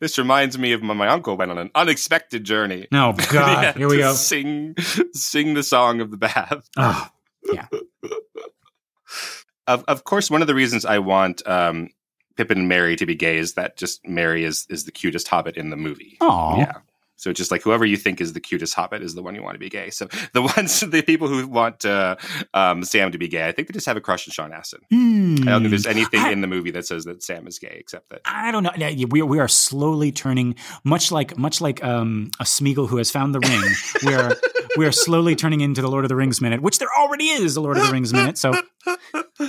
This 0.00 0.18
reminds 0.18 0.58
me 0.58 0.72
of 0.72 0.82
when 0.82 0.96
my 0.96 1.08
uncle 1.08 1.36
went 1.36 1.50
on 1.50 1.58
an 1.58 1.70
unexpected 1.74 2.44
journey. 2.44 2.88
No, 2.92 3.12
He 3.12 3.26
God, 3.32 3.64
had 3.64 3.76
here 3.76 3.88
we 3.88 3.98
go. 3.98 4.12
Sing, 4.14 4.74
sing 5.12 5.54
the 5.54 5.62
song 5.62 6.00
of 6.00 6.10
the 6.10 6.16
bath. 6.16 6.68
Oh, 6.76 7.08
Of 9.66 9.84
of 9.86 10.04
course, 10.04 10.30
one 10.30 10.40
of 10.42 10.48
the 10.48 10.54
reasons 10.54 10.84
I 10.84 10.98
want 10.98 11.46
um, 11.46 11.90
Pippin 12.36 12.58
and 12.58 12.68
Merry 12.68 12.96
to 12.96 13.06
be 13.06 13.14
gay 13.14 13.38
is 13.38 13.54
that 13.54 13.76
just 13.76 14.06
Merry 14.06 14.44
is 14.44 14.66
is 14.68 14.84
the 14.84 14.92
cutest 14.92 15.28
hobbit 15.28 15.56
in 15.56 15.70
the 15.70 15.76
movie. 15.76 16.16
Aw. 16.20 16.58
Yeah. 16.58 16.72
So 17.20 17.28
it's 17.28 17.36
just 17.38 17.50
like 17.50 17.62
whoever 17.62 17.84
you 17.84 17.98
think 17.98 18.18
is 18.20 18.32
the 18.32 18.40
cutest 18.40 18.72
hobbit 18.74 19.02
is 19.02 19.14
the 19.14 19.22
one 19.22 19.34
you 19.34 19.42
want 19.42 19.54
to 19.54 19.58
be 19.58 19.68
gay. 19.68 19.90
So 19.90 20.06
the 20.32 20.40
ones, 20.40 20.80
the 20.80 21.02
people 21.02 21.28
who 21.28 21.46
want 21.46 21.84
uh, 21.84 22.16
um, 22.54 22.82
Sam 22.82 23.12
to 23.12 23.18
be 23.18 23.28
gay, 23.28 23.46
I 23.46 23.52
think 23.52 23.68
they 23.68 23.72
just 23.72 23.86
have 23.86 23.98
a 23.98 24.00
crush 24.00 24.26
on 24.26 24.32
Sean 24.32 24.52
Astin. 24.52 24.80
Hmm. 24.90 25.36
I 25.42 25.52
don't 25.52 25.60
think 25.60 25.70
there's 25.70 25.86
anything 25.86 26.20
I- 26.20 26.30
in 26.30 26.40
the 26.40 26.46
movie 26.46 26.70
that 26.70 26.86
says 26.86 27.04
that 27.04 27.22
Sam 27.22 27.46
is 27.46 27.58
gay, 27.58 27.76
except 27.78 28.08
that 28.08 28.22
I 28.24 28.50
don't 28.50 28.62
know. 28.62 28.72
We 29.10 29.20
we 29.22 29.38
are 29.38 29.48
slowly 29.48 30.12
turning, 30.12 30.56
much 30.82 31.12
like 31.12 31.36
much 31.36 31.60
like 31.60 31.84
um, 31.84 32.30
a 32.40 32.44
Smeagol 32.44 32.88
who 32.88 32.96
has 32.96 33.10
found 33.10 33.34
the 33.34 33.40
ring. 33.40 33.62
we 34.06 34.14
are 34.14 34.34
we 34.78 34.86
are 34.86 34.92
slowly 34.92 35.36
turning 35.36 35.60
into 35.60 35.82
the 35.82 35.88
Lord 35.88 36.04
of 36.06 36.08
the 36.08 36.16
Rings 36.16 36.40
minute, 36.40 36.62
which 36.62 36.78
there 36.78 36.88
already 36.98 37.28
is 37.28 37.56
a 37.56 37.60
Lord 37.60 37.76
of 37.76 37.86
the 37.86 37.92
Rings 37.92 38.12
minute. 38.14 38.38
So 38.38 38.54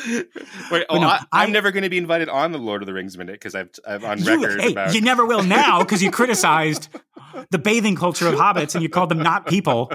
Wait, 0.72 0.86
oh, 0.90 1.00
no, 1.00 1.08
I, 1.08 1.20
I'm 1.32 1.50
I- 1.50 1.52
never 1.52 1.72
going 1.72 1.84
to 1.84 1.90
be 1.90 1.98
invited 1.98 2.30
on 2.30 2.52
the 2.52 2.58
Lord 2.60 2.82
of 2.82 2.86
the 2.86 2.94
Rings 2.94 3.18
minute 3.18 3.34
because 3.36 3.56
I've 3.56 3.70
I've 3.88 4.04
on 4.04 4.20
you, 4.20 4.42
record 4.42 4.62
hey, 4.62 4.72
about 4.72 4.94
you 4.94 5.02
never 5.02 5.26
will 5.26 5.44
now 5.44 5.80
because 5.80 6.02
you 6.04 6.12
criticized 6.12 6.90
the 7.52 7.58
bathing 7.62 7.96
culture 7.96 8.28
of 8.28 8.36
hobbits 8.36 8.74
and 8.76 8.82
you 8.84 8.90
called 8.90 9.10
them 9.10 9.20
not 9.20 9.46
people. 9.48 9.92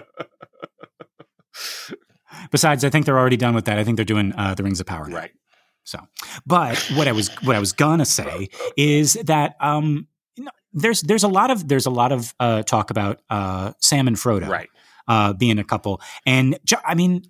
Besides, 2.50 2.84
I 2.84 2.90
think 2.90 3.06
they're 3.06 3.18
already 3.18 3.36
done 3.36 3.54
with 3.54 3.64
that. 3.64 3.78
I 3.78 3.84
think 3.84 3.96
they're 3.96 4.04
doing 4.04 4.32
uh, 4.36 4.54
the 4.54 4.62
Rings 4.62 4.80
of 4.80 4.86
Power. 4.86 5.08
now. 5.08 5.16
right. 5.16 5.30
So, 5.84 6.00
but 6.44 6.78
what 6.96 7.06
I 7.06 7.12
was 7.12 7.28
what 7.44 7.54
I 7.54 7.60
was 7.60 7.72
gonna 7.72 8.04
say 8.04 8.48
is 8.76 9.14
that 9.24 9.54
um, 9.60 10.08
you 10.34 10.44
know, 10.44 10.50
there's 10.72 11.00
there's 11.02 11.22
a 11.22 11.28
lot 11.28 11.50
of 11.52 11.68
there's 11.68 11.86
a 11.86 11.90
lot 11.90 12.10
of 12.12 12.34
uh, 12.40 12.62
talk 12.64 12.90
about 12.90 13.20
uh, 13.30 13.72
Sam 13.80 14.08
and 14.08 14.16
Frodo 14.16 14.48
Right. 14.48 14.68
uh, 15.06 15.32
being 15.32 15.58
a 15.60 15.64
couple, 15.64 16.00
and 16.26 16.58
I 16.84 16.94
mean, 16.96 17.22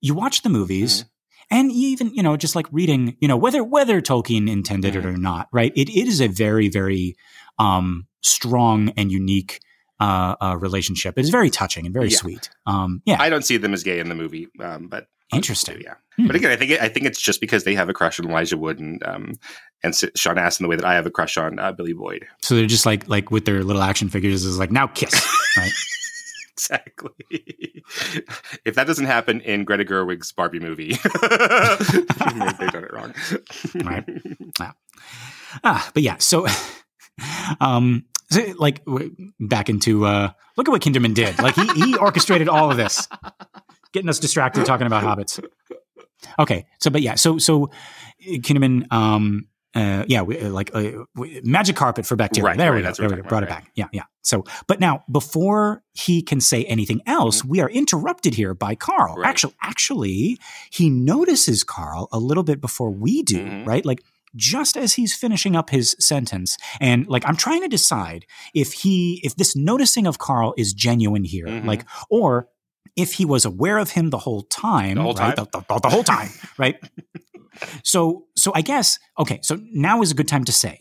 you 0.00 0.14
watch 0.14 0.42
the 0.42 0.48
movies. 0.50 1.04
And 1.52 1.72
you 1.72 1.88
even, 1.88 2.14
you 2.14 2.22
know, 2.22 2.36
just 2.36 2.54
like 2.54 2.66
reading, 2.70 3.16
you 3.18 3.26
know, 3.26 3.36
whether 3.36 3.64
whether 3.64 4.00
Tolkien 4.00 4.48
intended 4.48 4.94
it 4.94 5.04
or 5.04 5.16
not, 5.16 5.48
right? 5.52 5.72
It, 5.74 5.88
it 5.88 6.06
is 6.06 6.20
a 6.20 6.28
very, 6.28 6.68
very 6.68 7.16
um, 7.60 8.06
strong 8.22 8.88
and 8.96 9.12
unique 9.12 9.60
uh, 10.00 10.34
uh, 10.40 10.56
relationship. 10.58 11.16
It 11.18 11.22
is 11.22 11.30
very 11.30 11.50
touching 11.50 11.84
and 11.86 11.92
very 11.94 12.08
Yeah. 12.08 12.16
sweet. 12.16 12.50
Um, 12.66 13.02
yeah, 13.04 13.18
I 13.20 13.28
don't 13.28 13.44
see 13.44 13.56
them 13.58 13.72
as 13.74 13.82
gay 13.84 14.00
in 14.00 14.08
the 14.08 14.14
movie, 14.16 14.48
um, 14.60 14.88
but 14.88 15.06
interesting. 15.32 15.80
yeah. 15.82 15.94
Hmm. 16.16 16.26
But 16.26 16.36
again, 16.36 16.50
I 16.50 16.56
think 16.56 16.72
I 16.80 16.88
think 16.88 17.06
it's 17.06 17.20
just 17.20 17.40
because 17.40 17.64
they 17.64 17.74
have 17.74 17.88
a 17.88 17.92
crush 17.94 18.18
on 18.18 18.28
Elijah 18.28 18.56
Wood 18.56 18.78
and 18.80 19.02
um, 19.06 19.34
and 19.84 19.94
Sean 20.16 20.38
Astin 20.38 20.64
the 20.64 20.68
way 20.68 20.76
that 20.76 20.84
I 20.86 20.94
have 20.94 21.06
a 21.06 21.10
crush 21.10 21.36
on 21.36 21.58
uh, 21.58 21.70
Billy 21.72 21.92
Boyd. 21.92 22.26
So 22.40 22.54
they're 22.56 22.66
just 22.66 22.86
like 22.86 23.08
like 23.08 23.30
with 23.30 23.44
their 23.44 23.62
little 23.62 23.82
action 23.82 24.08
figures 24.08 24.44
is 24.44 24.58
like 24.58 24.70
now 24.72 24.86
kiss, 24.86 25.12
right? 25.56 25.70
Exactly. 26.52 27.10
if 28.64 28.74
that 28.74 28.86
doesn't 28.86 29.06
happen 29.06 29.40
in 29.42 29.64
Greta 29.64 29.84
Gerwig's 29.84 30.32
Barbie 30.32 30.60
movie, 30.60 30.92
they've 31.22 32.72
done 32.72 32.84
it 32.84 32.92
wrong. 32.92 33.14
Right. 33.82 34.04
Ah, 35.64 35.90
but 35.94 36.02
yeah, 36.02 36.16
so 36.18 36.46
um 37.60 38.04
so, 38.30 38.54
like 38.58 38.84
w- 38.84 39.14
back 39.40 39.68
into 39.68 40.06
uh 40.06 40.30
look 40.56 40.68
at 40.68 40.70
what 40.70 40.82
Kinderman 40.82 41.14
did. 41.14 41.38
Like 41.38 41.54
he 41.54 41.66
he 41.68 41.96
orchestrated 41.96 42.48
all 42.48 42.70
of 42.70 42.76
this. 42.76 43.08
Getting 43.92 44.08
us 44.08 44.20
distracted 44.20 44.64
talking 44.66 44.86
about 44.86 45.02
hobbits. 45.02 45.44
Okay. 46.38 46.66
So 46.78 46.90
but 46.90 47.02
yeah, 47.02 47.16
so 47.16 47.38
so 47.38 47.70
Kinderman 48.24 48.90
um 48.92 49.46
uh, 49.72 50.04
yeah, 50.08 50.22
we, 50.22 50.36
uh, 50.36 50.50
like 50.50 50.74
uh, 50.74 51.04
we, 51.14 51.40
magic 51.44 51.76
carpet 51.76 52.04
for 52.04 52.16
bacteria. 52.16 52.44
Right, 52.44 52.58
there 52.58 52.72
right, 52.72 52.78
we 52.78 52.82
go. 52.82 52.92
There 52.92 53.08
we're 53.08 53.22
go. 53.22 53.28
Brought 53.28 53.44
it 53.44 53.48
back. 53.48 53.70
Yeah, 53.76 53.86
yeah. 53.92 54.02
So, 54.22 54.44
but 54.66 54.80
now 54.80 55.04
before 55.10 55.84
he 55.92 56.22
can 56.22 56.40
say 56.40 56.64
anything 56.64 57.02
else, 57.06 57.44
we 57.44 57.60
are 57.60 57.70
interrupted 57.70 58.34
here 58.34 58.52
by 58.52 58.74
Carl. 58.74 59.14
Mm-hmm. 59.14 59.24
Actually, 59.26 59.54
actually, 59.62 60.38
he 60.70 60.90
notices 60.90 61.62
Carl 61.62 62.08
a 62.10 62.18
little 62.18 62.42
bit 62.42 62.60
before 62.60 62.90
we 62.90 63.22
do. 63.22 63.44
Mhm. 63.44 63.66
Right, 63.66 63.84
like 63.86 64.02
just 64.36 64.76
as 64.76 64.94
he's 64.94 65.14
finishing 65.14 65.56
up 65.56 65.70
his 65.70 65.96
sentence, 65.98 66.56
and 66.80 67.06
like 67.08 67.24
I'm 67.26 67.36
trying 67.36 67.62
to 67.62 67.68
decide 67.68 68.26
if 68.54 68.72
he, 68.72 69.20
if 69.24 69.36
this 69.36 69.56
noticing 69.56 70.06
of 70.06 70.18
Carl 70.18 70.54
is 70.56 70.72
genuine 70.72 71.24
here, 71.24 71.46
Mhm. 71.46 71.64
like, 71.66 71.84
or 72.10 72.48
if 72.96 73.14
he 73.14 73.24
was 73.24 73.44
aware 73.44 73.78
of 73.78 73.90
him 73.90 74.10
the 74.10 74.18
whole 74.18 74.42
time, 74.42 74.96
The 74.96 75.02
whole 75.02 75.14
right? 75.14 75.36
time? 75.36 75.46
The, 75.52 75.60
the- 75.68 75.80
the 75.80 75.88
whole 75.90 76.04
time, 76.04 76.28
right? 76.58 76.76
So, 77.84 78.24
so 78.36 78.52
I 78.54 78.62
guess 78.62 78.98
okay. 79.18 79.40
So 79.42 79.58
now 79.72 80.00
is 80.02 80.10
a 80.10 80.14
good 80.14 80.28
time 80.28 80.44
to 80.44 80.52
say 80.52 80.78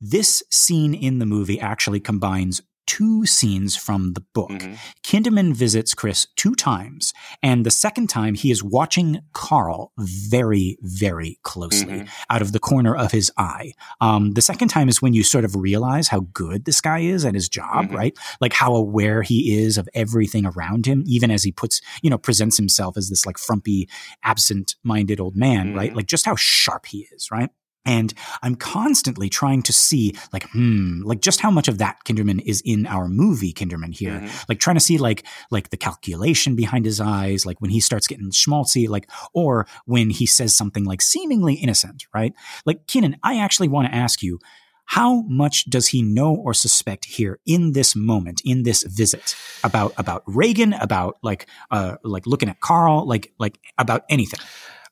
this 0.00 0.42
scene 0.50 0.94
in 0.94 1.18
the 1.18 1.26
movie 1.26 1.58
actually 1.60 2.00
combines 2.00 2.60
two 2.86 3.26
scenes 3.26 3.76
from 3.76 4.12
the 4.14 4.20
book. 4.32 4.50
Mhm. 4.50 4.78
Kinderman 5.02 5.54
visits 5.54 5.92
Chris 5.94 6.26
two 6.36 6.54
times, 6.54 7.12
and 7.42 7.66
the 7.66 7.70
second 7.70 8.08
time 8.08 8.34
he 8.34 8.50
is 8.50 8.62
watching 8.62 9.20
Carl 9.32 9.92
very, 9.98 10.78
very 10.82 11.38
closely 11.42 12.00
Mhm. 12.00 12.08
out 12.30 12.42
of 12.42 12.52
the 12.52 12.58
corner 12.60 12.94
of 12.94 13.12
his 13.12 13.30
eye. 13.36 13.72
Um, 14.00 14.32
the 14.32 14.42
second 14.42 14.68
time 14.68 14.88
is 14.88 15.02
when 15.02 15.12
you 15.14 15.22
sort 15.22 15.44
of 15.44 15.56
realize 15.56 16.08
how 16.08 16.20
good 16.32 16.64
this 16.64 16.80
guy 16.80 17.00
is 17.00 17.24
at 17.24 17.34
his 17.34 17.48
job, 17.48 17.86
Mhm. 17.88 17.94
right? 17.94 18.18
Like 18.40 18.52
how 18.52 18.74
aware 18.74 19.22
he 19.22 19.58
is 19.58 19.78
of 19.78 19.88
everything 19.94 20.46
around 20.46 20.86
him, 20.86 21.02
even 21.06 21.30
as 21.30 21.42
he 21.44 21.52
puts, 21.52 21.80
you 22.02 22.10
know, 22.10 22.18
presents 22.18 22.56
himself 22.56 22.96
as 22.96 23.08
this 23.10 23.26
like 23.26 23.38
frumpy, 23.38 23.88
absent-minded 24.22 25.20
old 25.20 25.36
man, 25.36 25.74
right? 25.74 25.92
Mhm. 25.92 25.96
Like 25.96 26.06
just 26.06 26.26
how 26.26 26.36
sharp 26.36 26.86
he 26.86 27.08
is, 27.12 27.30
right? 27.30 27.50
And 27.86 28.12
I'm 28.42 28.56
constantly 28.56 29.28
trying 29.30 29.62
to 29.62 29.72
see, 29.72 30.14
like, 30.32 30.50
hmm, 30.50 31.02
like 31.04 31.20
just 31.20 31.40
how 31.40 31.50
much 31.50 31.68
of 31.68 31.78
that 31.78 31.98
Kinderman 32.04 32.42
is 32.44 32.60
in 32.64 32.86
our 32.86 33.08
movie 33.08 33.52
Kinderman 33.52 33.94
here. 33.94 34.20
Mhm. 34.20 34.48
Like 34.48 34.58
trying 34.58 34.76
to 34.76 34.80
see, 34.80 34.98
like, 34.98 35.24
like 35.50 35.70
the 35.70 35.76
calculation 35.76 36.56
behind 36.56 36.84
his 36.84 37.00
eyes, 37.00 37.46
like 37.46 37.60
when 37.60 37.70
he 37.70 37.80
starts 37.80 38.06
getting 38.06 38.30
schmaltzy, 38.32 38.88
like, 38.88 39.08
or 39.32 39.66
when 39.86 40.10
he 40.10 40.26
says 40.26 40.54
something 40.56 40.84
like 40.84 41.00
seemingly 41.00 41.54
innocent, 41.54 42.04
right? 42.12 42.34
Like, 42.66 42.86
Keenan, 42.86 43.16
I 43.22 43.38
actually 43.38 43.68
want 43.68 43.88
to 43.88 43.94
ask 43.94 44.22
you, 44.22 44.40
how 44.88 45.22
much 45.22 45.64
does 45.64 45.88
he 45.88 46.00
know 46.02 46.32
or 46.34 46.54
suspect 46.54 47.04
here 47.06 47.40
in 47.44 47.72
this 47.72 47.96
moment, 47.96 48.40
in 48.44 48.62
this 48.62 48.84
visit, 48.84 49.34
about 49.64 49.92
about 49.96 50.22
Regan, 50.26 50.74
about 50.74 51.16
like, 51.22 51.48
uh, 51.72 51.96
like 52.04 52.26
looking 52.26 52.48
at 52.48 52.60
Carl, 52.60 53.06
like, 53.06 53.32
like 53.38 53.58
about 53.78 54.04
anything? 54.08 54.38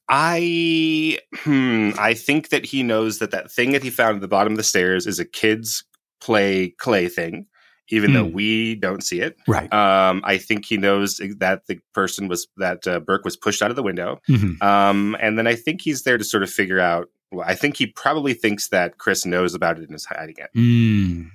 I 0.08 1.18
hmm, 1.34 1.90
I 1.98 2.14
think 2.14 2.50
that 2.50 2.64
he 2.66 2.82
knows 2.82 3.18
that 3.18 3.30
that 3.30 3.50
thing 3.50 3.72
that 3.72 3.82
he 3.82 3.90
found 3.90 4.16
at 4.16 4.20
the 4.20 4.28
bottom 4.28 4.52
of 4.52 4.56
the 4.56 4.62
stairs 4.62 5.06
is 5.06 5.18
a 5.18 5.24
kid's 5.24 5.84
play 6.20 6.70
clay 6.70 7.08
thing, 7.08 7.46
even 7.88 8.12
though 8.12 8.24
Hmm. 8.26 8.32
we 8.34 8.74
don't 8.74 9.02
see 9.02 9.20
it. 9.20 9.36
Right. 9.48 9.72
Um, 9.72 10.20
I 10.24 10.38
think 10.38 10.66
he 10.66 10.76
knows 10.76 11.16
that 11.38 11.66
the 11.66 11.78
person 11.94 12.28
was 12.28 12.46
that 12.58 12.86
uh, 12.86 13.00
Burke 13.00 13.24
was 13.24 13.36
pushed 13.36 13.62
out 13.62 13.70
of 13.70 13.76
the 13.76 13.82
window. 13.82 14.20
Mhm. 14.28 14.62
Um, 14.62 15.16
and 15.20 15.38
then 15.38 15.46
I 15.46 15.54
think 15.54 15.80
he's 15.82 16.02
there 16.02 16.18
to 16.18 16.24
sort 16.24 16.42
of 16.42 16.50
figure 16.50 16.80
out. 16.80 17.08
Well, 17.32 17.44
I 17.48 17.54
think 17.54 17.76
he 17.76 17.86
probably 17.86 18.32
thinks 18.34 18.68
that 18.68 18.98
Chris 18.98 19.26
knows 19.26 19.54
about 19.54 19.78
it 19.78 19.86
and 19.88 19.94
is 19.94 20.04
hiding 20.04 20.36
it. 20.38 20.50
Mm, 20.56 21.30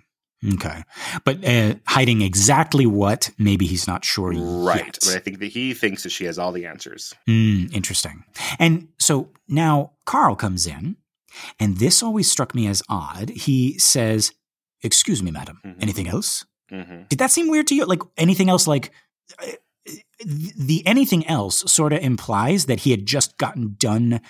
okay. 0.55 0.83
But 1.25 1.43
uh, 1.45 1.75
hiding 1.87 2.21
exactly 2.21 2.85
what, 2.85 3.29
maybe 3.37 3.65
he's 3.65 3.87
not 3.87 4.05
sure 4.05 4.31
Right. 4.33 4.85
yet. 4.85 4.99
But 5.05 5.15
I 5.15 5.19
think 5.19 5.39
that 5.39 5.47
he 5.47 5.73
thinks 5.73 6.03
that 6.03 6.09
she 6.11 6.25
has 6.25 6.37
all 6.39 6.51
the 6.51 6.65
answers. 6.65 7.13
Mm, 7.27 7.73
interesting. 7.73 8.23
And 8.59 8.87
so 8.99 9.29
now 9.47 9.93
Carl 10.05 10.35
comes 10.35 10.65
in, 10.67 10.95
and 11.59 11.77
this 11.77 12.01
always 12.03 12.29
struck 12.31 12.53
me 12.55 12.67
as 12.67 12.81
odd. 12.89 13.29
He 13.29 13.77
says, 13.79 14.33
Excuse 14.81 15.21
me, 15.21 15.29
madam, 15.31 15.59
Mhm. 15.65 15.75
anything 15.81 16.07
else? 16.07 16.45
hmm 16.69 17.01
Did 17.09 17.19
that 17.19 17.31
seem 17.31 17.49
weird 17.49 17.67
to 17.67 17.75
you? 17.75 17.85
Like 17.85 18.01
anything 18.17 18.49
else, 18.49 18.65
like 18.67 18.91
uh, 19.41 19.45
the 20.25 20.83
anything 20.85 21.25
else 21.27 21.63
sort 21.71 21.93
of 21.93 21.99
implies 22.01 22.65
that 22.65 22.81
he 22.81 22.91
had 22.91 23.05
just 23.05 23.37
gotten 23.37 23.75
done 23.77 24.21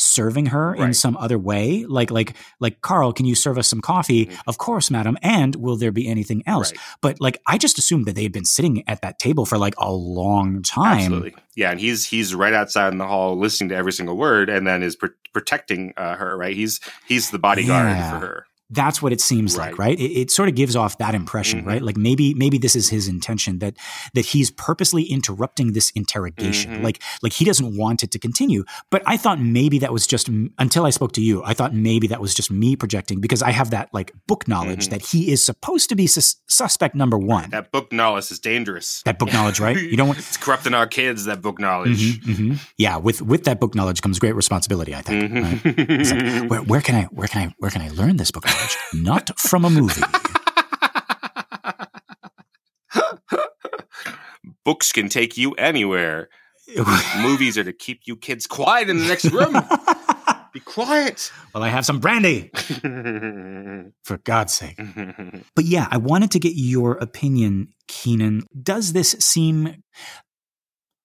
serving 0.00 0.46
her 0.46 0.74
in 0.76 0.94
some 0.94 1.16
other 1.16 1.36
way 1.38 1.84
like 1.88 2.10
like 2.10 2.34
like 2.60 2.80
carl 2.82 3.12
can 3.12 3.26
you 3.26 3.34
serve 3.34 3.58
us 3.58 3.66
some 3.66 3.80
coffee 3.80 4.26
Mhm. 4.26 4.38
of 4.46 4.56
course 4.56 4.90
madam 4.92 5.18
and 5.22 5.56
will 5.56 5.76
there 5.76 5.90
be 5.90 6.06
anything 6.08 6.42
else 6.46 6.70
Right. 6.70 6.80
but 7.00 7.20
like 7.20 7.36
i 7.48 7.58
just 7.58 7.78
assumed 7.78 8.06
that 8.06 8.14
they 8.14 8.22
had 8.22 8.32
been 8.32 8.44
sitting 8.44 8.88
at 8.88 9.02
that 9.02 9.18
table 9.18 9.44
for 9.44 9.58
like 9.58 9.74
a 9.78 9.92
long 9.92 10.62
time 10.62 10.98
Absolutely. 11.00 11.34
Yeah, 11.56 11.72
and 11.72 11.80
he's 11.80 12.04
he's 12.06 12.36
right 12.36 12.52
outside 12.52 12.92
in 12.92 12.98
the 12.98 13.06
hall 13.08 13.36
listening 13.36 13.70
to 13.70 13.74
every 13.74 13.90
single 13.92 14.16
word, 14.16 14.48
and 14.48 14.64
then 14.64 14.84
is 14.84 14.94
pr- 14.94 15.08
protecting 15.32 15.92
uh, 15.96 16.14
her. 16.14 16.36
Right. 16.38 16.54
He's 16.54 16.78
he's 17.08 17.30
the 17.30 17.38
bodyguard 17.40 17.88
Yeah. 17.88 18.10
for 18.20 18.24
her. 18.26 18.46
That's 18.70 19.00
what 19.00 19.12
it 19.12 19.20
seems 19.20 19.56
like 19.56 19.78
Right. 19.78 19.88
right 19.88 19.98
it, 20.00 20.12
it 20.20 20.30
sort 20.30 20.48
of 20.48 20.54
gives 20.54 20.76
off 20.76 20.98
that 20.98 21.14
impression 21.14 21.62
Mhm. 21.62 21.66
right 21.66 21.82
like 21.82 21.96
maybe 21.96 22.34
maybe 22.34 22.58
this 22.58 22.76
is 22.76 22.90
his 22.90 23.08
intention 23.08 23.60
that 23.60 23.74
that 24.14 24.26
he's 24.26 24.50
purposely 24.50 25.04
interrupting 25.04 25.72
this 25.72 25.90
interrogation 25.94 26.72
Mhm. 26.72 26.82
like 26.82 27.02
like 27.22 27.32
he 27.32 27.44
doesn't 27.44 27.76
want 27.76 28.02
it 28.02 28.10
to 28.10 28.18
continue 28.18 28.64
but 28.90 29.02
i 29.06 29.16
thought 29.16 29.40
maybe 29.40 29.78
that 29.78 29.92
was 29.92 30.06
just 30.06 30.28
until 30.58 30.84
i 30.84 30.90
spoke 30.90 31.12
to 31.12 31.22
you 31.22 31.42
i 31.44 31.54
thought 31.54 31.74
maybe 31.74 32.06
that 32.08 32.20
was 32.20 32.34
just 32.34 32.50
me 32.50 32.76
projecting 32.76 33.20
because 33.20 33.42
i 33.42 33.50
have 33.50 33.70
that 33.70 33.88
like 33.94 34.12
book 34.26 34.46
knowledge 34.46 34.86
Mhm. 34.86 34.90
that 34.90 35.02
he 35.06 35.32
is 35.32 35.42
supposed 35.44 35.88
to 35.88 35.96
be 35.96 36.06
sus- 36.06 36.36
suspect 36.48 36.94
number 36.94 37.16
one 37.18 37.48
That 37.50 37.72
book 37.72 37.90
knowledge 37.92 38.30
is 38.30 38.38
dangerous. 38.38 39.02
that 39.06 39.18
book 39.18 39.32
knowledge 39.32 39.60
right 39.60 39.76
you 39.80 39.96
don't 39.96 40.08
want 40.12 40.18
it's 40.18 40.36
corrupting 40.36 40.74
our 40.74 40.86
kids. 40.86 41.24
That 41.24 41.40
book 41.42 41.58
knowledge. 41.58 42.20
Mhm, 42.20 42.36
mhm. 42.36 42.58
yeah 42.76 42.96
with 42.96 43.22
with 43.22 43.44
that 43.44 43.60
book 43.60 43.74
knowledge 43.74 44.02
comes 44.02 44.18
great 44.18 44.34
responsibility 44.34 44.94
i 44.94 45.00
think 45.02 45.32
right? 45.32 45.64
Like, 45.64 46.50
where, 46.50 46.60
where 46.62 46.80
can 46.80 46.94
I 46.96 47.04
where 47.04 47.28
can 47.28 47.40
I 47.48 47.54
where 47.58 47.70
can 47.70 47.82
I 47.82 47.88
learn 47.90 48.16
this 48.18 48.30
book 48.30 48.44
Not 48.94 49.38
from 49.38 49.64
a 49.64 49.70
movie. 49.70 50.02
Books 54.64 54.92
can 54.92 55.08
take 55.08 55.36
you 55.36 55.52
anywhere. 55.52 56.28
Movies 57.18 57.56
are 57.56 57.64
to 57.64 57.72
keep 57.72 58.02
you 58.04 58.16
kids 58.16 58.46
quiet 58.46 58.90
in 58.90 58.98
the 58.98 59.06
next 59.06 59.24
room. 59.26 59.54
Be 60.52 60.60
quiet. 60.60 61.30
well, 61.54 61.62
I 61.62 61.68
have 61.68 61.84
some 61.84 62.00
brandy 62.00 62.50
for 64.04 64.18
God's 64.24 64.54
sake. 64.54 64.78
But 65.54 65.64
yeah, 65.64 65.88
I 65.90 65.98
wanted 65.98 66.30
to 66.32 66.38
get 66.38 66.52
your 66.54 66.92
opinion, 66.92 67.68
Keenan. 67.86 68.44
Does 68.62 68.92
this 68.94 69.10
seem 69.20 69.82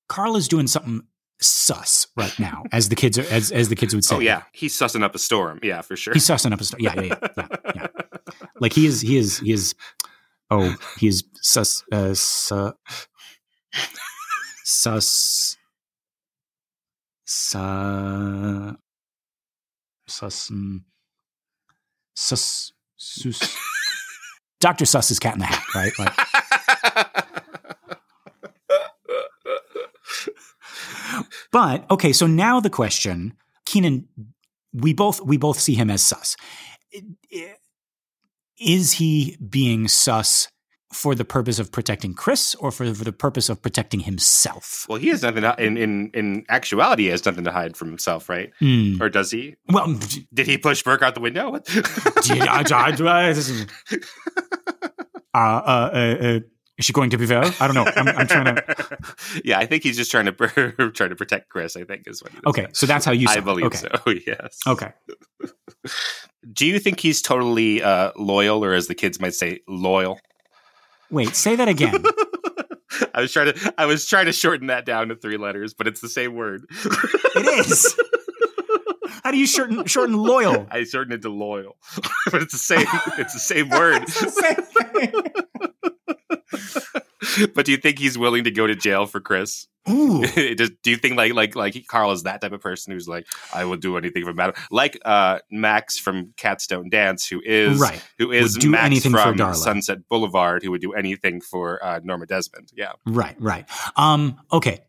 Carl 0.08 0.36
is 0.38 0.48
doing 0.48 0.68
something 0.68 1.02
sus 1.44 2.08
right 2.16 2.38
now, 2.40 2.64
as 2.72 2.90
the 2.90 2.96
kids 2.96 3.18
are, 3.20 3.26
as 3.30 3.52
as 3.52 3.70
the 3.70 3.76
kids 3.76 3.94
would 3.94 4.04
say. 4.04 4.16
oh 4.16 4.20
yeah, 4.20 4.44
he's 4.54 4.78
sussing 4.78 5.04
up 5.04 5.14
a 5.16 5.20
storm. 5.20 5.60
Yeah, 5.62 5.82
for 5.82 5.96
sure. 5.96 6.14
he's 6.14 6.26
sussing 6.26 6.54
up 6.54 6.62
a 6.62 6.64
storm. 6.64 6.82
Yeah, 6.82 6.94
yeah, 6.96 7.02
yeah, 7.04 7.28
yeah, 7.38 7.48
yeah. 7.76 7.88
Like 8.60 8.74
he 8.74 8.86
is, 8.86 9.02
he 9.02 9.18
is, 9.18 9.40
he 9.40 9.52
is. 9.52 9.76
Oh, 10.50 10.76
he 11.00 11.08
is 11.08 11.24
sus, 11.42 11.84
uh, 11.92 12.14
su, 12.14 12.74
sus, 14.64 15.58
su, 17.26 18.78
sus, 20.08 20.50
mm, 20.50 20.82
sus, 22.16 22.74
sus. 22.98 23.58
Doctor 24.64 24.86
Sus 24.86 25.12
is 25.12 25.20
Cat 25.20 25.34
in 25.34 25.40
the 25.40 25.46
Hat, 25.46 25.62
right? 25.76 25.92
Like, 26.00 26.14
but 31.54 31.90
okay, 31.92 32.12
so 32.12 32.28
now 32.28 32.60
the 32.60 32.72
question, 32.72 33.36
Keenan, 33.66 34.08
we 34.74 34.92
both 34.92 35.22
we 35.22 35.38
both 35.38 35.60
see 35.60 35.76
him 35.76 35.92
as 35.92 36.02
sus. 36.02 36.36
Is 38.60 38.94
he 38.94 39.38
being 39.38 39.88
sus 39.88 40.48
for 40.92 41.14
the 41.14 41.26
purpose 41.26 41.60
of 41.60 41.72
protecting 41.72 42.16
Chris, 42.16 42.56
or 42.56 42.72
for, 42.72 42.90
the 42.90 43.12
purpose 43.12 43.50
of 43.50 43.62
protecting 43.62 44.00
himself? 44.02 44.88
well, 44.90 44.98
he 44.98 45.10
has 45.10 45.22
nothing 45.22 45.44
to, 45.44 45.56
in 45.64 45.78
in 45.78 46.10
in 46.16 46.44
actuality. 46.50 47.04
He 47.04 47.10
has 47.10 47.24
nothing 47.24 47.44
to 47.44 47.52
hide 47.52 47.78
from 47.78 47.90
himself, 47.90 48.30
right? 48.30 48.52
Hmm. 48.58 49.00
Or 49.00 49.10
does 49.10 49.30
he? 49.30 49.54
Well, 49.70 49.96
Did 50.34 50.48
he 50.48 50.58
push 50.58 50.82
Burke 50.82 51.04
out 51.04 51.14
the 51.14 51.22
window? 51.22 51.60
Did 51.60 51.86
I, 52.42 52.64
I, 52.72 52.96
I, 53.00 53.32
uh, 55.36 55.38
uh, 55.38 55.90
uh, 55.94 56.26
uh, 56.26 56.40
is 56.78 56.86
she 56.86 56.94
going 56.94 57.12
to 57.12 57.18
be 57.18 57.26
there? 57.26 57.44
I 57.60 57.68
don't 57.68 57.76
know. 57.76 57.86
I'm, 57.96 58.08
I'm 58.08 58.28
trying 58.28 58.56
to. 58.56 58.98
yeah, 59.46 59.60
I 59.60 59.66
think 59.66 59.84
he's 59.84 59.96
just 59.96 60.10
trying 60.10 60.26
to 60.26 60.32
trying 60.94 61.10
to 61.10 61.16
protect 61.16 61.50
Chris. 61.50 61.76
I 61.76 61.84
think 61.84 62.08
is 62.08 62.24
what. 62.24 62.32
Okay, 62.48 62.68
so 62.74 62.86
that's 62.86 63.06
how 63.06 63.12
you. 63.12 63.28
I 63.30 63.40
believe 63.40 63.66
okay. 63.66 63.78
so. 63.78 63.90
Yes. 64.28 64.60
Okay. 64.66 64.92
Do 66.52 66.66
you 66.66 66.80
think 66.80 67.00
he's 67.00 67.22
totally 67.22 67.84
uh, 67.84 68.12
loyal, 68.18 68.64
or 68.66 68.74
as 68.74 68.88
the 68.88 68.96
kids 68.96 69.20
might 69.20 69.34
say, 69.34 69.60
loyal? 69.68 70.20
Wait, 71.12 71.36
say 71.36 71.56
that 71.56 71.68
again. 71.68 72.04
I 73.14 73.22
was 73.22 73.32
trying 73.32 73.54
to 73.54 73.74
I 73.78 73.86
was 73.86 74.06
trying 74.08 74.26
to 74.26 74.34
shorten 74.34 74.68
that 74.68 74.86
down 74.86 75.10
to 75.10 75.16
three 75.16 75.38
letters, 75.38 75.74
but 75.76 75.88
it's 75.88 76.02
the 76.02 76.10
same 76.10 76.36
word. 76.36 76.66
It 76.70 77.66
is. 77.66 77.96
How 79.24 79.32
do 79.32 79.38
you 79.38 79.48
shorten 79.48 79.86
shorten 79.86 80.18
loyal? 80.18 80.68
I 80.72 80.84
shortened 80.86 81.14
it 81.14 81.22
to 81.22 81.30
loyal, 81.30 81.78
but 82.32 82.42
it's 82.42 82.54
the 82.54 82.58
same. 82.58 82.88
It's 83.20 83.34
the 83.34 83.40
same 83.40 83.70
word. 83.70 84.04
but 87.56 87.66
do 87.66 87.72
you 87.72 87.78
think 87.78 88.00
he's 88.00 88.18
willing 88.18 88.44
to 88.46 88.52
go 88.52 88.68
to 88.68 88.76
jail 88.76 89.06
for 89.06 89.20
Chris? 89.20 89.68
Ooh. 89.90 90.22
Does- 90.56 90.72
do 90.82 90.92
you 90.92 90.98
think 90.98 91.18
like 91.18 91.34
like 91.34 91.56
like 91.58 91.86
Carl 91.88 92.12
is 92.12 92.24
that 92.24 92.40
type 92.40 92.54
of 92.54 92.62
person 92.62 92.94
who's 92.94 93.08
like 93.08 93.28
I 93.54 93.66
will 93.66 93.76
do 93.76 93.98
anything 93.98 94.24
for 94.24 94.32
Madam 94.34 94.56
like 94.72 94.98
uh 95.04 95.40
Max 95.52 96.00
from 96.00 96.34
Cats 96.38 96.68
Don't 96.68 96.90
Dance 96.90 97.28
who 97.28 97.42
is 97.44 97.80
Right. 97.80 98.02
who 98.18 98.32
is 98.32 98.54
Would 98.56 98.62
do 98.62 98.70
Max 98.70 98.86
anything 98.86 99.12
for 99.12 99.18
from 99.18 99.36
Darla. 99.38 99.56
Sunset 99.56 100.08
Boulevard 100.08 100.64
who 100.64 100.72
would 100.72 100.80
do 100.82 100.94
anything 100.94 101.42
for 101.42 101.84
uh, 101.84 102.00
Norma 102.02 102.26
Desmond 102.28 102.72
yeah 102.76 102.94
Right, 103.06 103.36
right. 103.40 103.66
Um, 103.98 104.40
okay. 104.54 104.80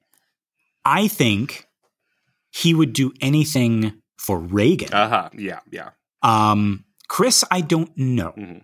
I 0.84 1.09
think 1.09 1.66
he 2.53 2.72
would 2.72 2.92
do 2.92 3.12
anything 3.20 4.01
for 4.16 4.38
Regan. 4.38 4.92
uh 4.95 5.09
huh 5.09 5.28
yeah 5.36 5.59
yeah 5.72 5.90
Um, 6.22 6.84
Chris, 7.09 7.42
I 7.51 7.62
don't 7.62 7.90
know. 7.99 8.32
Mhm. 8.38 8.62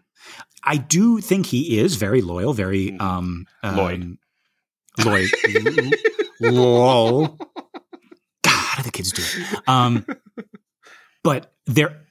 I 0.65 0.77
do 0.77 1.21
think 1.21 1.47
he 1.47 1.79
is 1.79 1.97
very 1.97 2.21
loyal, 2.23 2.53
very 2.53 2.99
um, 2.99 3.47
um 3.63 3.77
Lloyd. 3.77 4.19
Lloyd. 5.05 5.31
Lol. 6.41 7.27
God, 8.43 8.51
how 8.51 8.83
do 8.83 8.85
the 8.85 8.91
kids 8.93 9.13
do 9.13 9.23
it? 9.23 9.69
Um, 9.69 10.05
but 11.23 11.53
there, 11.67 12.03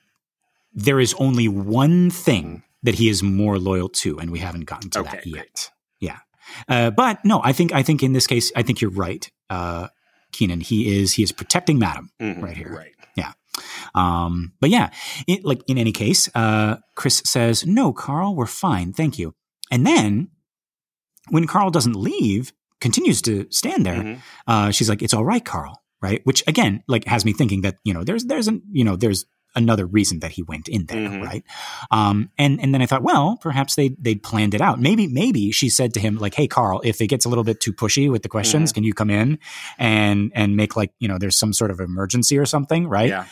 there 0.73 0.99
is 0.99 1.13
only 1.15 1.47
one 1.47 2.09
thing 2.09 2.63
that 2.83 2.95
he 2.95 3.09
is 3.09 3.21
more 3.23 3.57
loyal 3.59 3.89
to, 3.89 4.19
and 4.19 4.31
we 4.31 4.39
haven't 4.39 4.65
gotten 4.65 4.89
to 4.91 4.99
Okay, 4.99 5.09
that 5.11 5.23
great. 5.23 5.35
yet. 5.35 5.71
Yeah, 5.99 6.17
uh, 6.67 6.91
but 6.91 7.23
no, 7.25 7.41
I 7.43 7.51
think 7.53 7.73
I 7.73 7.83
think 7.83 8.01
in 8.03 8.13
this 8.13 8.25
case, 8.27 8.51
I 8.55 8.61
think 8.63 8.81
you're 8.81 8.91
right, 8.91 9.29
uh, 9.49 9.89
Keenan. 10.31 10.61
He 10.61 10.97
is 10.99 11.13
he 11.13 11.23
is 11.23 11.31
protecting 11.31 11.77
Madam. 11.79 12.11
Mhm, 12.21 12.41
Right 12.41 12.55
here. 12.57 12.71
Right. 12.71 12.93
Um, 13.95 14.53
but 14.59 14.69
yeah, 14.69 14.89
it, 15.27 15.43
like 15.45 15.61
in 15.67 15.77
any 15.77 15.91
case, 15.91 16.29
uh, 16.35 16.77
Chris 16.95 17.21
says, 17.25 17.65
"No, 17.65 17.93
Carl, 17.93 18.35
we're 18.35 18.45
fine, 18.45 18.93
thank 18.93 19.17
you." 19.19 19.33
And 19.71 19.85
then 19.85 20.29
when 21.29 21.47
Carl 21.47 21.69
doesn't 21.69 21.95
leave, 21.95 22.53
continues 22.81 23.21
to 23.23 23.45
stand 23.51 23.85
there, 23.85 24.01
Mhm. 24.01 24.19
uh, 24.47 24.71
she's 24.71 24.89
like, 24.89 25.01
"It's 25.01 25.13
all 25.13 25.25
right, 25.25 25.43
Carl." 25.43 25.81
Right, 26.01 26.21
which 26.23 26.45
again, 26.47 26.81
like, 26.87 27.03
has 27.07 27.25
me 27.25 27.33
thinking 27.33 27.61
that 27.63 27.75
you 27.83 27.93
know, 27.93 28.05
there's 28.05 28.23
there's 28.23 28.47
an 28.47 28.61
you 28.71 28.85
know, 28.85 28.95
there's 28.95 29.25
another 29.55 29.85
reason 29.85 30.19
that 30.21 30.31
he 30.31 30.41
went 30.43 30.69
in 30.69 30.85
there, 30.85 31.09
Mhm. 31.09 31.25
right? 31.25 31.43
Um, 31.91 32.29
and 32.37 32.61
and 32.61 32.73
then 32.73 32.81
I 32.81 32.85
thought, 32.85 33.03
well, 33.03 33.35
perhaps 33.41 33.75
they 33.75 33.97
they 33.99 34.15
planned 34.15 34.53
it 34.53 34.61
out. 34.61 34.79
Maybe 34.79 35.07
maybe 35.07 35.51
she 35.51 35.67
said 35.67 35.93
to 35.95 35.99
him 35.99 36.15
like, 36.17 36.35
"Hey, 36.35 36.47
Carl, 36.47 36.79
if 36.85 37.01
it 37.01 37.07
gets 37.07 37.25
a 37.25 37.29
little 37.29 37.43
bit 37.43 37.59
too 37.59 37.73
pushy 37.73 38.09
with 38.09 38.23
the 38.23 38.29
questions, 38.29 38.71
can 38.71 38.85
you 38.85 38.93
come 38.93 39.09
in 39.09 39.39
and 39.77 40.31
and 40.35 40.55
make 40.55 40.77
like 40.77 40.93
you 40.99 41.09
know, 41.09 41.17
there's 41.17 41.35
some 41.35 41.51
sort 41.51 41.69
of 41.71 41.81
emergency 41.81 42.37
or 42.37 42.45
something, 42.45 42.87
right?" 42.87 43.09
Yeah. 43.09 43.25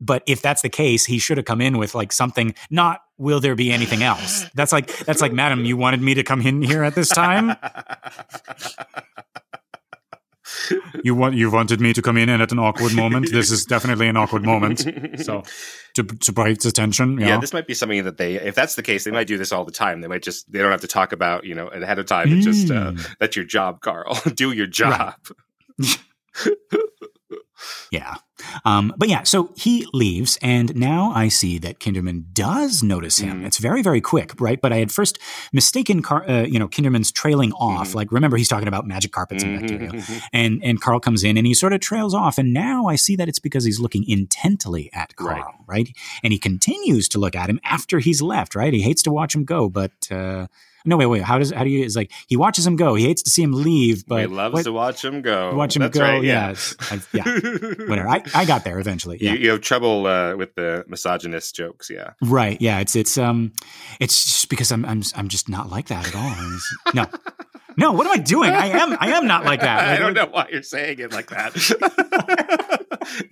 But 0.00 0.22
if 0.26 0.42
that's 0.42 0.62
the 0.62 0.68
case, 0.68 1.04
he 1.06 1.18
should 1.18 1.36
have 1.38 1.46
come 1.46 1.60
in 1.60 1.78
with 1.78 1.94
like 1.94 2.12
something. 2.12 2.54
Not 2.70 3.00
will 3.16 3.40
there 3.40 3.54
be 3.54 3.72
anything 3.72 4.02
else? 4.02 4.44
That's 4.54 4.72
like 4.72 4.96
that's 5.06 5.20
like, 5.20 5.32
madam, 5.32 5.64
you 5.64 5.76
wanted 5.76 6.02
me 6.02 6.14
to 6.14 6.22
come 6.22 6.40
in 6.42 6.62
here 6.62 6.82
at 6.82 6.94
this 6.94 7.08
time. 7.08 7.56
You 11.02 11.14
want 11.14 11.34
you 11.34 11.50
wanted 11.50 11.80
me 11.80 11.92
to 11.92 12.00
come 12.02 12.16
in 12.16 12.28
and 12.28 12.40
at 12.42 12.52
an 12.52 12.58
awkward 12.58 12.94
moment. 12.94 13.30
This 13.32 13.50
is 13.50 13.64
definitely 13.64 14.08
an 14.08 14.16
awkward 14.16 14.44
moment. 14.44 14.80
So 15.24 15.42
to 15.94 16.02
to 16.04 16.32
break 16.32 16.64
attention, 16.64 17.18
yeah, 17.18 17.26
yeah. 17.28 17.38
this 17.38 17.52
might 17.52 17.66
be 17.66 17.74
something 17.74 18.04
that 18.04 18.18
they, 18.18 18.34
if 18.36 18.54
that's 18.54 18.74
the 18.74 18.82
case, 18.82 19.04
they 19.04 19.10
might 19.10 19.26
do 19.26 19.36
this 19.36 19.52
all 19.52 19.64
the 19.64 19.72
time. 19.72 20.00
They 20.00 20.08
might 20.08 20.22
just, 20.22 20.50
they 20.50 20.60
don't 20.60 20.70
have 20.70 20.80
to 20.82 20.86
talk 20.86 21.12
about, 21.12 21.44
you 21.44 21.54
know, 21.54 21.68
ahead 21.68 21.98
of 21.98 22.06
time. 22.06 22.32
It's 22.32 22.44
just, 22.44 22.70
uh, 22.70 22.92
Mm. 22.92 23.16
that's 23.18 23.36
your 23.36 23.44
job, 23.44 23.80
Carl. 23.80 24.14
do 24.34 24.52
your 24.52 24.66
job. 24.66 25.14
Yeah. 27.90 28.16
Um, 28.64 28.92
but 28.96 29.08
yeah, 29.08 29.22
so 29.22 29.52
he 29.56 29.86
leaves, 29.92 30.38
and 30.42 30.74
now 30.74 31.12
I 31.14 31.28
see 31.28 31.58
that 31.58 31.78
Kinderman 31.78 32.24
does 32.32 32.82
notice 32.82 33.18
him. 33.18 33.42
Mhm. 33.42 33.46
It's 33.46 33.58
very, 33.58 33.80
very 33.80 34.00
quick, 34.00 34.32
right? 34.40 34.60
But 34.60 34.72
I 34.72 34.78
had 34.78 34.90
first 34.90 35.18
mistaken, 35.52 36.02
Car- 36.02 36.28
uh, 36.28 36.42
you 36.44 36.58
know, 36.58 36.66
Kinderman's 36.68 37.12
trailing 37.12 37.52
off. 37.52 37.90
Mhm. 37.90 37.94
Like, 37.94 38.12
remember, 38.12 38.36
he's 38.36 38.48
talking 38.48 38.66
about 38.68 38.86
magic 38.86 39.12
carpets 39.12 39.44
and 39.44 39.56
Mhm, 39.56 39.60
bacteria. 39.60 39.90
mhm. 39.92 40.22
And 40.32 40.60
and 40.64 40.80
Carl 40.80 40.98
comes 41.00 41.22
in 41.22 41.36
and 41.38 41.46
he 41.46 41.54
sort 41.54 41.72
of 41.72 41.80
trails 41.80 42.12
off. 42.14 42.36
And 42.36 42.52
now 42.52 42.86
I 42.86 42.96
see 42.96 43.14
that 43.16 43.28
it's 43.28 43.38
because 43.38 43.64
he's 43.64 43.78
looking 43.78 44.04
intently 44.08 44.90
at 44.92 45.14
Carl, 45.16 45.54
right? 45.68 45.88
And 46.22 46.32
he 46.32 46.38
continues 46.38 47.08
to 47.10 47.18
look 47.18 47.36
at 47.36 47.48
him 47.48 47.60
after 47.64 48.00
he's 48.00 48.20
left, 48.20 48.54
right? 48.56 48.72
He 48.74 48.82
hates 48.82 49.02
to 49.04 49.12
watch 49.12 49.34
him 49.34 49.44
go, 49.44 49.68
but 49.68 49.92
uh, 50.10 50.48
no, 50.84 50.96
wait, 50.96 51.06
wait. 51.06 51.22
How 51.22 51.38
does 51.38 51.50
how 51.52 51.64
do 51.64 51.70
you? 51.70 51.84
It's 51.84 51.96
like 51.96 52.10
he 52.26 52.36
watches 52.36 52.66
him 52.66 52.76
go. 52.76 52.94
He 52.94 53.04
hates 53.04 53.22
to 53.22 53.30
see 53.30 53.42
him 53.42 53.52
leave, 53.52 54.06
but 54.06 54.20
he 54.20 54.26
loves 54.26 54.52
what- 54.54 54.64
to 54.64 54.72
watch 54.72 55.04
him 55.04 55.22
go. 55.22 55.54
watch 55.54 55.76
him 55.76 55.82
That's 55.82 55.96
go. 55.98 56.04
Right, 56.04 56.22
yeah, 56.22 56.50
it's- 56.50 56.76
I- 56.90 57.00
yeah. 57.12 57.24
Whatever. 57.88 58.08
I, 58.08 58.22
I 58.34 58.44
got 58.44 58.64
there 58.64 58.78
eventually. 58.78 59.18
Yeah. 59.20 59.32
You, 59.32 59.38
you 59.38 59.50
have 59.50 59.60
trouble 59.60 60.06
uh, 60.06 60.36
with 60.36 60.54
the 60.54 60.84
misogynist 60.88 61.54
jokes, 61.54 61.88
yeah. 61.90 62.10
Right. 62.22 62.60
Yeah. 62.60 62.80
It's 62.80 62.94
it's 62.96 63.16
um 63.18 63.52
it's 64.00 64.24
just 64.24 64.48
because 64.48 64.70
I'm 64.72 64.84
I'm 64.84 65.02
I'm 65.16 65.28
just 65.28 65.48
not 65.48 65.70
like 65.70 65.88
that 65.88 66.06
at 66.08 66.14
all. 66.14 66.58
No. 66.94 67.06
No, 67.76 67.90
what 67.92 68.06
am 68.06 68.12
I 68.12 68.18
doing? 68.18 68.50
I 68.50 68.66
am 68.68 68.96
I 69.00 69.08
am 69.16 69.26
not 69.26 69.44
like 69.44 69.60
that. 69.60 69.88
I 69.88 69.98
don't 69.98 70.14
know 70.14 70.26
why 70.30 70.46
you're 70.52 70.62
saying 70.62 71.00
it 71.00 71.12
like 71.12 71.30
that. 71.30 71.54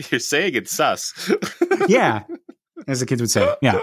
you're 0.11 0.19
saying 0.21 0.55
it's 0.55 0.73
sus. 0.73 1.31
Yeah. 1.89 2.25
As 2.89 3.01
the 3.01 3.07
kids 3.07 3.21
would 3.21 3.31
say. 3.31 3.55
Yeah. 3.63 3.79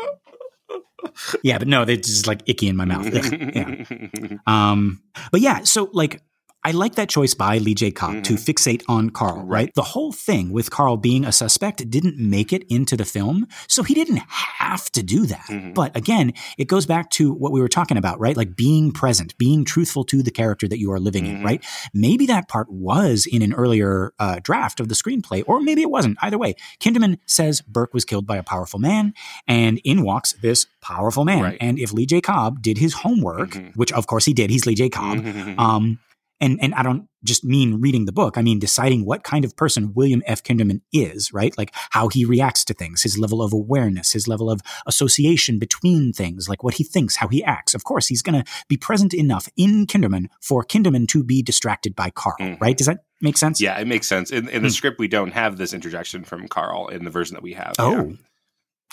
Yeah, 1.44 1.58
but 1.58 1.68
no, 1.68 1.86
they're 1.86 1.98
just 1.98 2.28
like 2.28 2.42
icky 2.48 2.68
in 2.68 2.76
my 2.76 2.86
mouth. 2.86 3.08
Yeah. 3.54 4.38
Um, 4.48 5.02
but 5.32 5.42
yeah, 5.42 5.64
so 5.64 5.90
like 5.94 6.22
I 6.64 6.72
like 6.72 6.96
that 6.96 7.08
choice 7.08 7.34
by 7.34 7.58
Lee 7.58 7.74
J. 7.74 7.90
Cobb 7.92 8.22
to 8.24 8.34
Mhm. 8.34 8.44
fixate 8.46 8.84
on 8.90 9.12
Carl, 9.12 9.38
right? 9.44 9.48
Right. 9.60 9.72
The 9.76 9.82
whole 9.82 10.12
thing 10.12 10.52
with 10.52 10.70
Carl 10.70 10.98
being 10.98 11.24
a 11.24 11.32
suspect 11.32 11.90
didn't 11.90 12.18
make 12.18 12.52
it 12.52 12.64
into 12.70 12.98
the 12.98 13.06
film, 13.06 13.48
so 13.68 13.82
he 13.84 13.94
didn't 13.94 14.22
have 14.28 14.92
to 14.92 15.02
do 15.02 15.26
that. 15.26 15.46
Mhm. 15.50 15.74
But 15.74 15.96
again, 15.96 16.34
it 16.58 16.68
goes 16.68 16.86
back 16.86 17.10
to 17.12 17.32
what 17.34 17.52
we 17.54 17.62
were 17.62 17.70
talking 17.70 17.96
about, 17.98 18.20
right? 18.20 18.36
Like 18.36 18.58
being 18.58 18.92
present, 18.92 19.38
being 19.38 19.64
truthful 19.64 20.04
to 20.06 20.22
the 20.22 20.32
character 20.32 20.68
that 20.68 20.80
you 20.80 20.92
are 20.92 21.00
living 21.00 21.26
in, 21.26 21.38
Mhm. 21.38 21.46
right? 21.46 21.64
Maybe 21.94 22.26
that 22.26 22.50
part 22.50 22.68
was 22.70 23.26
in 23.26 23.42
an 23.42 23.54
earlier 23.54 24.14
uh, 24.20 24.40
draft 24.44 24.80
of 24.82 24.90
the 24.90 24.96
screenplay, 24.96 25.44
or 25.48 25.62
maybe 25.62 25.82
it 25.82 25.90
wasn't. 25.90 26.18
Either 26.22 26.38
way, 26.38 26.56
Kinderman 26.82 27.18
says 27.26 27.62
Burke 27.62 27.94
was 27.94 28.04
killed 28.04 28.28
by 28.28 28.36
a 28.38 28.44
powerful 28.44 28.80
man, 28.80 29.14
and 29.48 29.80
in 29.86 30.04
walks 30.04 30.34
this 30.42 30.66
powerful 30.82 31.24
man. 31.24 31.42
Right. 31.42 31.58
And 31.62 31.80
if 31.80 31.94
Lee 31.94 32.06
J. 32.06 32.20
Cobb 32.22 32.62
did 32.62 32.78
his 32.80 32.94
homework, 32.96 33.52
Mhm. 33.52 33.76
which 33.78 33.92
of 33.94 34.08
course 34.08 34.26
he 34.26 34.34
did, 34.34 34.50
he's 34.50 34.66
Lee 34.66 34.76
J. 34.76 34.90
Cobb. 34.90 35.20
Mhm. 35.20 35.58
Um, 35.58 36.00
and 36.42 36.60
and 36.62 36.74
I 36.74 36.84
don't 36.84 37.08
just 37.24 37.44
mean 37.44 37.82
reading 37.82 38.06
the 38.06 38.12
book. 38.14 38.38
I 38.38 38.42
mean 38.42 38.60
deciding 38.60 39.06
what 39.06 39.24
kind 39.24 39.44
of 39.44 39.56
person 39.58 39.94
William 39.94 40.24
F. 40.26 40.42
Kinderman 40.44 40.82
is, 40.94 41.34
right? 41.34 41.58
Like 41.58 41.72
how 41.92 42.08
he 42.08 42.24
reacts 42.26 42.64
to 42.66 42.74
things, 42.74 43.04
his 43.04 43.18
level 43.18 43.42
of 43.42 43.52
awareness, 43.54 44.14
his 44.14 44.28
level 44.28 44.50
of 44.50 44.62
association 44.86 45.60
between 45.60 46.14
things, 46.14 46.48
like 46.48 46.64
what 46.64 46.76
he 46.76 46.84
thinks, 46.84 47.18
how 47.18 47.28
he 47.28 47.44
acts. 47.44 47.74
Of 47.74 47.84
course, 47.84 48.08
he's 48.08 48.22
going 48.22 48.42
to 48.44 48.52
be 48.68 48.78
present 48.78 49.14
enough 49.14 49.50
in 49.58 49.86
Kinderman 49.86 50.28
for 50.42 50.64
Kinderman 50.64 51.08
to 51.10 51.24
be 51.24 51.42
distracted 51.42 51.96
by 51.96 52.10
Carl, 52.10 52.36
Mhm. 52.40 52.62
right? 52.62 52.78
Does 52.78 52.88
that 52.88 53.00
make 53.22 53.38
sense? 53.38 53.60
yeah, 53.60 53.78
it 53.80 53.88
makes 53.88 54.08
sense. 54.08 54.32
In, 54.32 54.48
in 54.50 54.62
the 54.64 54.70
Hmm. 54.70 54.74
script, 54.74 54.98
we 55.00 55.08
don't 55.10 55.32
have 55.34 55.58
this 55.58 55.74
interjection 55.74 56.24
from 56.24 56.48
Carl 56.48 56.88
in 56.88 57.04
the 57.04 57.12
version 57.12 57.34
that 57.36 57.44
we 57.44 57.54
have. 57.54 57.74
Oh, 57.80 57.92
yeah. 57.92 58.02
Mm-hmm. 58.04 58.14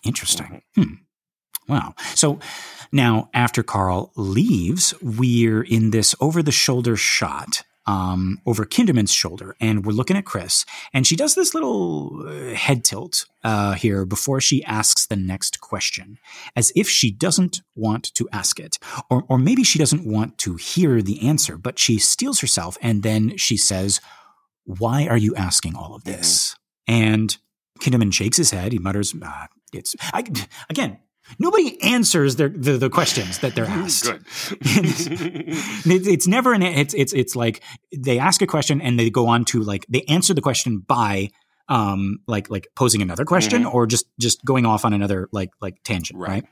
interesting. 0.05 0.63
Hmm. 0.75 0.83
Wow. 1.69 1.95
So 2.15 2.39
now, 2.93 3.29
after 3.35 3.63
Carl 3.63 4.13
leaves, 4.17 4.95
we're 5.03 5.63
in 5.63 5.91
this 5.91 6.15
over 6.21 6.43
the 6.43 6.53
shoulder 6.53 6.97
shot 6.97 7.63
um, 7.87 8.41
over 8.45 8.65
Kinderman's 8.65 9.13
shoulder, 9.13 9.55
and 9.61 9.85
we're 9.87 9.93
looking 9.93 10.17
at 10.17 10.25
Chris, 10.25 10.65
and 10.93 11.07
she 11.07 11.17
does 11.17 11.35
this 11.35 11.55
little 11.55 12.25
uh, 12.27 12.55
head 12.55 12.85
tilt 12.85 13.27
uh, 13.45 13.75
here 13.75 14.05
before 14.05 14.41
she 14.41 14.65
asks 14.65 15.07
the 15.07 15.17
next 15.17 15.61
question, 15.61 16.19
as 16.57 16.73
if 16.75 16.89
she 16.89 17.11
doesn't 17.13 17.63
want 17.77 18.13
to 18.15 18.29
ask 18.33 18.59
it, 18.59 18.79
or, 19.09 19.25
or 19.29 19.39
maybe 19.39 19.63
she 19.63 19.79
doesn't 19.79 20.05
want 20.05 20.37
to 20.39 20.57
hear 20.57 21.01
the 21.01 21.27
answer, 21.27 21.57
but 21.57 21.79
she 21.79 21.99
steels 21.99 22.41
herself, 22.41 22.77
and 22.83 23.03
then 23.03 23.37
she 23.37 23.57
says, 23.57 24.01
Why 24.65 25.07
are 25.07 25.19
you 25.19 25.35
asking 25.37 25.77
all 25.77 25.95
of 25.95 26.05
this? 26.05 26.57
And 26.89 27.37
Kinderman 27.81 28.13
shakes 28.13 28.37
his 28.37 28.51
head. 28.51 28.73
He 28.73 28.79
mutters, 28.79 29.15
ah, 29.23 29.49
"It's 29.73 29.95
I, 30.13 30.25
again." 30.69 30.99
Nobody 31.39 31.81
answers 31.83 32.37
their, 32.37 32.49
the 32.49 32.79
the 32.79 32.91
questions 32.91 33.39
that 33.41 33.55
they're 33.55 33.65
asked. 33.83 34.05
Good. 34.05 34.21
It- 35.87 36.07
it's 36.07 36.27
never 36.27 36.53
an 36.53 36.63
it's 36.63 36.95
it's 36.95 37.13
it's 37.13 37.35
like 37.37 37.63
they 37.97 38.19
ask 38.19 38.43
a 38.43 38.47
question 38.47 38.81
and 38.81 38.99
they 38.99 39.11
go 39.11 39.27
on 39.29 39.45
to 39.47 39.63
like 39.63 39.87
they 39.89 40.03
answer 40.03 40.35
the 40.35 40.41
question 40.41 40.79
by 40.79 41.31
um 41.69 42.19
like 42.29 42.49
like 42.51 42.69
posing 42.77 43.03
another 43.03 43.25
question 43.25 43.65
Mhm. 43.65 43.75
or 43.75 43.87
just 43.87 44.07
just 44.21 44.45
going 44.45 44.65
off 44.67 44.85
on 44.85 44.93
another 44.93 45.29
like 45.33 45.51
like 45.61 45.83
tangent 45.85 46.19
right. 46.19 46.29
Right. 46.31 46.45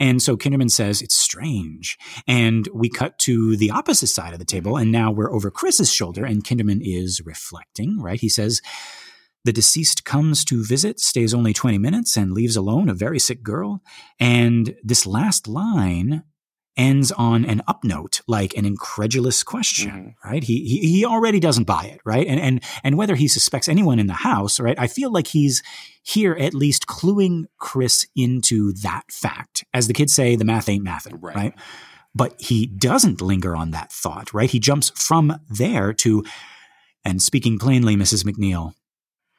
And 0.00 0.20
so 0.20 0.36
Kinderman 0.36 0.70
says 0.72 1.02
it's 1.02 1.14
strange, 1.14 1.98
and 2.26 2.68
we 2.74 2.88
cut 2.88 3.16
to 3.20 3.56
the 3.56 3.70
opposite 3.70 4.08
side 4.08 4.32
of 4.32 4.40
the 4.40 4.44
table, 4.44 4.76
and 4.76 4.90
now 4.90 5.12
we're 5.12 5.32
over 5.32 5.52
Chris's 5.52 5.92
shoulder, 5.92 6.24
and 6.24 6.42
Kinderman 6.42 6.80
is 6.82 7.20
reflecting. 7.24 8.00
Right, 8.00 8.20
he 8.20 8.28
says. 8.28 8.60
The 9.44 9.52
deceased 9.52 10.04
comes 10.04 10.44
to 10.46 10.64
visit, 10.64 11.00
stays 11.00 11.32
only 11.32 11.52
20 11.52 11.78
minutes, 11.78 12.16
and 12.16 12.32
leaves 12.32 12.56
alone 12.56 12.88
a 12.88 12.94
very 12.94 13.18
sick 13.18 13.42
girl. 13.42 13.82
And 14.18 14.74
this 14.82 15.06
last 15.06 15.48
line 15.48 16.24
ends 16.76 17.10
on 17.12 17.44
an 17.44 17.60
up 17.66 17.82
note, 17.82 18.20
like 18.28 18.56
an 18.56 18.64
incredulous 18.64 19.42
question, 19.42 19.90
mm-hmm. 19.90 20.28
right? 20.28 20.44
He, 20.44 20.64
he 20.64 20.92
he 20.92 21.04
already 21.04 21.40
doesn't 21.40 21.64
buy 21.64 21.84
it, 21.86 22.00
right? 22.04 22.26
And 22.26 22.40
and 22.40 22.64
and 22.84 22.96
whether 22.96 23.16
he 23.16 23.26
suspects 23.28 23.68
anyone 23.68 23.98
in 23.98 24.06
the 24.06 24.12
house, 24.12 24.60
right? 24.60 24.78
I 24.78 24.86
feel 24.86 25.12
like 25.12 25.26
he's 25.26 25.62
here 26.02 26.34
at 26.34 26.54
least 26.54 26.86
cluing 26.86 27.44
Chris 27.58 28.06
into 28.16 28.72
that 28.74 29.02
fact. 29.10 29.64
As 29.74 29.88
the 29.88 29.92
kids 29.92 30.14
say, 30.14 30.36
the 30.36 30.44
math 30.44 30.68
ain't 30.68 30.84
mathin', 30.84 31.18
Right. 31.20 31.36
right? 31.36 31.54
But 32.14 32.40
he 32.40 32.66
doesn't 32.66 33.20
linger 33.20 33.54
on 33.54 33.72
that 33.72 33.92
thought, 33.92 34.32
right? 34.32 34.50
He 34.50 34.58
jumps 34.58 34.90
from 34.94 35.38
there 35.50 35.92
to, 35.94 36.24
and 37.04 37.20
speaking 37.20 37.58
plainly, 37.58 37.96
Mrs. 37.96 38.24
McNeil, 38.24 38.72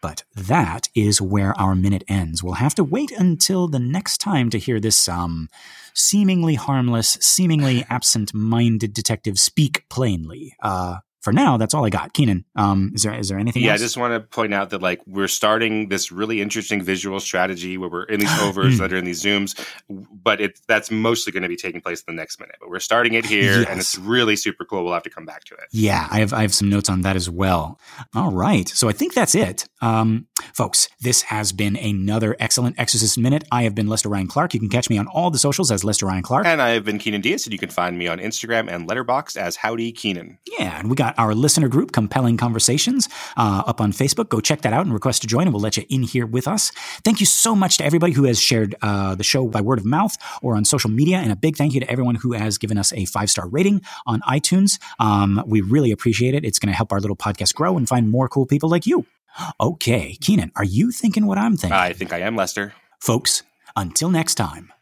but 0.02 0.24
that 0.36 0.90
is 0.96 1.22
where 1.22 1.58
our 1.60 1.76
minute 1.76 2.04
ends. 2.08 2.44
We'll 2.44 2.54
have 2.54 2.76
to 2.76 2.84
wait 2.84 3.12
until 3.12 3.68
the 3.68 3.80
next 3.80 4.20
time 4.20 4.50
to 4.52 4.60
hear 4.60 4.80
this 4.80 5.08
um, 5.08 5.50
seemingly 5.94 6.56
harmless, 6.56 7.18
seemingly 7.22 7.86
absent 7.90 8.34
minded 8.34 8.94
detective 8.94 9.40
speak 9.40 9.86
plainly. 9.90 10.56
Uh, 10.62 10.98
for 11.22 11.34
now, 11.34 11.58
that's 11.58 11.74
all 11.74 11.86
I 11.86 11.90
got. 11.90 12.14
Keenan, 12.14 12.46
um, 12.56 12.92
is 12.96 13.04
there 13.04 13.14
is 13.14 13.30
there 13.30 13.38
anything? 13.40 13.64
Yeah, 13.64 13.72
else? 13.72 13.82
I 13.82 13.84
just 13.86 13.98
want 13.98 14.14
to 14.14 14.20
point 14.22 14.54
out 14.54 14.70
that 14.70 14.82
like 14.82 15.02
we're 15.06 15.28
starting 15.28 15.90
this 15.90 16.12
really 16.12 16.42
interesting 16.42 16.82
visual 16.82 17.20
strategy 17.20 17.78
where 17.78 17.90
we're 17.90 18.04
in 18.04 18.20
these 18.20 18.40
overs 18.42 18.78
that 18.80 18.94
are 18.94 18.98
in 18.98 19.06
these 19.06 19.22
zooms, 19.24 19.60
but 19.90 20.40
it 20.42 20.60
that's 20.68 20.90
mostly 20.92 21.32
going 21.34 21.44
to 21.44 21.50
be 21.50 21.56
taking 21.58 21.82
place 21.82 22.04
in 22.08 22.16
the 22.16 22.20
next 22.20 22.40
minute. 22.40 22.56
But 22.60 22.70
we're 22.70 22.80
starting 22.80 23.14
it 23.14 23.26
here, 23.26 23.60
Yes. 23.62 23.68
and 23.70 23.80
it's 23.80 23.98
really 23.98 24.36
super 24.36 24.66
cool. 24.66 24.84
We'll 24.84 24.94
have 24.94 25.04
to 25.04 25.10
come 25.10 25.26
back 25.26 25.44
to 25.46 25.56
it. 25.56 25.66
Yeah, 25.72 26.08
I 26.10 26.20
have 26.20 26.34
I 26.34 26.42
have 26.42 26.54
some 26.54 26.70
notes 26.70 26.90
on 26.90 27.02
that 27.02 27.16
as 27.16 27.30
well. 27.30 27.80
All 28.16 28.32
right, 28.32 28.68
so 28.68 28.88
I 28.90 28.92
think 28.94 29.14
that's 29.14 29.36
it, 29.36 29.68
um, 29.82 30.28
folks. 30.54 30.88
This 31.02 31.24
has 31.24 31.52
been 31.52 31.76
another 31.76 32.36
excellent 32.40 32.80
Exorcist 32.80 33.18
minute. 33.18 33.44
I 33.52 33.64
have 33.64 33.76
been 33.76 33.88
Lester 33.88 34.10
Ryan 34.10 34.28
Clark. 34.28 34.54
You 34.54 34.60
can 34.60 34.70
catch 34.70 34.90
me 34.90 34.98
on 34.98 35.08
all 35.08 35.32
the 35.32 35.38
socials 35.40 35.72
as 35.72 35.84
Lester 35.84 36.06
Ryan 36.06 36.24
Clark. 36.24 36.46
And 36.46 36.62
I've 36.62 36.86
been 36.86 36.98
Keenan 36.98 37.22
Diaz, 37.22 37.46
and 37.46 37.54
you 37.54 37.60
can 37.60 37.70
find 37.70 37.98
me 37.98 38.08
on 38.08 38.20
Instagram 38.20 38.70
and 38.70 38.88
Letterboxd 38.90 39.38
as 39.38 39.58
Howdy 39.58 39.92
Keenan. 39.92 40.38
Yeah, 40.58 40.80
and 40.80 40.90
we 40.90 40.96
got 40.96 41.09
our 41.18 41.34
listener 41.34 41.68
group, 41.68 41.92
Compelling 41.92 42.38
Conversations, 42.38 43.10
uh, 43.38 43.64
up 43.66 43.82
on 43.82 43.92
Facebook. 43.92 44.30
Go 44.30 44.40
check 44.40 44.62
that 44.62 44.74
out 44.74 44.86
and 44.86 44.94
request 44.94 45.22
to 45.22 45.28
join, 45.28 45.44
and 45.44 45.54
we'll 45.54 45.62
let 45.62 45.78
you 45.78 45.86
in 45.90 46.04
here 46.04 46.26
with 46.26 46.48
us. 46.48 46.72
Thank 47.04 47.20
you 47.20 47.26
so 47.26 47.56
much 47.56 47.78
to 47.78 47.86
everybody 47.86 48.14
who 48.14 48.26
has 48.26 48.40
shared 48.40 48.76
uh, 48.82 49.16
the 49.16 49.24
show 49.24 49.48
by 49.48 49.62
word 49.62 49.80
of 49.80 49.86
mouth 49.86 50.16
or 50.42 50.56
on 50.56 50.66
social 50.66 50.90
media, 50.90 51.18
and 51.18 51.32
a 51.32 51.36
big 51.36 51.56
thank 51.56 51.74
you 51.74 51.80
to 51.80 51.90
everyone 51.90 52.16
who 52.16 52.34
has 52.34 52.58
given 52.58 52.78
us 52.78 52.94
a 52.94 53.06
five 53.06 53.30
star 53.30 53.48
rating 53.48 53.82
on 54.06 54.22
iTunes. 54.22 54.80
Um, 55.00 55.44
we 55.46 55.62
really 55.62 55.92
appreciate 55.92 56.34
it. 56.34 56.46
It's 56.46 56.60
going 56.60 56.72
to 56.72 56.76
help 56.76 56.92
our 56.92 57.00
little 57.00 57.18
podcast 57.18 57.56
grow 57.56 57.78
and 57.78 57.88
find 57.88 58.10
more 58.10 58.28
cool 58.28 58.46
people 58.46 58.70
like 58.70 58.86
you. 58.86 59.06
Okay, 59.60 60.18
Keenan, 60.20 60.52
are 60.56 60.64
you 60.64 60.92
thinking 60.92 61.26
what 61.26 61.38
I'm 61.38 61.56
thinking? 61.56 61.78
I 61.78 61.94
think 61.94 62.14
I 62.14 62.20
am 62.20 62.36
Lester. 62.36 62.74
Folks, 63.00 63.44
until 63.76 64.10
next 64.10 64.36
time, 64.36 64.74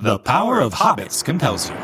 the 0.00 0.18
power 0.18 0.60
of 0.60 0.74
hobbits 0.74 1.24
compels 1.24 1.70
you. 1.70 1.76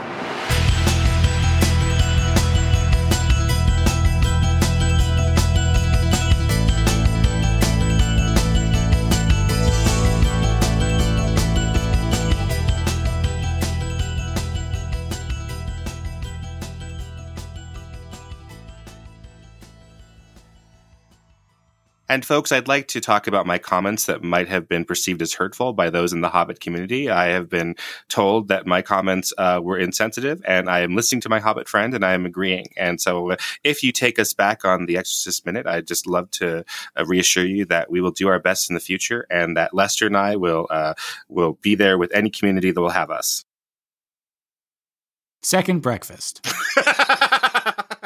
And 22.08 22.24
folks, 22.24 22.52
I'd 22.52 22.68
like 22.68 22.88
to 22.88 23.00
talk 23.00 23.26
about 23.26 23.46
my 23.46 23.58
comments 23.58 24.06
that 24.06 24.22
might 24.22 24.48
have 24.48 24.68
been 24.68 24.84
perceived 24.84 25.22
as 25.22 25.34
hurtful 25.34 25.72
by 25.72 25.88
those 25.88 26.12
in 26.12 26.20
the 26.20 26.28
Hobbit 26.28 26.60
community. 26.60 27.08
I 27.08 27.26
have 27.26 27.48
been 27.48 27.76
told 28.08 28.48
that 28.48 28.66
my 28.66 28.82
comments 28.82 29.32
uh, 29.38 29.60
were 29.62 29.78
insensitive, 29.78 30.42
and 30.44 30.68
I 30.68 30.80
am 30.80 30.96
listening 30.96 31.20
to 31.22 31.28
my 31.28 31.40
Hobbit 31.40 31.68
friend, 31.68 31.94
and 31.94 32.04
I 32.04 32.12
am 32.12 32.26
agreeing. 32.26 32.66
And 32.76 33.00
so, 33.00 33.30
uh, 33.30 33.36
if 33.64 33.82
you 33.82 33.92
take 33.92 34.18
us 34.18 34.34
back 34.34 34.64
on 34.64 34.86
the 34.86 34.96
Exorcist 34.96 35.46
minute, 35.46 35.66
I'd 35.66 35.86
just 35.86 36.06
love 36.06 36.30
to 36.32 36.64
uh, 36.96 37.06
reassure 37.06 37.46
you 37.46 37.64
that 37.66 37.90
we 37.90 38.00
will 38.00 38.10
do 38.10 38.28
our 38.28 38.40
best 38.40 38.68
in 38.68 38.74
the 38.74 38.80
future, 38.80 39.26
and 39.30 39.56
that 39.56 39.72
Lester 39.72 40.06
and 40.06 40.16
I 40.16 40.36
will 40.36 40.66
uh, 40.70 40.94
will 41.28 41.54
be 41.62 41.76
there 41.76 41.98
with 41.98 42.12
any 42.12 42.30
community 42.30 42.72
that 42.72 42.80
will 42.80 42.90
have 42.90 43.10
us. 43.10 43.44
Second 45.42 45.82
breakfast. 45.82 46.46